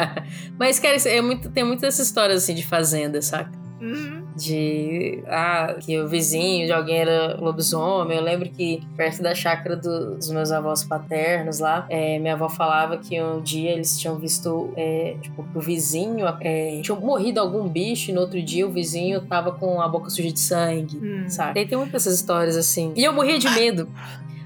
[0.58, 3.52] Mas, cara, é muito, tem muitas histórias assim de fazenda, saca?
[3.80, 4.24] Uhum.
[4.34, 5.22] De.
[5.26, 8.16] Ah, que o vizinho de alguém era lobisomem.
[8.16, 12.48] Eu lembro que perto da chácara do- dos meus avós paternos lá, é, minha avó
[12.48, 17.38] falava que um dia eles tinham visto, é, tipo, que o vizinho é, tinha morrido
[17.38, 20.96] algum bicho e no outro dia o vizinho tava com a boca suja de sangue.
[20.96, 21.28] Hum.
[21.28, 21.60] Sabe?
[21.60, 22.92] E tem muitas histórias assim.
[22.96, 23.88] E eu morria de medo.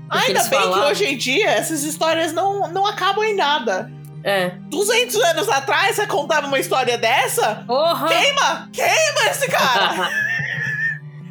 [0.09, 3.89] Ainda bem que falavam- hoje em dia essas histórias não, não acabam em nada.
[4.23, 4.51] É.
[4.71, 7.65] 200 anos atrás, você contava uma história dessa?
[7.67, 8.09] Porra!
[8.09, 8.69] Queima!
[8.73, 10.11] Queima esse cara!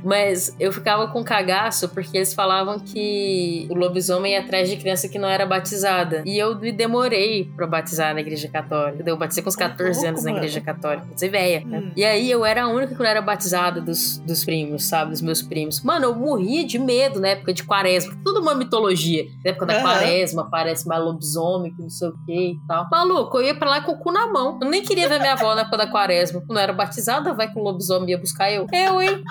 [0.04, 5.08] Mas eu ficava com cagaço porque eles falavam que o lobisomem ia atrás de criança
[5.08, 6.24] que não era batizada.
[6.26, 9.04] E eu me demorei pra batizar na igreja católica.
[9.06, 11.08] Eu batizei com uns 14 louco, anos na igreja católica.
[11.16, 11.66] Você velha.
[11.66, 11.80] né?
[11.80, 11.92] Hum.
[11.96, 15.12] E aí eu era a única que não era batizada dos, dos primos, sabe?
[15.12, 15.82] Dos meus primos.
[15.82, 18.14] Mano, eu morria de medo na época de quaresma.
[18.24, 19.26] Tudo uma mitologia.
[19.44, 19.82] Na época da Aham.
[19.84, 22.88] quaresma, aparece mais lobisomem, que não sei o que e tal.
[22.92, 24.60] Maluco, eu ia pra lá com o cu na mão.
[24.62, 26.42] Eu nem queria ver minha avó na época da quaresma.
[26.50, 28.66] Não era batizada, vai com o lobisomem ia buscar eu.
[28.72, 29.24] Eu, hein?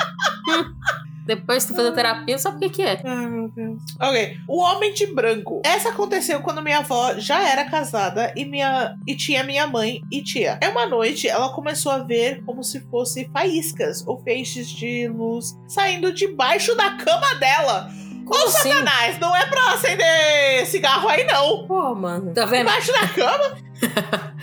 [1.28, 3.02] Depois tu fazer terapia, sabe o que que é?
[3.04, 3.82] Ai, meu Deus.
[4.00, 4.38] Ok.
[4.48, 5.60] O Homem de Branco.
[5.62, 10.22] Essa aconteceu quando minha avó já era casada e, minha, e tinha minha mãe e
[10.22, 10.58] tia.
[10.62, 15.54] É uma noite, ela começou a ver como se fosse faíscas ou feixes de luz
[15.66, 17.90] saindo debaixo da cama dela.
[18.24, 18.70] Como Ô, assim?
[18.70, 21.66] Satanás, não é pra acender cigarro aí, não.
[21.66, 22.32] Pô, mano.
[22.32, 22.68] Tá vendo?
[22.68, 23.58] Debaixo da cama?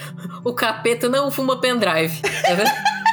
[0.46, 2.22] O capeta não fuma pendrive.
[2.22, 2.70] Tá vendo?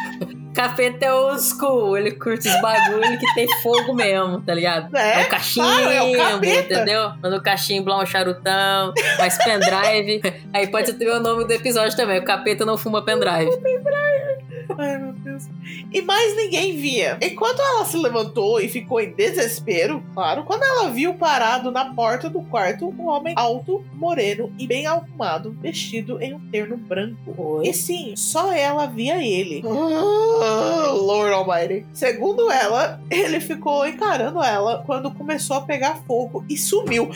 [0.54, 4.94] Capeta é old school, ele curte os bagulho que tem fogo mesmo, tá ligado?
[4.94, 7.12] É, É o cachimbo, é o entendeu?
[7.22, 10.20] Manda o cachimbo lá, um charutão, faz pendrive.
[10.52, 13.50] Aí pode ter o nome do episódio também, o capeta não fuma pendrive.
[14.78, 15.48] Ai, meu Deus.
[15.92, 17.18] E mais ninguém via.
[17.20, 22.28] Enquanto ela se levantou e ficou em desespero, claro, quando ela viu parado na porta
[22.28, 27.34] do quarto um homem alto, moreno e bem arrumado, vestido em um terno branco.
[27.36, 27.68] Oi.
[27.68, 29.62] E sim, só ela via ele.
[29.66, 31.86] Ah, Lord Almighty.
[31.92, 37.10] Segundo ela, ele ficou encarando ela quando começou a pegar fogo e sumiu.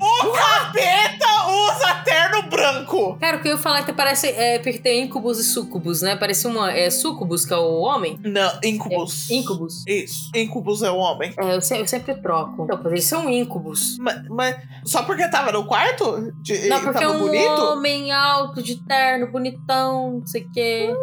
[0.00, 3.16] O capeta usa terno branco!
[3.18, 4.28] Cara, o que eu ia falar é que parece.
[4.28, 6.16] É, porque tem incubus e sucubus, né?
[6.16, 6.72] Parece uma.
[6.72, 8.18] É sucubus, que é o homem?
[8.22, 9.30] Não, incubus.
[9.30, 9.84] É, incubus.
[9.86, 10.30] Isso.
[10.34, 11.32] Incubus é o homem.
[11.38, 12.64] É, eu, se- eu sempre troco.
[12.64, 13.96] Então, eles são incubus.
[13.98, 16.32] Mas, mas só porque tava no quarto?
[16.42, 17.62] De, Não, porque é tava um bonito?
[17.62, 20.94] homem alto, de terno, bonitão, não sei o quê.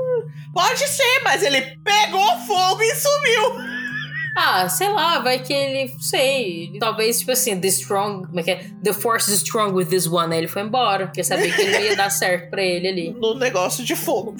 [0.53, 3.74] Pode ser, mas ele pegou fogo e sumiu.
[4.35, 8.43] Ah, sei lá, vai que ele, não sei, talvez, tipo assim, the strong, como é
[8.43, 8.65] que é?
[8.83, 11.79] The force is strong with this one, aí ele foi embora, porque sabia que não
[11.79, 13.15] ia dar certo pra ele ali.
[13.19, 14.35] No negócio de fogo.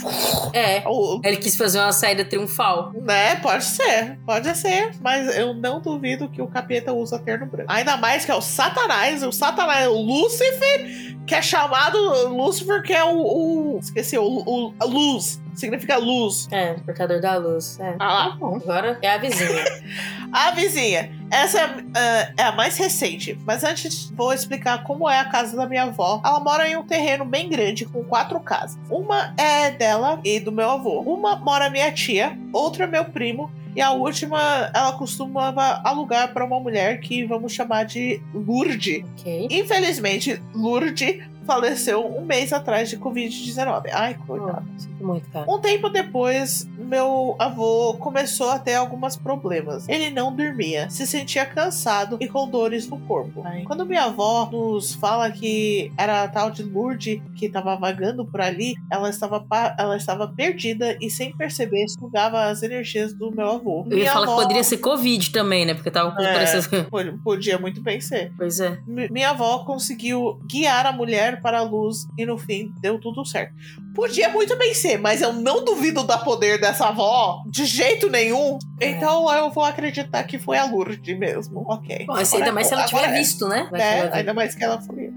[0.54, 2.92] É, O- ele quis fazer uma saída triunfal.
[2.94, 7.72] Né, pode ser, pode ser, mas eu não duvido que o capeta usa terno branco.
[7.72, 11.98] Ainda mais que é o Satanás, o Satanás é o Lúcifer, que é chamado
[12.30, 13.18] Lúcifer, que é o.
[13.18, 16.48] o- esqueci, o, o a luz, significa luz.
[16.52, 17.80] É, portador da luz.
[17.80, 17.96] É.
[18.00, 18.30] Ah lá.
[18.30, 19.64] Tá bom, agora é a vizinha.
[20.32, 25.20] A vizinha, essa é, ah, é a mais recente, mas antes vou explicar como é
[25.20, 26.22] a casa da minha avó.
[26.26, 28.78] Ela mora em um terreno bem grande com quatro casas.
[28.90, 31.00] Uma é dela e do meu avô.
[31.02, 33.50] Uma mora minha tia, outra é meu primo.
[33.76, 39.04] E a última, ela costumava alugar para uma mulher que vamos chamar de Lourdes.
[39.20, 39.48] ok.
[39.52, 43.84] Infelizmente, Lourdes faleceu um mês atrás de Covid-19.
[43.94, 44.66] Ai, coitado.
[45.00, 45.46] Oh, muito, cara.
[45.52, 49.88] Um tempo depois, meu avô começou a ter alguns problemas.
[49.88, 53.42] Ele não dormia, se sentia cansado e com dores no corpo.
[53.46, 53.64] Ai.
[53.64, 58.42] Quando minha avó nos fala que era a tal de Lourdes que estava vagando por
[58.42, 59.46] ali, ela estava,
[59.78, 63.84] ela estava perdida e sem perceber sugava as energias do meu avô.
[63.86, 65.74] Eu ia Minha falar avó- que poderia ser Covid também, né?
[65.74, 66.34] Porque tava com É.
[66.34, 68.32] parecendo- Pod- Podia muito bem ser.
[68.38, 68.78] Pois é.
[68.88, 73.26] Mi- Minha avó conseguiu guiar a mulher para a luz e no fim deu tudo
[73.26, 73.54] certo.
[73.94, 78.60] Podia muito bem ser, mas eu não duvido da poder dessa avó de jeito nenhum.
[78.80, 78.90] É.
[78.90, 81.66] Então eu vou acreditar que foi a Lourdes mesmo.
[81.68, 82.06] Ok.
[82.06, 83.70] Bom, assim, ainda mais se ela tiver é, visto, né?
[83.72, 84.02] Né?
[84.02, 84.14] viu.
[84.14, 85.12] Ainda mais que ela foi.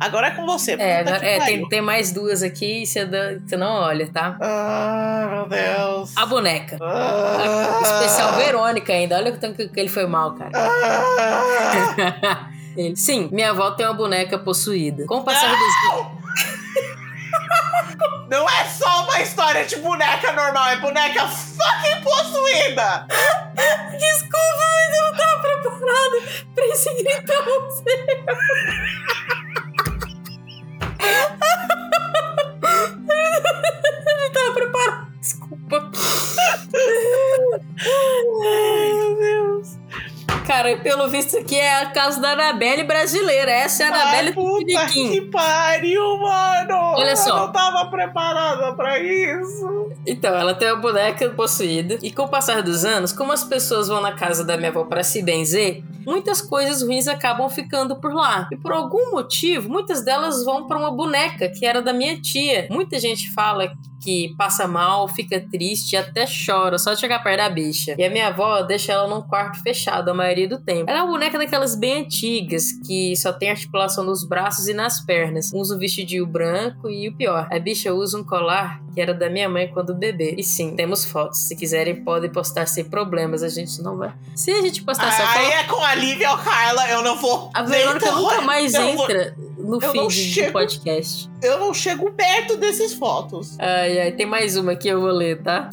[0.00, 0.72] Agora é com você.
[0.72, 3.06] É, agora- é, tem, tem mais duas aqui e você,
[3.46, 4.36] você não olha, tá?
[4.40, 6.16] Ah, meu Deus.
[6.16, 6.78] A boneca.
[6.80, 7.80] Ah.
[7.82, 9.16] Especial Verônica ainda.
[9.16, 10.50] Olha o tanto que que ele foi mal, cara.
[10.54, 12.48] Ah.
[12.76, 15.04] Ele- Sim, minha avó tem uma boneca possuída.
[15.06, 15.58] Com o passar dos
[18.28, 23.06] Não é só uma história de boneca normal, é boneca fucking possuída!
[23.98, 26.22] Desculpa, mas eu não tava preparada
[26.54, 27.82] pra esse gritão seu.
[34.06, 35.06] Eu não tava preparada.
[35.20, 35.90] Desculpa.
[40.52, 43.50] Cara, pelo visto aqui é a casa da Anabelle brasileira.
[43.50, 45.10] Essa é a Anabelle puta Tupiniquim.
[45.10, 46.74] que pariu, mano!
[46.98, 47.30] Olha só.
[47.30, 49.90] Eu não tava preparada pra isso.
[50.06, 51.98] Então, ela tem uma boneca possuída.
[52.02, 54.84] E com o passar dos anos, como as pessoas vão na casa da minha avó
[54.84, 58.46] para se benzer, muitas coisas ruins acabam ficando por lá.
[58.52, 62.68] E por algum motivo, muitas delas vão para uma boneca que era da minha tia.
[62.70, 63.72] Muita gente fala
[64.02, 67.94] que passa mal, fica triste e até chora só de chegar perto da bicha.
[67.96, 70.90] E a minha avó deixa ela num quarto fechado a maioria do tempo.
[70.90, 75.00] Ela é uma boneca daquelas bem antigas, que só tem articulação nos braços e nas
[75.04, 75.50] pernas.
[75.52, 79.30] Usa um vestidinho branco e o pior, a bicha usa um colar que era da
[79.30, 80.34] minha mãe quando bebê.
[80.36, 81.38] E sim, temos fotos.
[81.48, 83.42] Se quiserem, podem postar sem problemas.
[83.42, 84.12] A gente não vai.
[84.36, 85.52] Se a gente postar Aí foto.
[85.60, 87.50] é com a Lívia ou Carla, eu não vou.
[87.54, 91.30] A Verônica nunca mais eu vou- entra no eu feed do chego- podcast.
[91.42, 93.58] Eu não chego perto desses fotos.
[93.58, 95.70] Ai, ai, tem mais uma que eu vou ler, tá?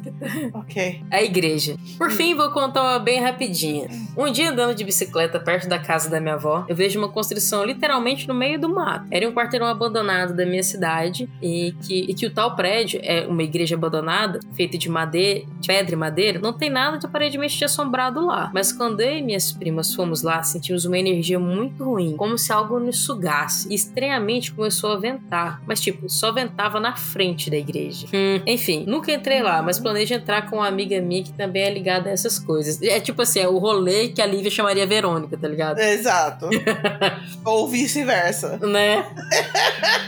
[0.54, 1.04] Ok.
[1.12, 1.76] A igreja.
[1.98, 3.88] Por fim, vou contar uma bem rapidinha.
[4.18, 7.64] Um dia andando de bicicleta perto da casa da minha avó, eu vejo uma construção
[7.64, 9.06] literalmente no meio do mato.
[9.10, 13.26] Era um quarteirão abandonado da minha cidade e que, e que o tal prédio é
[13.26, 17.64] uma igreja abandonada, feita de madeira, de pedra e madeira, não tem nada de aparentemente
[17.64, 18.52] assombrado lá.
[18.54, 22.52] Mas quando eu e minhas primas fomos lá, sentimos uma energia muito ruim, como se
[22.52, 23.70] algo nos sugasse.
[23.72, 28.08] E estranhamente começou a ventar, mas tipo, só ventava na frente da igreja.
[28.14, 31.74] Hum, enfim, nunca entrei lá, mas planejo entrar com uma amiga minha que também é
[31.74, 32.82] ligada a essas coisas.
[32.82, 35.80] É tipo assim, é o rolê que a Lívia chamaria Verônica, tá ligado?
[35.80, 36.50] Exato.
[37.46, 38.58] Ou vice-versa.
[38.58, 39.06] Né?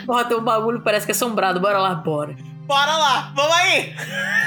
[0.06, 1.60] Porra, tem um bagulho parece que é assombrado.
[1.60, 2.36] Bora lá, bora.
[2.66, 3.94] Bora lá, vamos aí!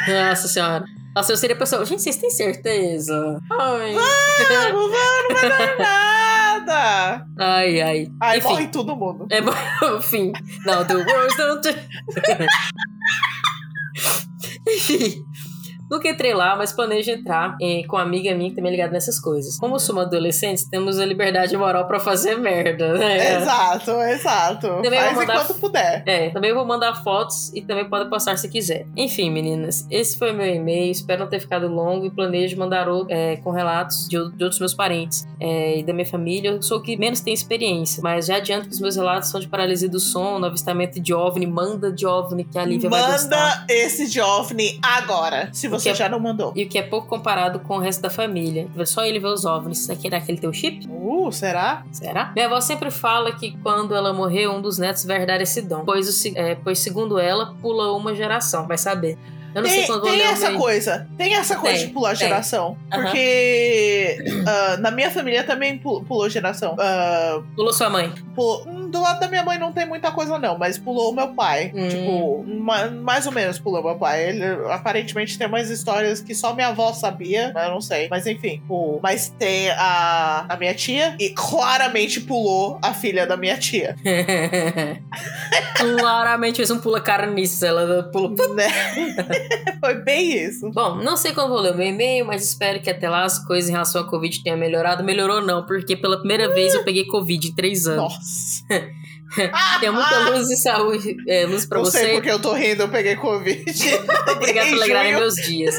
[0.09, 0.85] Nossa senhora.
[1.15, 1.85] Nossa, eu seria a pessoa.
[1.85, 3.39] Gente, vocês têm certeza?
[3.53, 3.95] Ai.
[3.95, 7.27] Vamos, vamos, não vai dar nada!
[7.39, 8.07] ai, ai.
[8.21, 8.49] Aí Enfim.
[8.49, 9.27] morre todo mundo.
[9.31, 9.53] É bom,
[9.99, 10.33] enfim.
[10.65, 11.69] Não, the worst don't.
[14.67, 15.25] Enfim.
[15.95, 18.93] Nunca entrei lá, mas planejo entrar eh, com uma amiga minha que também é ligada
[18.93, 19.57] nessas coisas.
[19.59, 23.37] Como somos adolescentes, temos a liberdade moral pra fazer merda, né?
[23.37, 24.67] Exato, exato.
[24.83, 26.03] Também Faz vou mandar- enquanto puder.
[26.05, 28.87] É, também vou mandar fotos e também pode postar se quiser.
[28.97, 30.91] Enfim, meninas, esse foi meu e-mail.
[30.91, 34.59] Espero não ter ficado longo e planejo mandar outro é, com relatos de, de outros
[34.59, 36.51] meus parentes é, e da minha família.
[36.51, 39.39] Eu sou o que menos tem experiência, mas já adianto que os meus relatos são
[39.39, 41.47] de paralisia do sono, avistamento de OVNI.
[41.47, 43.61] Manda de OVNI que a Lívia vai gostar.
[43.61, 46.53] Manda esse de OVNI agora, se você Porque- já não mandou.
[46.55, 48.67] E o que é pouco comparado com o resto da família.
[48.87, 49.79] Só ele vê os OVNIs.
[49.79, 50.87] Será que ele tem o chip?
[50.89, 51.85] Uh, será?
[51.93, 52.33] Será?
[52.35, 55.85] Minha avó sempre fala que quando ela morrer, um dos netos vai herdar esse dom.
[55.85, 58.67] Pois, é, pois segundo ela, pula uma geração.
[58.67, 59.19] Vai saber.
[59.55, 62.11] Eu não sei Tem, quando vou tem essa coisa, tem essa coisa Tem, de pular
[62.17, 62.29] tem.
[62.29, 62.77] geração.
[62.91, 66.75] Porque ah, na minha família também pu- pulou geração.
[66.79, 68.13] Ah, Pulou sua mãe.
[68.35, 71.15] pulou- hum, do lado da minha mãe não tem muita coisa, não, mas pulou o
[71.15, 71.71] meu pai.
[71.75, 71.89] Hum.
[71.89, 74.29] Tipo, ma- mais ou menos pulou meu pai.
[74.31, 78.09] Ele aparentemente tem umas histórias que só minha avó sabia, mas eu não sei.
[78.11, 78.61] Mas enfim.
[79.03, 83.95] Mas tem a, a minha tia e claramente pulou a filha da minha tia.
[85.77, 87.67] Claramente fez um pula carniça.
[87.67, 88.35] Ela pulou.
[88.55, 88.67] né?
[89.81, 90.71] Foi bem isso.
[90.71, 93.39] Bom, não sei quando vou ler o meu e-mail, mas espero que até lá as
[93.45, 95.05] coisas em relação à Covid tenham melhorado.
[95.05, 98.03] Melhorou não, porque pela primeira vez eu peguei Covid em três anos.
[98.03, 98.95] Nossa.
[99.81, 102.13] Tenho muita luz e saúde, é, luz pra não sei você.
[102.13, 103.65] porque eu tô rindo, eu peguei Covid.
[104.31, 105.25] Obrigada alegrarem junho.
[105.25, 105.75] meus dias.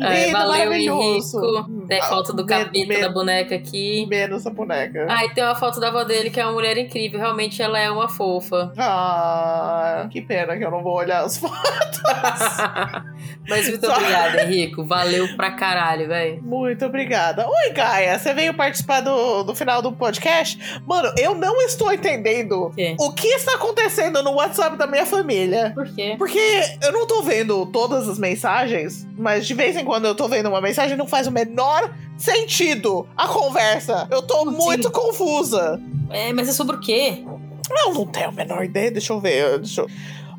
[0.00, 0.72] É, Lindo, valeu.
[0.72, 1.86] Henrico.
[1.88, 4.06] Tem foto do capeta me- da boneca aqui.
[4.08, 5.06] Menos a boneca.
[5.08, 7.18] Ah, e tem uma foto da avó dele, que é uma mulher incrível.
[7.18, 8.72] Realmente ela é uma fofa.
[8.76, 11.56] Ah, que pena que eu não vou olhar as fotos.
[13.48, 14.84] Mas muito Só- obrigada, Henrico.
[14.84, 16.42] Valeu pra caralho, velho.
[16.42, 17.46] Muito obrigada.
[17.48, 20.58] Oi, Gaia, você veio participar do, do final do podcast?
[20.86, 25.72] Mano, eu não estou entendendo o que está acontecendo no WhatsApp da minha família.
[25.74, 26.14] Por quê?
[26.18, 30.28] Porque eu não tô vendo todas as mensagens, mas de vez em quando eu tô
[30.28, 34.08] vendo uma mensagem, não faz o menor sentido a conversa.
[34.10, 34.56] Eu tô Sim.
[34.56, 35.80] muito confusa.
[36.10, 37.24] É, mas é sobre o quê?
[37.70, 38.90] Não, não tenho a menor ideia.
[38.90, 39.58] Deixa eu ver.
[39.58, 39.88] Deixa eu...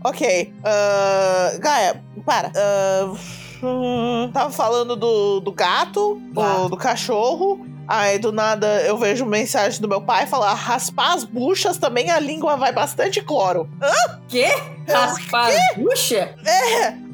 [0.04, 0.54] Ok.
[0.64, 2.52] ah, Gaia, para.
[3.64, 7.66] Hum, tava falando do, do gato, do, do cachorro.
[7.88, 12.20] Aí do nada eu vejo mensagem do meu pai falar: raspar as buchas também a
[12.20, 13.70] língua vai bastante cloro.
[14.28, 14.48] Quê?
[14.88, 16.36] Raspar a bucha?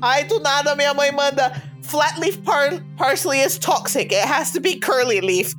[0.02, 1.54] Aí do nada minha mãe manda:
[1.84, 4.12] flat leaf par parsley is toxic.
[4.12, 5.54] It has to be curly leaf.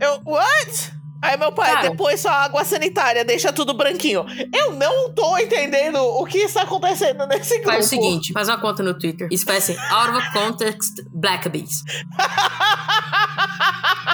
[0.00, 0.92] Eu, what?
[1.20, 1.90] Aí meu pai, Cara.
[1.90, 4.24] depois só água sanitária, deixa tudo branquinho.
[4.54, 7.72] Eu não tô entendendo o que está acontecendo nesse grupo.
[7.72, 9.28] Faz o seguinte, faz uma conta no Twitter.
[9.30, 11.82] Isso ser Out of Context Black Bees.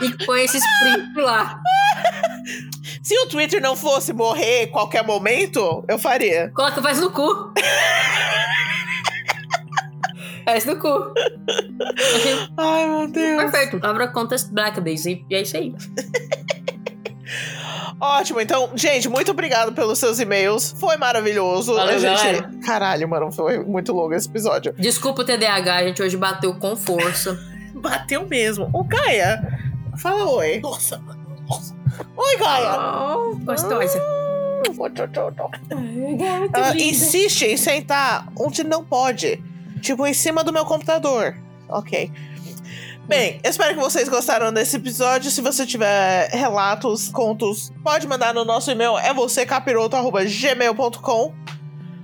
[0.03, 1.61] E põe esse sprint lá.
[3.03, 6.51] Se o Twitter não fosse morrer qualquer momento, eu faria.
[6.55, 7.53] Coloca, faz no cu.
[10.45, 10.89] Faz no cu.
[12.57, 13.51] Ai, meu Deus.
[13.51, 13.87] Perfeito.
[13.87, 15.07] Abra Contest Black Bees.
[15.07, 15.75] E é isso aí.
[18.01, 20.75] Ótimo, então, gente, muito obrigado pelos seus e-mails.
[20.79, 21.75] Foi maravilhoso.
[21.75, 22.17] Valeu, a gente...
[22.17, 22.51] galera.
[22.65, 24.75] Caralho, mano, foi muito longo esse episódio.
[24.79, 27.39] Desculpa o TDAH, a gente hoje bateu com força.
[27.75, 28.71] Bateu mesmo.
[28.73, 29.43] Ô, Gaia,
[29.99, 30.61] fala oi.
[30.61, 31.03] Nossa,
[31.47, 31.75] nossa.
[32.17, 33.17] Oi, Gaia.
[33.17, 34.01] Oh, gostosa.
[36.55, 39.43] Ah, insiste em sentar onde não pode.
[39.85, 41.37] Tipo, em cima do meu computador.
[41.69, 42.11] Ok.
[43.07, 45.31] Bem, eu espero que vocês gostaram desse episódio.
[45.31, 48.97] Se você tiver relatos, contos, pode mandar no nosso e-mail.
[48.97, 51.35] É vocêcapiroto.gmail.com.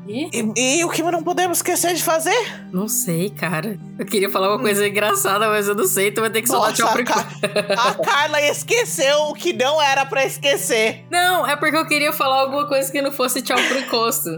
[0.07, 2.35] Ih, E, e o que não podemos esquecer de fazer?
[2.73, 3.79] Não sei, cara.
[3.99, 6.11] Eu queria falar uma coisa engraçada, mas eu não sei.
[6.11, 7.27] Tu vai ter que Nossa, tchau a, pro Ca-
[7.79, 11.07] a Carla esqueceu o que não era pra esquecer.
[11.11, 14.37] Não, é porque eu queria falar alguma coisa que não fosse tchau pro encosto.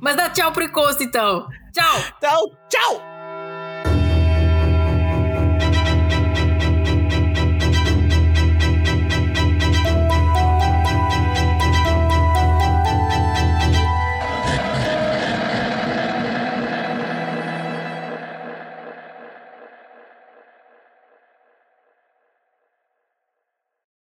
[0.00, 1.48] Mas dá tchau pro encosto, então.
[1.72, 2.04] Tchau!
[2.16, 3.17] Então, tchau!